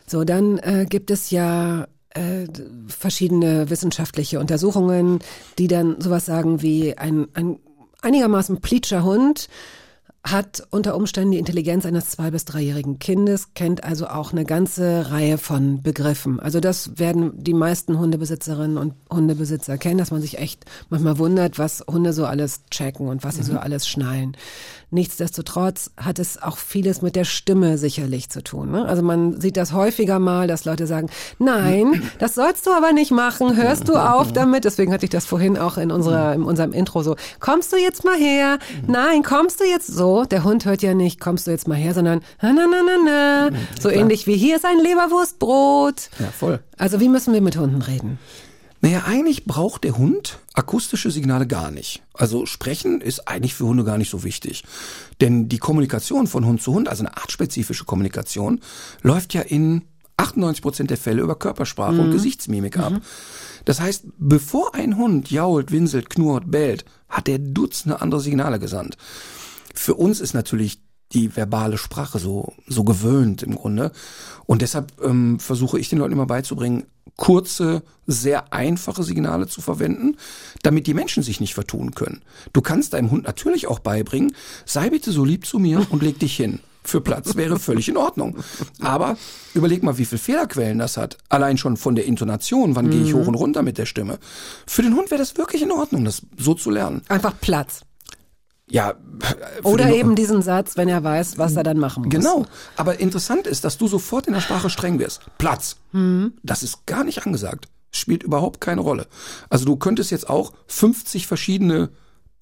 [0.07, 2.47] So, dann äh, gibt es ja äh,
[2.89, 5.21] verschiedene wissenschaftliche Untersuchungen,
[5.59, 7.59] die dann sowas sagen wie ein, ein
[8.03, 9.49] einigermaßen plitscher Hund
[10.25, 15.11] hat unter Umständen die Intelligenz eines zwei- bis dreijährigen Kindes, kennt also auch eine ganze
[15.11, 16.39] Reihe von Begriffen.
[16.39, 21.59] Also das werden die meisten Hundebesitzerinnen und Hundebesitzer kennen, dass man sich echt manchmal wundert,
[21.59, 24.37] was Hunde so alles checken und was sie so alles schnallen.
[24.93, 28.71] Nichtsdestotrotz hat es auch vieles mit der Stimme sicherlich zu tun.
[28.71, 28.85] Ne?
[28.85, 33.11] Also man sieht das häufiger mal, dass Leute sagen, nein, das sollst du aber nicht
[33.11, 34.67] machen, hörst du auf damit.
[34.67, 38.05] Deswegen hatte ich das vorhin auch in, unserer, in unserem Intro so, kommst du jetzt
[38.05, 38.59] mal her?
[38.87, 40.25] Nein, kommst du jetzt so?
[40.25, 43.51] Der Hund hört ja nicht, kommst du jetzt mal her, sondern na, na, na, na,
[43.51, 43.57] na.
[43.81, 46.11] So ähnlich wie hier ist ein Leberwurstbrot.
[46.19, 46.61] Ja, voll.
[46.77, 48.19] Also wie müssen wir mit Hunden reden?
[48.83, 52.03] Naja, eigentlich braucht der Hund akustische Signale gar nicht.
[52.15, 54.65] Also sprechen ist eigentlich für Hunde gar nicht so wichtig.
[55.21, 58.61] Denn die Kommunikation von Hund zu Hund, also eine artspezifische Kommunikation,
[59.03, 59.83] läuft ja in
[60.17, 63.01] 98 Prozent der Fälle über Körpersprache und Gesichtsmimik ab.
[63.65, 68.97] Das heißt, bevor ein Hund jault, winselt, knurrt, bellt, hat er Dutzende andere Signale gesandt.
[69.75, 70.83] Für uns ist natürlich
[71.13, 73.93] die verbale Sprache so, so gewöhnt im Grunde.
[74.45, 76.85] Und deshalb ähm, versuche ich den Leuten immer beizubringen,
[77.17, 80.17] kurze, sehr einfache Signale zu verwenden,
[80.63, 82.23] damit die Menschen sich nicht vertun können.
[82.53, 84.35] Du kannst deinem Hund natürlich auch beibringen,
[84.65, 86.61] sei bitte so lieb zu mir und leg dich hin.
[86.85, 88.39] Für Platz wäre völlig in Ordnung.
[88.81, 89.17] Aber
[89.55, 91.17] überleg mal, wie viel Fehlerquellen das hat.
[91.29, 94.19] Allein schon von der Intonation, wann gehe ich hoch und runter mit der Stimme.
[94.67, 97.03] Für den Hund wäre das wirklich in Ordnung, das so zu lernen.
[97.09, 97.83] Einfach Platz.
[98.71, 98.95] Ja.
[99.65, 102.13] Oder den- eben diesen Satz, wenn er weiß, was er dann machen muss.
[102.13, 102.47] Genau.
[102.77, 105.21] Aber interessant ist, dass du sofort in der Sprache streng wirst.
[105.39, 105.77] Platz.
[105.93, 106.35] Mhm.
[106.43, 107.67] Das ist gar nicht angesagt.
[107.91, 109.07] Spielt überhaupt keine Rolle.
[109.51, 111.91] Also du könntest jetzt auch 50 verschiedene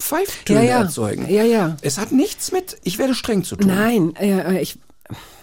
[0.01, 0.81] Pfeiftöne Ja, ja.
[0.83, 1.27] erzeugen.
[1.29, 1.75] Ja, ja.
[1.81, 3.67] Es hat nichts mit, ich werde streng zu tun.
[3.67, 4.79] Nein, äh, ich,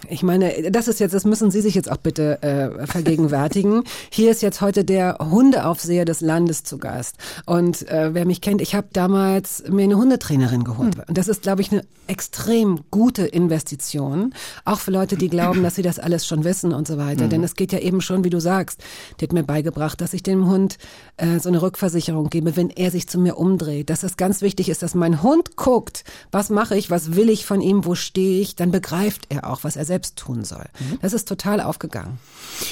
[0.09, 3.83] ich meine, das ist jetzt, das müssen Sie sich jetzt auch bitte äh, vergegenwärtigen.
[4.11, 7.15] Hier ist jetzt heute der Hundeaufseher des Landes zu Gast.
[7.45, 10.95] Und äh, wer mich kennt, ich habe damals mir eine Hundetrainerin geholt.
[11.07, 14.33] Und das ist, glaube ich, eine extrem gute Investition.
[14.65, 17.27] Auch für Leute, die glauben, dass sie das alles schon wissen und so weiter.
[17.27, 18.83] Denn es geht ja eben schon, wie du sagst,
[19.19, 20.77] die hat mir beigebracht, dass ich dem Hund
[21.17, 23.89] äh, so eine Rückversicherung gebe, wenn er sich zu mir umdreht.
[23.89, 27.45] Dass es ganz wichtig ist, dass mein Hund guckt, was mache ich, was will ich
[27.45, 30.65] von ihm, wo stehe ich, dann begreift er auch, was er selbst tun soll.
[30.79, 30.99] Mhm.
[31.01, 32.17] Das ist total aufgegangen.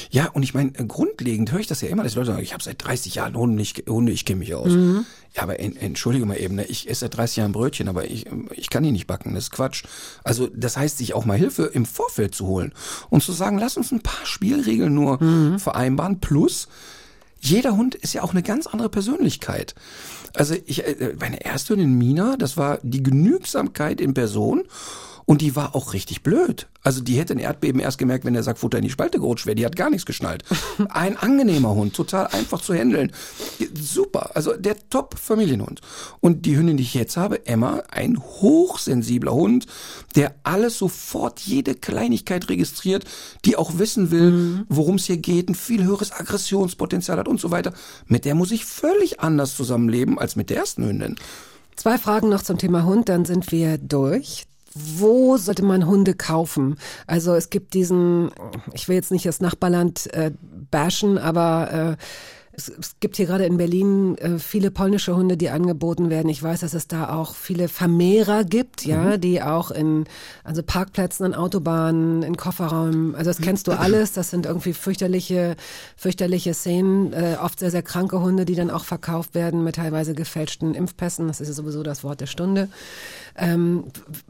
[0.09, 2.53] Ja, und ich meine, äh, grundlegend höre ich das ja immer, dass Leute sagen, ich
[2.53, 4.71] habe seit 30 Jahren Hunde, ich, Hunde, ich kenne mich aus.
[5.35, 8.25] Ja, aber en, entschuldige mal eben, ne, ich esse seit 30 Jahren Brötchen, aber ich,
[8.51, 9.83] ich kann die nicht backen, das ist Quatsch.
[10.23, 12.73] Also das heißt, sich auch mal Hilfe im Vorfeld zu holen
[13.09, 15.19] und zu sagen, lass uns ein paar Spielregeln nur
[15.59, 16.67] vereinbaren, plus
[17.39, 19.75] jeder Hund ist ja auch eine ganz andere Persönlichkeit.
[20.33, 24.63] Also ich, äh, meine erste Hündin Mina, das war die Genügsamkeit in Person
[25.27, 26.67] und die war auch richtig blöd.
[26.83, 29.55] Also die hätte ein Erdbeben erst gemerkt, wenn der Sackfutter in die Spalte gerutscht wäre.
[29.55, 30.45] Die hat gar nichts geschnallt.
[30.89, 33.11] Ein angenehmer Hund, total einfach zu handeln.
[33.73, 35.81] Super, also der Top-Familienhund.
[36.21, 39.65] Und die Hündin, die ich jetzt habe, Emma, ein hochsensibler Hund,
[40.15, 43.03] der alles sofort, jede Kleinigkeit registriert,
[43.43, 47.51] die auch wissen will, worum es hier geht, ein viel höheres Aggressionspotenzial hat und so
[47.51, 47.73] weiter.
[48.05, 51.17] Mit der muss ich völlig anders zusammenleben als mit der ersten Hündin.
[51.75, 54.47] Zwei Fragen noch zum Thema Hund, dann sind wir durch.
[54.97, 56.77] Wo sollte man Hunde kaufen?
[57.05, 58.31] Also es gibt diesen,
[58.73, 60.31] ich will jetzt nicht das Nachbarland äh,
[60.71, 62.03] bashen, aber äh,
[62.57, 66.27] es, es gibt hier gerade in Berlin äh, viele polnische Hunde, die angeboten werden.
[66.27, 70.05] Ich weiß, dass es da auch viele Vermehrer gibt, ja, die auch in
[70.43, 74.13] also Parkplätzen an Autobahnen, in Kofferräumen, also das kennst du alles.
[74.13, 75.55] Das sind irgendwie fürchterliche,
[75.95, 80.15] fürchterliche Szenen, äh, oft sehr, sehr kranke Hunde, die dann auch verkauft werden mit teilweise
[80.15, 81.27] gefälschten Impfpässen.
[81.27, 82.69] Das ist ja sowieso das Wort der Stunde.
[83.35, 83.83] Ähm,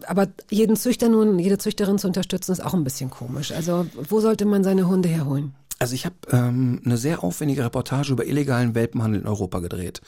[0.06, 3.54] aber jeden Züchter nun, jede Züchterin zu unterstützen, ist auch ein bisschen komisch.
[3.54, 5.54] Also wo sollte man seine Hunde herholen?
[5.80, 10.02] Also ich habe ähm, eine sehr aufwendige Reportage über illegalen Welpenhandel in Europa gedreht.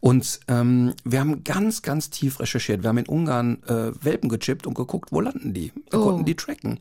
[0.00, 2.82] Und ähm, wir haben ganz, ganz tief recherchiert.
[2.82, 5.72] Wir haben in Ungarn äh, Welpen gechippt und geguckt, wo landen die.
[5.90, 6.04] Wir Oh.
[6.04, 6.80] konnten die tracken.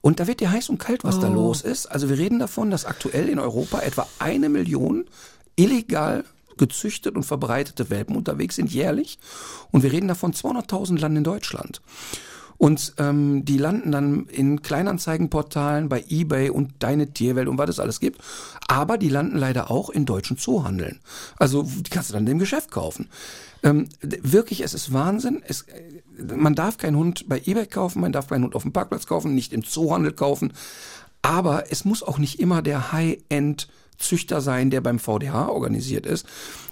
[0.00, 1.86] Und da wird dir heiß und kalt, was da los ist.
[1.86, 5.04] Also wir reden davon, dass aktuell in Europa etwa eine Million
[5.56, 6.24] illegal
[6.56, 9.18] gezüchtet und verbreitete Welpen unterwegs sind jährlich.
[9.72, 11.80] Und wir reden davon 200.000 landen in Deutschland.
[12.58, 17.80] Und ähm, die landen dann in Kleinanzeigenportalen bei eBay und Deine Tierwelt und was es
[17.80, 18.20] alles gibt.
[18.66, 21.00] Aber die landen leider auch in deutschen Zoohandeln.
[21.38, 23.08] Also die kannst du dann im Geschäft kaufen.
[23.62, 25.42] Ähm, wirklich, es ist Wahnsinn.
[25.46, 28.72] Es, äh, man darf keinen Hund bei eBay kaufen, man darf keinen Hund auf dem
[28.72, 30.52] Parkplatz kaufen, nicht im Zoohandel kaufen.
[31.22, 36.26] Aber es muss auch nicht immer der High-End Züchter sein, der beim VDH organisiert ist.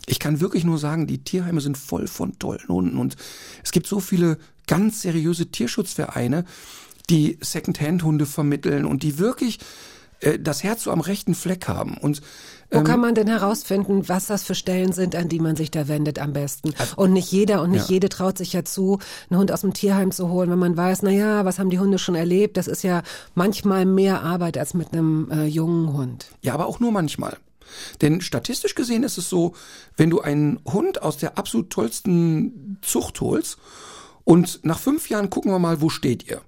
[0.07, 3.17] Ich kann wirklich nur sagen, die Tierheime sind voll von tollen Hunden und
[3.63, 6.45] es gibt so viele ganz seriöse Tierschutzvereine,
[7.11, 9.59] die Second-Hand-Hunde vermitteln und die wirklich
[10.21, 11.97] äh, das Herz so am rechten Fleck haben.
[11.97, 12.23] Und
[12.71, 15.87] Wo kann man denn herausfinden, was das für Stellen sind, an die man sich da
[15.89, 16.75] wendet am besten?
[16.97, 17.95] und nicht jeder und nicht Also Ja.
[17.97, 18.99] jede traut sich ja zu,
[19.31, 21.79] einen Hund aus dem Tierheim zu holen, wenn man weiß, na ja, was haben die
[21.79, 22.57] Hunde schon erlebt?
[22.57, 23.03] Das ist ja
[23.35, 26.27] manchmal mehr Arbeit als mit einem äh, jungen Hund.
[26.43, 27.37] Ja, aber auch nur manchmal.
[28.03, 29.55] Denn statistisch gesehen ist es so,
[29.97, 33.59] wenn du einen Hund aus der absolut tollsten Zucht holst
[34.25, 36.41] und nach fünf Jahren gucken wir mal, wo steht ihr?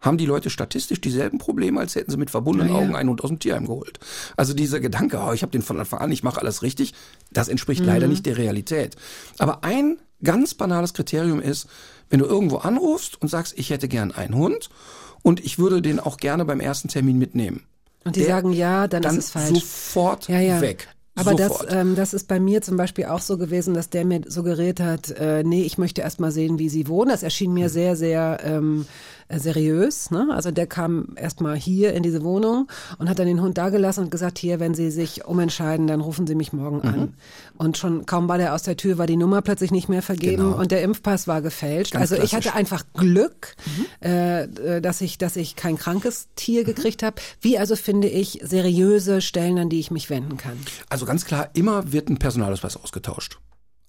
[0.00, 2.84] Haben die Leute statistisch dieselben Probleme, als hätten sie mit verbundenen Ja, ja.
[2.86, 3.98] Augen einen Hund aus dem Tierheim geholt?
[4.36, 6.94] Also dieser Gedanke, oh, ich habe den von Anfang an, ich mache alles richtig,
[7.32, 8.96] das entspricht leider nicht der Realität.
[9.38, 11.66] Aber ein ganz banales Kriterium ist,
[12.08, 14.70] wenn du irgendwo anrufst und sagst, ich hätte gern einen Hund
[15.22, 17.64] und ich würde den auch gerne beim ersten Termin mitnehmen.
[18.04, 19.48] Und die Der- sagen ja, dann, Dann ist es falsch.
[19.60, 20.60] sofort Ja, ja.
[20.62, 20.88] weg.
[21.16, 24.22] Aber das, ähm, das ist bei mir zum Beispiel auch so gewesen, dass der mir
[24.26, 27.10] suggeriert hat, äh, nee, ich möchte erst mal sehen, wie sie wohnen.
[27.10, 27.54] Das erschien Hm.
[27.54, 30.10] mir sehr, sehr ähm, äh, seriös.
[30.10, 30.28] Ne?
[30.32, 33.68] Also der kam erst mal hier in diese Wohnung und hat dann den Hund da
[33.68, 36.84] gelassen und gesagt, hier, wenn Sie sich umentscheiden, dann rufen Sie mich morgen Mhm.
[36.94, 37.14] an.
[37.58, 40.44] Und schon kaum war der aus der Tür, war die Nummer plötzlich nicht mehr vergeben
[40.44, 40.58] Genau.
[40.58, 41.92] und der Impfpass war gefälscht.
[41.92, 42.48] Ganz also ich klassisch.
[42.48, 43.54] hatte einfach Glück,
[44.02, 47.16] äh, äh, dass ich, dass ich kein krankes Tier gekriegt habe.
[47.40, 50.58] Wie also finde ich seriöse Stellen, an die ich mich wenden kann?
[50.88, 53.38] Also ganz klar, immer wird ein Personalausweis ausgetauscht.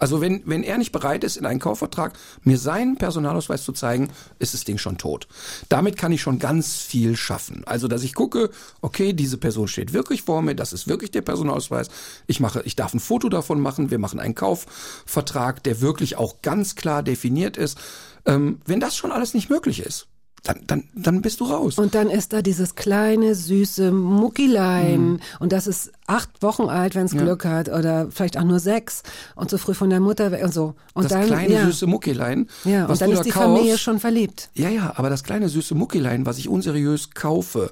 [0.01, 2.13] Also wenn, wenn er nicht bereit ist, in einen Kaufvertrag
[2.43, 4.09] mir seinen Personalausweis zu zeigen,
[4.39, 5.27] ist das Ding schon tot.
[5.69, 7.61] Damit kann ich schon ganz viel schaffen.
[7.67, 8.49] Also dass ich gucke,
[8.81, 11.89] okay, diese Person steht wirklich vor mir, das ist wirklich der Personalausweis.
[12.25, 16.41] Ich mache, ich darf ein Foto davon machen, wir machen einen Kaufvertrag, der wirklich auch
[16.41, 17.77] ganz klar definiert ist.
[18.25, 20.07] Ähm, wenn das schon alles nicht möglich ist,
[20.43, 21.77] dann, dann, dann bist du raus.
[21.77, 25.19] Und dann ist da dieses kleine, süße Muckilein.
[25.39, 27.69] Und das ist acht Wochen alt, wenn es Glück hat.
[27.69, 29.03] Oder vielleicht auch nur sechs.
[29.35, 30.73] Und so früh von der Mutter weg und so.
[30.93, 33.29] Und das dann, kleine ja, süße Muckelein, ja, was und dann du ist da die
[33.29, 34.49] kaufst, Familie schon verliebt.
[34.55, 37.71] Ja, ja, aber das kleine süße Muckelein, was ich unseriös kaufe,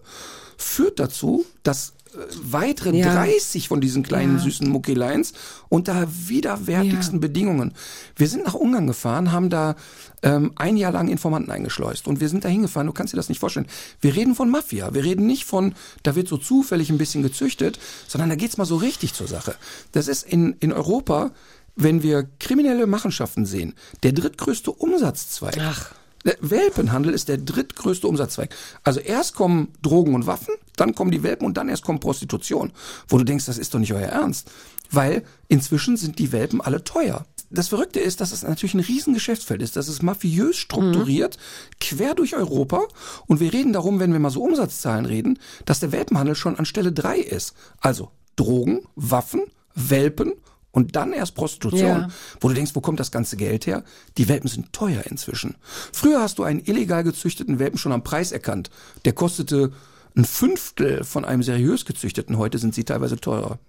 [0.58, 3.14] führt dazu, dass äh, weitere Ja.
[3.14, 4.44] 30 von diesen kleinen Ja.
[4.44, 5.34] süßen Muckeleins
[5.70, 7.20] unter widerwärtigsten Ja.
[7.22, 7.74] Bedingungen.
[8.16, 9.76] Wir sind nach Ungarn gefahren, haben da
[10.22, 13.30] ähm, ein Jahr lang Informanten eingeschleust und wir sind da hingefahren, du kannst dir das
[13.30, 13.68] nicht vorstellen.
[14.02, 15.74] Wir reden von Mafia, wir reden nicht von,
[16.04, 19.56] da wird so zufällig ein bisschen gezüchtet, sondern da geht's mal so richtig zur Sache.
[19.91, 21.32] Das ist in, in Europa,
[21.76, 25.58] wenn wir kriminelle Machenschaften sehen, der drittgrößte Umsatzzweig.
[25.60, 25.91] Ach.
[26.26, 28.54] Der Welpenhandel ist der drittgrößte Umsatzzweig.
[28.84, 32.72] Also erst kommen Drogen und Waffen, dann kommen die Welpen und dann erst kommt Prostitution.
[33.08, 34.52] Wo du denkst, das ist doch nicht euer Ernst.
[34.91, 37.26] Weil inzwischen sind die Welpen alle teuer.
[37.52, 39.76] Das Verrückte ist, dass es natürlich ein riesen Geschäftsfeld ist.
[39.76, 41.38] Das ist mafiös strukturiert,
[41.80, 42.88] quer durch Europa.
[43.26, 46.66] Und wir reden darum, wenn wir mal so Umsatzzahlen reden, dass der Welpenhandel schon an
[46.66, 47.54] Stelle drei ist.
[47.80, 49.44] Also Drogen, Waffen,
[49.74, 50.34] Welpen
[50.72, 51.82] und dann erst Prostitution.
[51.82, 52.08] Ja.
[52.40, 53.84] Wo du denkst, wo kommt das ganze Geld her?
[54.18, 55.56] Die Welpen sind teuer inzwischen.
[55.92, 58.70] Früher hast du einen illegal gezüchteten Welpen schon am Preis erkannt.
[59.06, 59.72] Der kostete
[60.16, 62.38] ein Fünftel von einem seriös gezüchteten.
[62.38, 63.60] Heute sind sie teilweise teurer.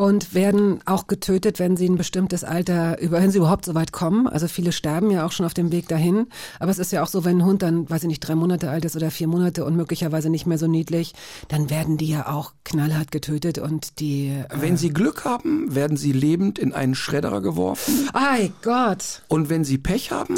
[0.00, 4.26] Und werden auch getötet, wenn sie ein bestimmtes Alter, wenn sie überhaupt so weit kommen.
[4.26, 6.28] Also viele sterben ja auch schon auf dem Weg dahin.
[6.58, 8.70] Aber es ist ja auch so, wenn ein Hund dann, weiß ich nicht, drei Monate
[8.70, 11.12] alt ist oder vier Monate und möglicherweise nicht mehr so niedlich,
[11.48, 14.28] dann werden die ja auch knallhart getötet und die.
[14.28, 18.08] Äh, Wenn sie Glück haben, werden sie lebend in einen Schredderer geworfen.
[18.14, 19.20] Ei Gott!
[19.28, 20.34] Und wenn sie Pech haben,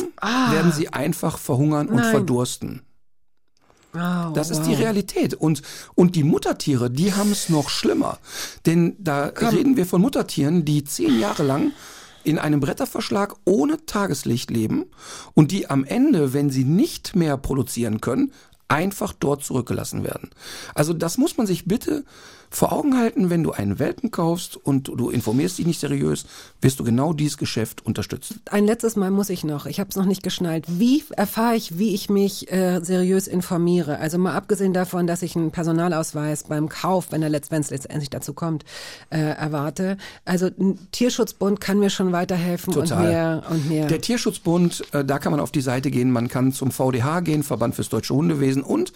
[0.50, 2.10] werden sie einfach verhungern und Nein.
[2.10, 2.82] verdursten.
[3.94, 4.68] Oh, Das ist wow.
[4.68, 5.34] die Realität.
[5.34, 5.62] Und,
[5.94, 8.18] und die Muttertiere, die haben es noch schlimmer.
[8.66, 11.72] Denn da reden wir von Muttertieren, die zehn Jahre lang
[12.24, 14.86] in einem Bretterverschlag ohne Tageslicht leben
[15.34, 18.32] und die am Ende, wenn sie nicht mehr produzieren können,
[18.72, 20.30] einfach dort zurückgelassen werden.
[20.74, 22.04] Also das muss man sich bitte
[22.52, 26.26] vor Augen halten, wenn du einen Welpen kaufst und du informierst dich nicht seriös,
[26.60, 28.40] wirst du genau dieses Geschäft unterstützen.
[28.50, 30.66] Ein letztes Mal muss ich noch, ich habe es noch nicht geschnallt.
[30.68, 33.98] Wie erfahre ich, wie ich mich äh, seriös informiere?
[33.98, 38.34] Also mal abgesehen davon, dass ich einen Personalausweis beim Kauf, wenn er es letztendlich dazu
[38.34, 38.64] kommt,
[39.08, 39.96] äh, erwarte.
[40.26, 43.86] Also ein Tierschutzbund kann mir schon weiterhelfen und mehr und mehr.
[43.86, 47.42] Der Tierschutzbund, äh, da kann man auf die Seite gehen, man kann zum VDH gehen,
[47.42, 48.61] Verband fürs Deutsche Hundewesen.
[48.62, 48.92] Und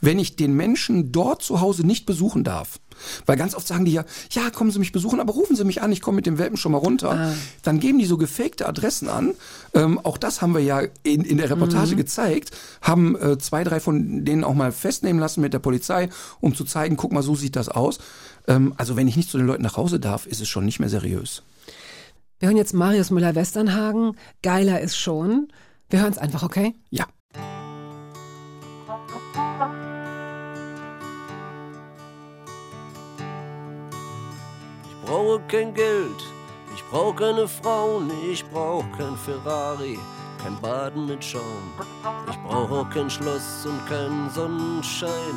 [0.00, 2.78] wenn ich den Menschen dort zu Hause nicht besuchen darf,
[3.26, 5.82] weil ganz oft sagen die ja, ja, kommen Sie mich besuchen, aber rufen Sie mich
[5.82, 7.32] an, ich komme mit dem Welpen schon mal runter.
[7.62, 9.34] Dann geben die so gefakte Adressen an.
[9.74, 12.50] Ähm, auch das haben wir ja in, in der Reportage gezeigt,
[12.82, 16.08] haben äh, zwei, drei von denen auch mal festnehmen lassen mit der Polizei,
[16.40, 17.98] um zu zeigen, guck mal, so sieht das aus.
[18.46, 20.80] Ähm, also wenn ich nicht zu den Leuten nach Hause darf, ist es schon nicht
[20.80, 21.42] mehr seriös.
[22.38, 24.16] Wir hören jetzt Marius Müller-Westernhagen.
[24.42, 25.48] Geiler ist schon.
[25.90, 26.74] Wir hören es einfach, okay?
[26.90, 27.06] Ja.
[34.84, 36.22] Ich brauche kein Geld,
[36.74, 39.98] ich brauche keine Frauen, ich brauche kein Ferrari,
[40.42, 41.72] kein Baden mit Schaum.
[42.30, 45.36] Ich brauche auch kein Schloss und keinen Sonnenschein.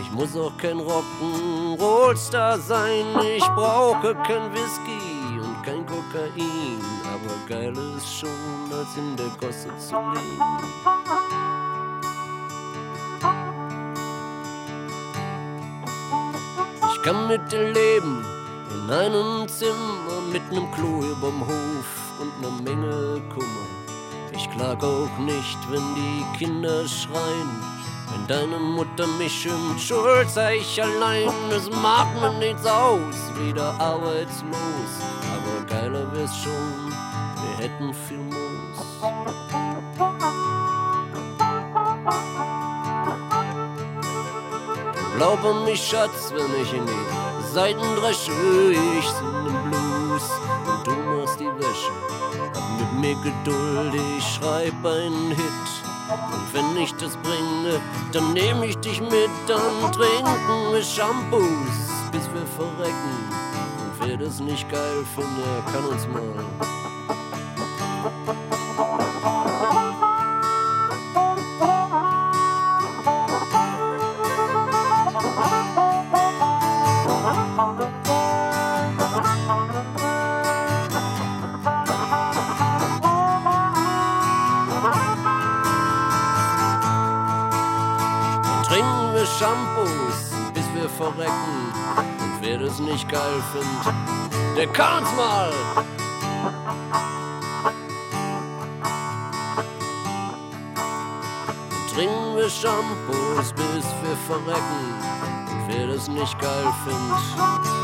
[0.00, 3.06] Ich muss auch kein Rock'n'Roll-Star sein.
[3.36, 6.80] Ich brauche kein Whisky und kein Kokain.
[7.04, 11.43] Aber geil ist schon, als in der Gosse zu liegen.
[17.04, 18.24] Kann mit dir leben
[18.72, 23.66] in einem Zimmer mit nem Klo überm Hof und ner Menge Kummer.
[24.32, 27.50] Ich klag auch nicht, wenn die Kinder schreien.
[28.10, 31.28] Wenn deine Mutter mich schimpft, schuld sei ich allein.
[31.54, 34.92] Es macht mir nichts aus, wieder arbeitslos.
[35.34, 38.33] Aber geiler wär's schon, wir hätten viel Moos.
[45.16, 48.32] Glaub an mich, Schatz, wenn ich in die Seiten dresche.
[48.72, 50.28] Ich sing den Blues
[50.66, 51.92] und du machst die Wäsche.
[52.52, 55.70] Hab mit mir Geduld, ich schreib einen Hit.
[56.10, 57.80] Und wenn ich das bringe,
[58.12, 59.30] dann nehm ich dich mit.
[59.46, 61.44] Dann trinken wir Shampoos,
[62.10, 63.14] bis wir verrecken.
[63.78, 66.44] Und wer das nicht geil findet, kann uns mal.
[89.24, 91.72] Wir Shampoos, bis wir verrecken.
[91.96, 93.94] Und wer das nicht geil findet,
[94.54, 95.50] der kann's mal.
[101.90, 104.94] Trinken wir Shampoos, bis wir verrecken.
[105.48, 107.83] Und wer das nicht geil findet,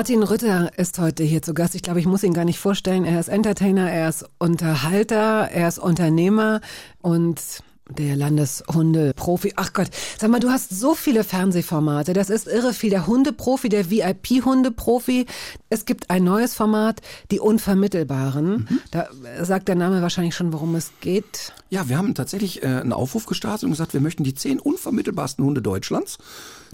[0.00, 1.74] Martin Rütter ist heute hier zu Gast.
[1.74, 3.04] Ich glaube, ich muss ihn gar nicht vorstellen.
[3.04, 6.62] Er ist Entertainer, er ist Unterhalter, er ist Unternehmer
[7.02, 7.38] und
[7.86, 9.52] der Landeshundeprofi.
[9.56, 12.14] Ach Gott, sag mal, du hast so viele Fernsehformate.
[12.14, 12.88] Das ist irre viel.
[12.88, 15.26] Der Hundeprofi, der VIP-Hundeprofi.
[15.68, 18.80] Es gibt ein neues Format, die Unvermittelbaren.
[18.92, 19.06] Da
[19.42, 21.52] sagt der Name wahrscheinlich schon, worum es geht.
[21.68, 25.44] Ja, wir haben tatsächlich äh, einen Aufruf gestartet und gesagt, wir möchten die zehn unvermittelbarsten
[25.44, 26.16] Hunde Deutschlands,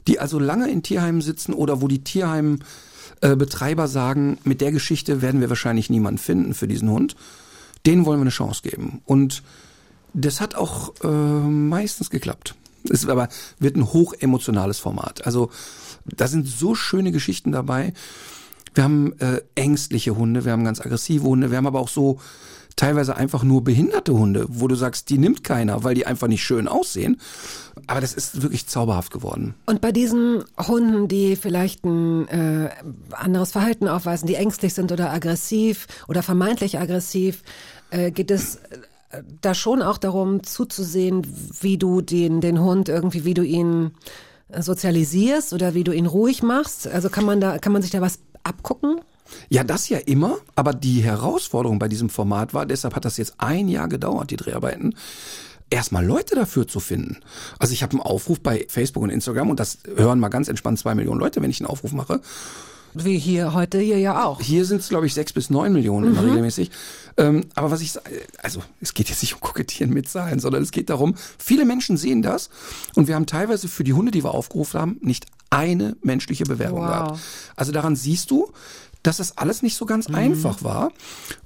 [0.07, 2.05] die also lange in Tierheimen sitzen oder wo die
[3.21, 7.17] Tierheimbetreiber sagen, mit der Geschichte werden wir wahrscheinlich niemanden finden für diesen Hund.
[7.85, 9.01] Denen wollen wir eine Chance geben.
[9.05, 9.43] Und
[10.13, 12.55] das hat auch äh, meistens geklappt.
[12.89, 13.29] Es aber
[13.59, 15.27] wird ein hochemotionales Format.
[15.27, 15.51] Also
[16.05, 17.93] da sind so schöne Geschichten dabei.
[18.75, 22.21] Wir haben äh, ängstliche Hunde, wir haben ganz aggressive Hunde, wir haben aber auch so
[22.77, 26.45] teilweise einfach nur behinderte Hunde, wo du sagst, die nimmt keiner, weil die einfach nicht
[26.45, 27.21] schön aussehen.
[27.87, 29.55] Aber das ist wirklich zauberhaft geworden.
[29.65, 32.71] Und bei diesen Hunden, die vielleicht ein äh,
[33.13, 37.43] anderes Verhalten aufweisen, die ängstlich sind oder aggressiv oder vermeintlich aggressiv,
[37.91, 38.57] äh, geht es
[39.11, 41.27] äh, da schon auch darum zuzusehen,
[41.61, 43.93] wie du den, den Hund irgendwie, wie du ihn
[44.49, 46.87] äh, sozialisierst oder wie du ihn ruhig machst?
[46.87, 49.01] Also kann man da, kann man sich da was abgucken?
[49.49, 53.35] Ja, das ja immer, aber die Herausforderung bei diesem Format war, deshalb hat das jetzt
[53.39, 54.95] ein Jahr gedauert, die Dreharbeiten,
[55.71, 57.19] erstmal Leute dafür zu finden.
[57.59, 60.79] Also ich habe einen Aufruf bei Facebook und Instagram und das hören mal ganz entspannt
[60.79, 62.21] zwei Millionen Leute, wenn ich einen Aufruf mache.
[62.99, 64.41] Wie hier heute hier ja auch.
[64.41, 66.71] Hier sind es, glaube ich, sechs bis neun Millionen immer regelmäßig.
[67.19, 67.93] Ähm, aber was ich
[68.43, 71.99] also es geht jetzt nicht um Kokettieren mit Zahlen, sondern es geht darum, viele Menschen
[71.99, 72.49] sehen das
[72.95, 76.81] und wir haben teilweise für die Hunde, die wir aufgerufen haben, nicht eine menschliche Bewerbung
[76.81, 76.89] Wow.
[76.89, 77.21] gehabt.
[77.55, 78.51] Also daran siehst du,
[79.07, 80.93] dass das alles nicht so ganz einfach war.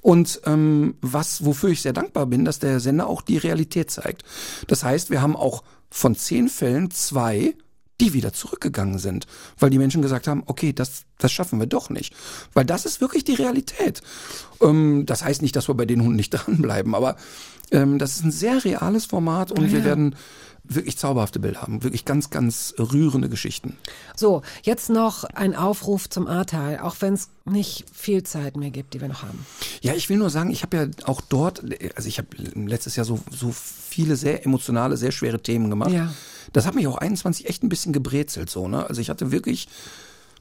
[0.01, 4.23] Und ähm, was, wofür ich sehr dankbar bin, dass der Sender auch die Realität zeigt.
[4.67, 7.53] Das heißt, wir haben auch von zehn Fällen zwei,
[7.99, 9.27] die wieder zurückgegangen sind,
[9.59, 12.15] weil die Menschen gesagt haben, okay, das, das schaffen wir doch nicht.
[12.53, 14.01] Weil das ist wirklich die Realität.
[14.59, 17.15] Ähm, das heißt nicht, dass wir bei den Hunden nicht dranbleiben, aber
[17.71, 20.15] ähm, das ist ein sehr reales Format und wir werden
[20.75, 23.77] wirklich zauberhafte Bilder haben, wirklich ganz, ganz rührende Geschichten.
[24.15, 28.93] So, jetzt noch ein Aufruf zum Ahrtal, auch wenn es nicht viel Zeit mehr gibt,
[28.93, 29.45] die wir noch haben.
[29.81, 31.63] Ja, ich will nur sagen, ich habe ja auch dort,
[31.95, 35.91] also ich habe letztes Jahr so, so viele sehr emotionale, sehr schwere Themen gemacht.
[35.91, 36.13] Ja.
[36.53, 38.87] Das hat mich auch 21 echt ein bisschen gebrezelt so, ne?
[38.87, 39.67] Also ich hatte wirklich,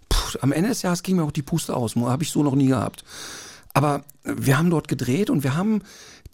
[0.08, 2.54] puh, am Ende des Jahres ging mir auch die Puste aus, habe ich so noch
[2.54, 3.04] nie gehabt.
[3.72, 5.82] Aber wir haben dort gedreht und wir haben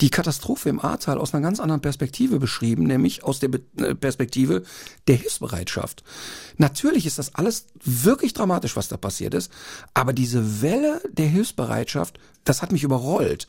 [0.00, 3.94] die Katastrophe im Ahrtal aus einer ganz anderen Perspektive beschrieben, nämlich aus der Be äh,
[3.94, 4.62] Perspektive
[5.08, 6.04] der Hilfsbereitschaft.
[6.58, 9.50] Natürlich ist das alles wirklich dramatisch, was da passiert ist,
[9.94, 13.46] aber diese Welle der Hilfsbereitschaft, das hat mich überrollt.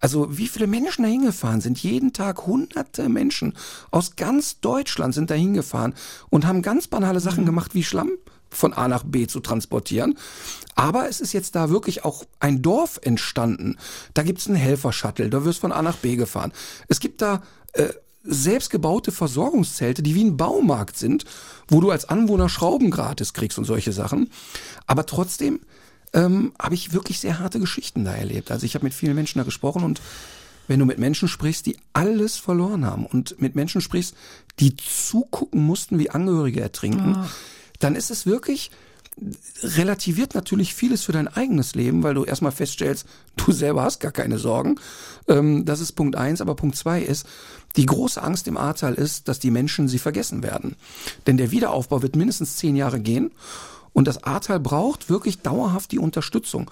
[0.00, 3.54] Also wie viele Menschen da hingefahren sind, jeden Tag hunderte Menschen
[3.90, 5.94] aus ganz Deutschland sind da hingefahren
[6.30, 8.10] und haben ganz banale Sachen gemacht wie Schlamm
[8.54, 10.16] von A nach B zu transportieren.
[10.74, 13.76] Aber es ist jetzt da wirklich auch ein Dorf entstanden.
[14.14, 16.52] Da gibt's einen Helfer-Shuttle, da wirst von A nach B gefahren.
[16.88, 17.42] Es gibt da
[17.74, 17.88] äh,
[18.24, 21.24] selbstgebaute Versorgungszelte, die wie ein Baumarkt sind,
[21.68, 24.30] wo du als Anwohner Schrauben gratis kriegst und solche Sachen.
[24.86, 25.60] Aber trotzdem
[26.14, 28.50] ähm, habe ich wirklich sehr harte Geschichten da erlebt.
[28.50, 30.00] Also ich habe mit vielen Menschen da gesprochen und
[30.66, 34.14] wenn du mit Menschen sprichst, die alles verloren haben und mit Menschen sprichst,
[34.60, 37.26] die zugucken mussten, wie Angehörige ertrinken,
[37.78, 38.70] dann ist es wirklich
[39.62, 43.06] relativiert natürlich vieles für dein eigenes Leben, weil du erstmal feststellst,
[43.36, 44.76] du selber hast gar keine Sorgen.
[45.28, 47.26] Ähm, das ist Punkt eins, aber Punkt zwei ist,
[47.76, 50.76] die große Angst im Ahrtal ist, dass die Menschen sie vergessen werden.
[51.26, 53.30] Denn der Wiederaufbau wird mindestens zehn Jahre gehen.
[53.92, 56.68] Und das Ahrtal braucht wirklich dauerhaft die Unterstützung.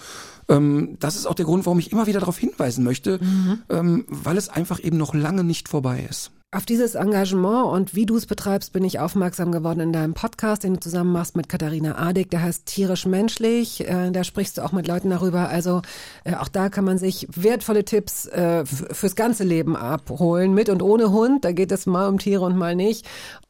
[0.49, 3.21] Ähm, das ist auch der Grund, warum ich immer wieder darauf hinweisen möchte,
[3.69, 6.33] ähm, weil es einfach eben noch lange nicht vorbei ist.
[6.55, 10.65] Auf dieses Engagement und wie du es betreibst, bin ich aufmerksam geworden in deinem Podcast,
[10.65, 12.31] den du zusammen machst mit Katharina Adig.
[12.31, 13.89] Der heißt Tierisch Menschlich.
[13.89, 15.49] Äh, da sprichst du auch mit Leuten darüber.
[15.49, 15.81] Also
[16.25, 20.83] äh, auch da kann man sich wertvolle Tipps äh, fürs ganze Leben abholen, mit und
[20.83, 21.43] ohne Hund.
[21.43, 23.09] Da geht es mal um Tiere und mal nicht.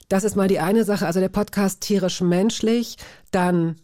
[0.09, 1.05] Das ist mal die eine Sache.
[1.05, 2.99] Also der Podcast Tierisch Menschlich.
[3.33, 3.81] Dann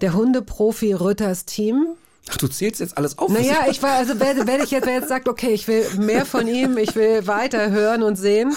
[0.00, 1.94] der Hundeprofi Rütters Team.
[2.28, 3.30] Ach, du zählst jetzt alles auf.
[3.30, 6.26] Naja, ich war, also wenn, wenn ich jetzt, wer jetzt sagt, okay, ich will mehr
[6.26, 8.54] von ihm, ich will weiter hören und sehen.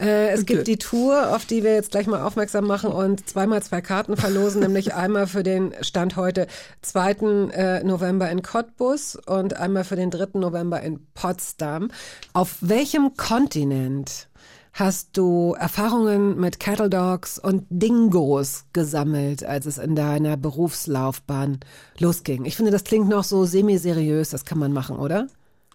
[0.00, 3.62] Äh, es gibt die Tour, auf die wir jetzt gleich mal aufmerksam machen und zweimal
[3.62, 6.46] zwei Karten verlosen, nämlich einmal für den Stand heute
[6.80, 7.50] 2.
[7.52, 10.38] Äh, November in Cottbus und einmal für den 3.
[10.38, 11.90] November in Potsdam.
[12.32, 14.29] Auf welchem Kontinent
[14.72, 21.60] hast du Erfahrungen mit Cattle Dogs und Dingos gesammelt, als es in deiner Berufslaufbahn
[21.98, 22.44] losging?
[22.44, 25.26] Ich finde, das klingt noch so semi-seriös, das kann man machen, oder?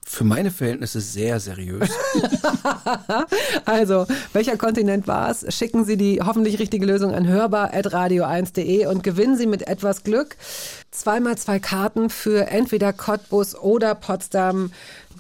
[0.08, 1.90] Für meine Verhältnisse sehr seriös.
[3.66, 5.46] Also, welcher Kontinent war es?
[5.56, 10.38] Schicken Sie die hoffentlich richtige Lösung an hörbar.radio1.de und gewinnen Sie mit etwas Glück
[10.92, 14.72] zweimal zwei Karten für entweder Cottbus oder Potsdam.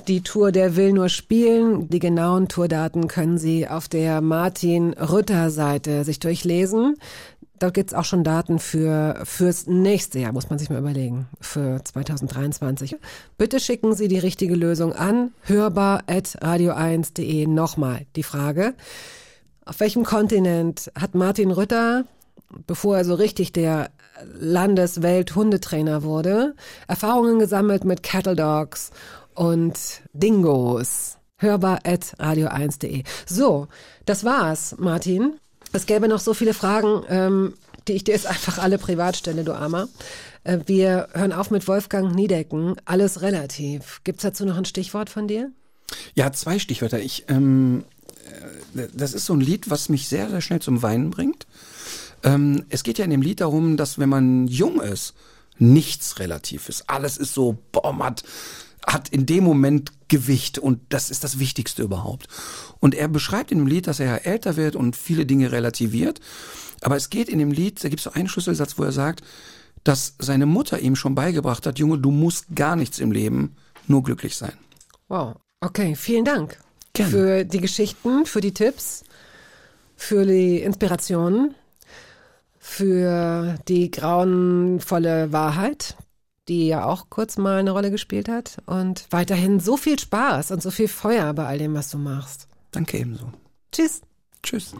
[0.07, 1.89] Die Tour Der will nur spielen.
[1.89, 6.95] Die genauen Tourdaten können Sie auf der Martin Rütter Seite sich durchlesen.
[7.57, 11.81] Da gibt's auch schon Daten für fürs nächste Jahr, muss man sich mal überlegen, für
[11.83, 12.97] 2023.
[13.37, 17.47] Bitte schicken Sie die richtige Lösung an hörbar@radio1.de.
[17.47, 18.73] Nochmal die Frage:
[19.65, 22.03] Auf welchem Kontinent hat Martin Rütter,
[22.67, 23.89] bevor er so richtig der
[24.39, 26.55] Landeswelt-Hundetrainer wurde,
[26.87, 28.91] Erfahrungen gesammelt mit Cattle Dogs
[29.35, 29.77] und
[30.13, 31.17] Dingos?
[31.37, 33.03] Hörbar@radio1.de.
[33.25, 33.67] So,
[34.05, 35.39] das war's, Martin.
[35.73, 37.53] Es gäbe noch so viele Fragen, ähm,
[37.87, 39.89] die ich dir jetzt einfach alle privat stelle, du Armer.
[40.43, 42.75] Äh, wir hören auf mit Wolfgang Niedecken.
[42.85, 44.01] Alles relativ.
[44.03, 45.51] Gibt's dazu noch ein Stichwort von dir?
[46.13, 46.99] Ja, zwei Stichwörter.
[46.99, 47.83] Ich, ähm,
[48.75, 51.45] äh, das ist so ein Lied, was mich sehr, sehr schnell zum Weinen bringt.
[52.23, 55.13] Ähm, es geht ja in dem Lied darum, dass wenn man jung ist,
[55.57, 56.89] nichts relativ ist.
[56.89, 57.93] Alles ist so, boah,
[58.85, 62.27] hat in dem Moment Gewicht und das ist das Wichtigste überhaupt.
[62.79, 66.19] Und er beschreibt in dem Lied, dass er ja älter wird und viele Dinge relativiert.
[66.81, 69.23] Aber es geht in dem Lied, da gibt es so einen Schlüsselsatz, wo er sagt,
[69.83, 73.55] dass seine Mutter ihm schon beigebracht hat, Junge, du musst gar nichts im Leben,
[73.87, 74.53] nur glücklich sein.
[75.07, 75.35] Wow.
[75.61, 76.59] Okay, vielen Dank
[76.93, 77.11] Gerne.
[77.11, 79.03] für die Geschichten, für die Tipps,
[79.95, 81.55] für die Inspirationen,
[82.59, 85.95] für die grauenvolle Wahrheit,
[86.47, 88.57] die ja auch kurz mal eine Rolle gespielt hat.
[88.65, 92.47] Und weiterhin so viel Spaß und so viel Feuer bei all dem, was du machst.
[92.71, 93.31] Danke ebenso.
[93.71, 94.01] Tschüss.
[94.43, 94.73] Tschüss.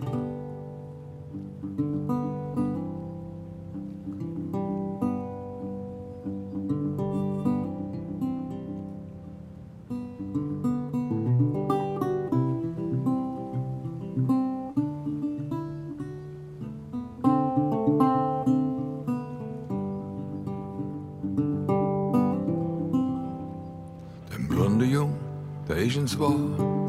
[25.75, 26.33] Ins war,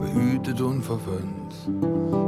[0.00, 1.54] behütet und verwöhnt.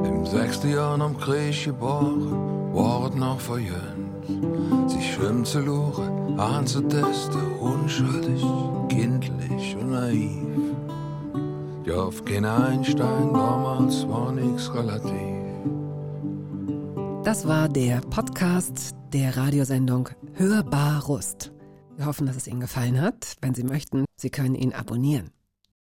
[0.06, 4.90] Im sechsten Jahr am Krieg geboren, es noch verjöhnt.
[4.90, 8.44] Sich schlimm zu luchen, anzutesten, unschuldig,
[8.88, 10.74] kindlich und naiv.
[11.84, 15.12] Ja, auf keinen Einstein damals war nix relativ.
[17.24, 21.52] Das war der Podcast der Radiosendung Hörbar Rust.
[21.96, 23.36] Wir hoffen, dass es Ihnen gefallen hat.
[23.40, 25.30] Wenn Sie möchten, Sie können ihn abonnieren.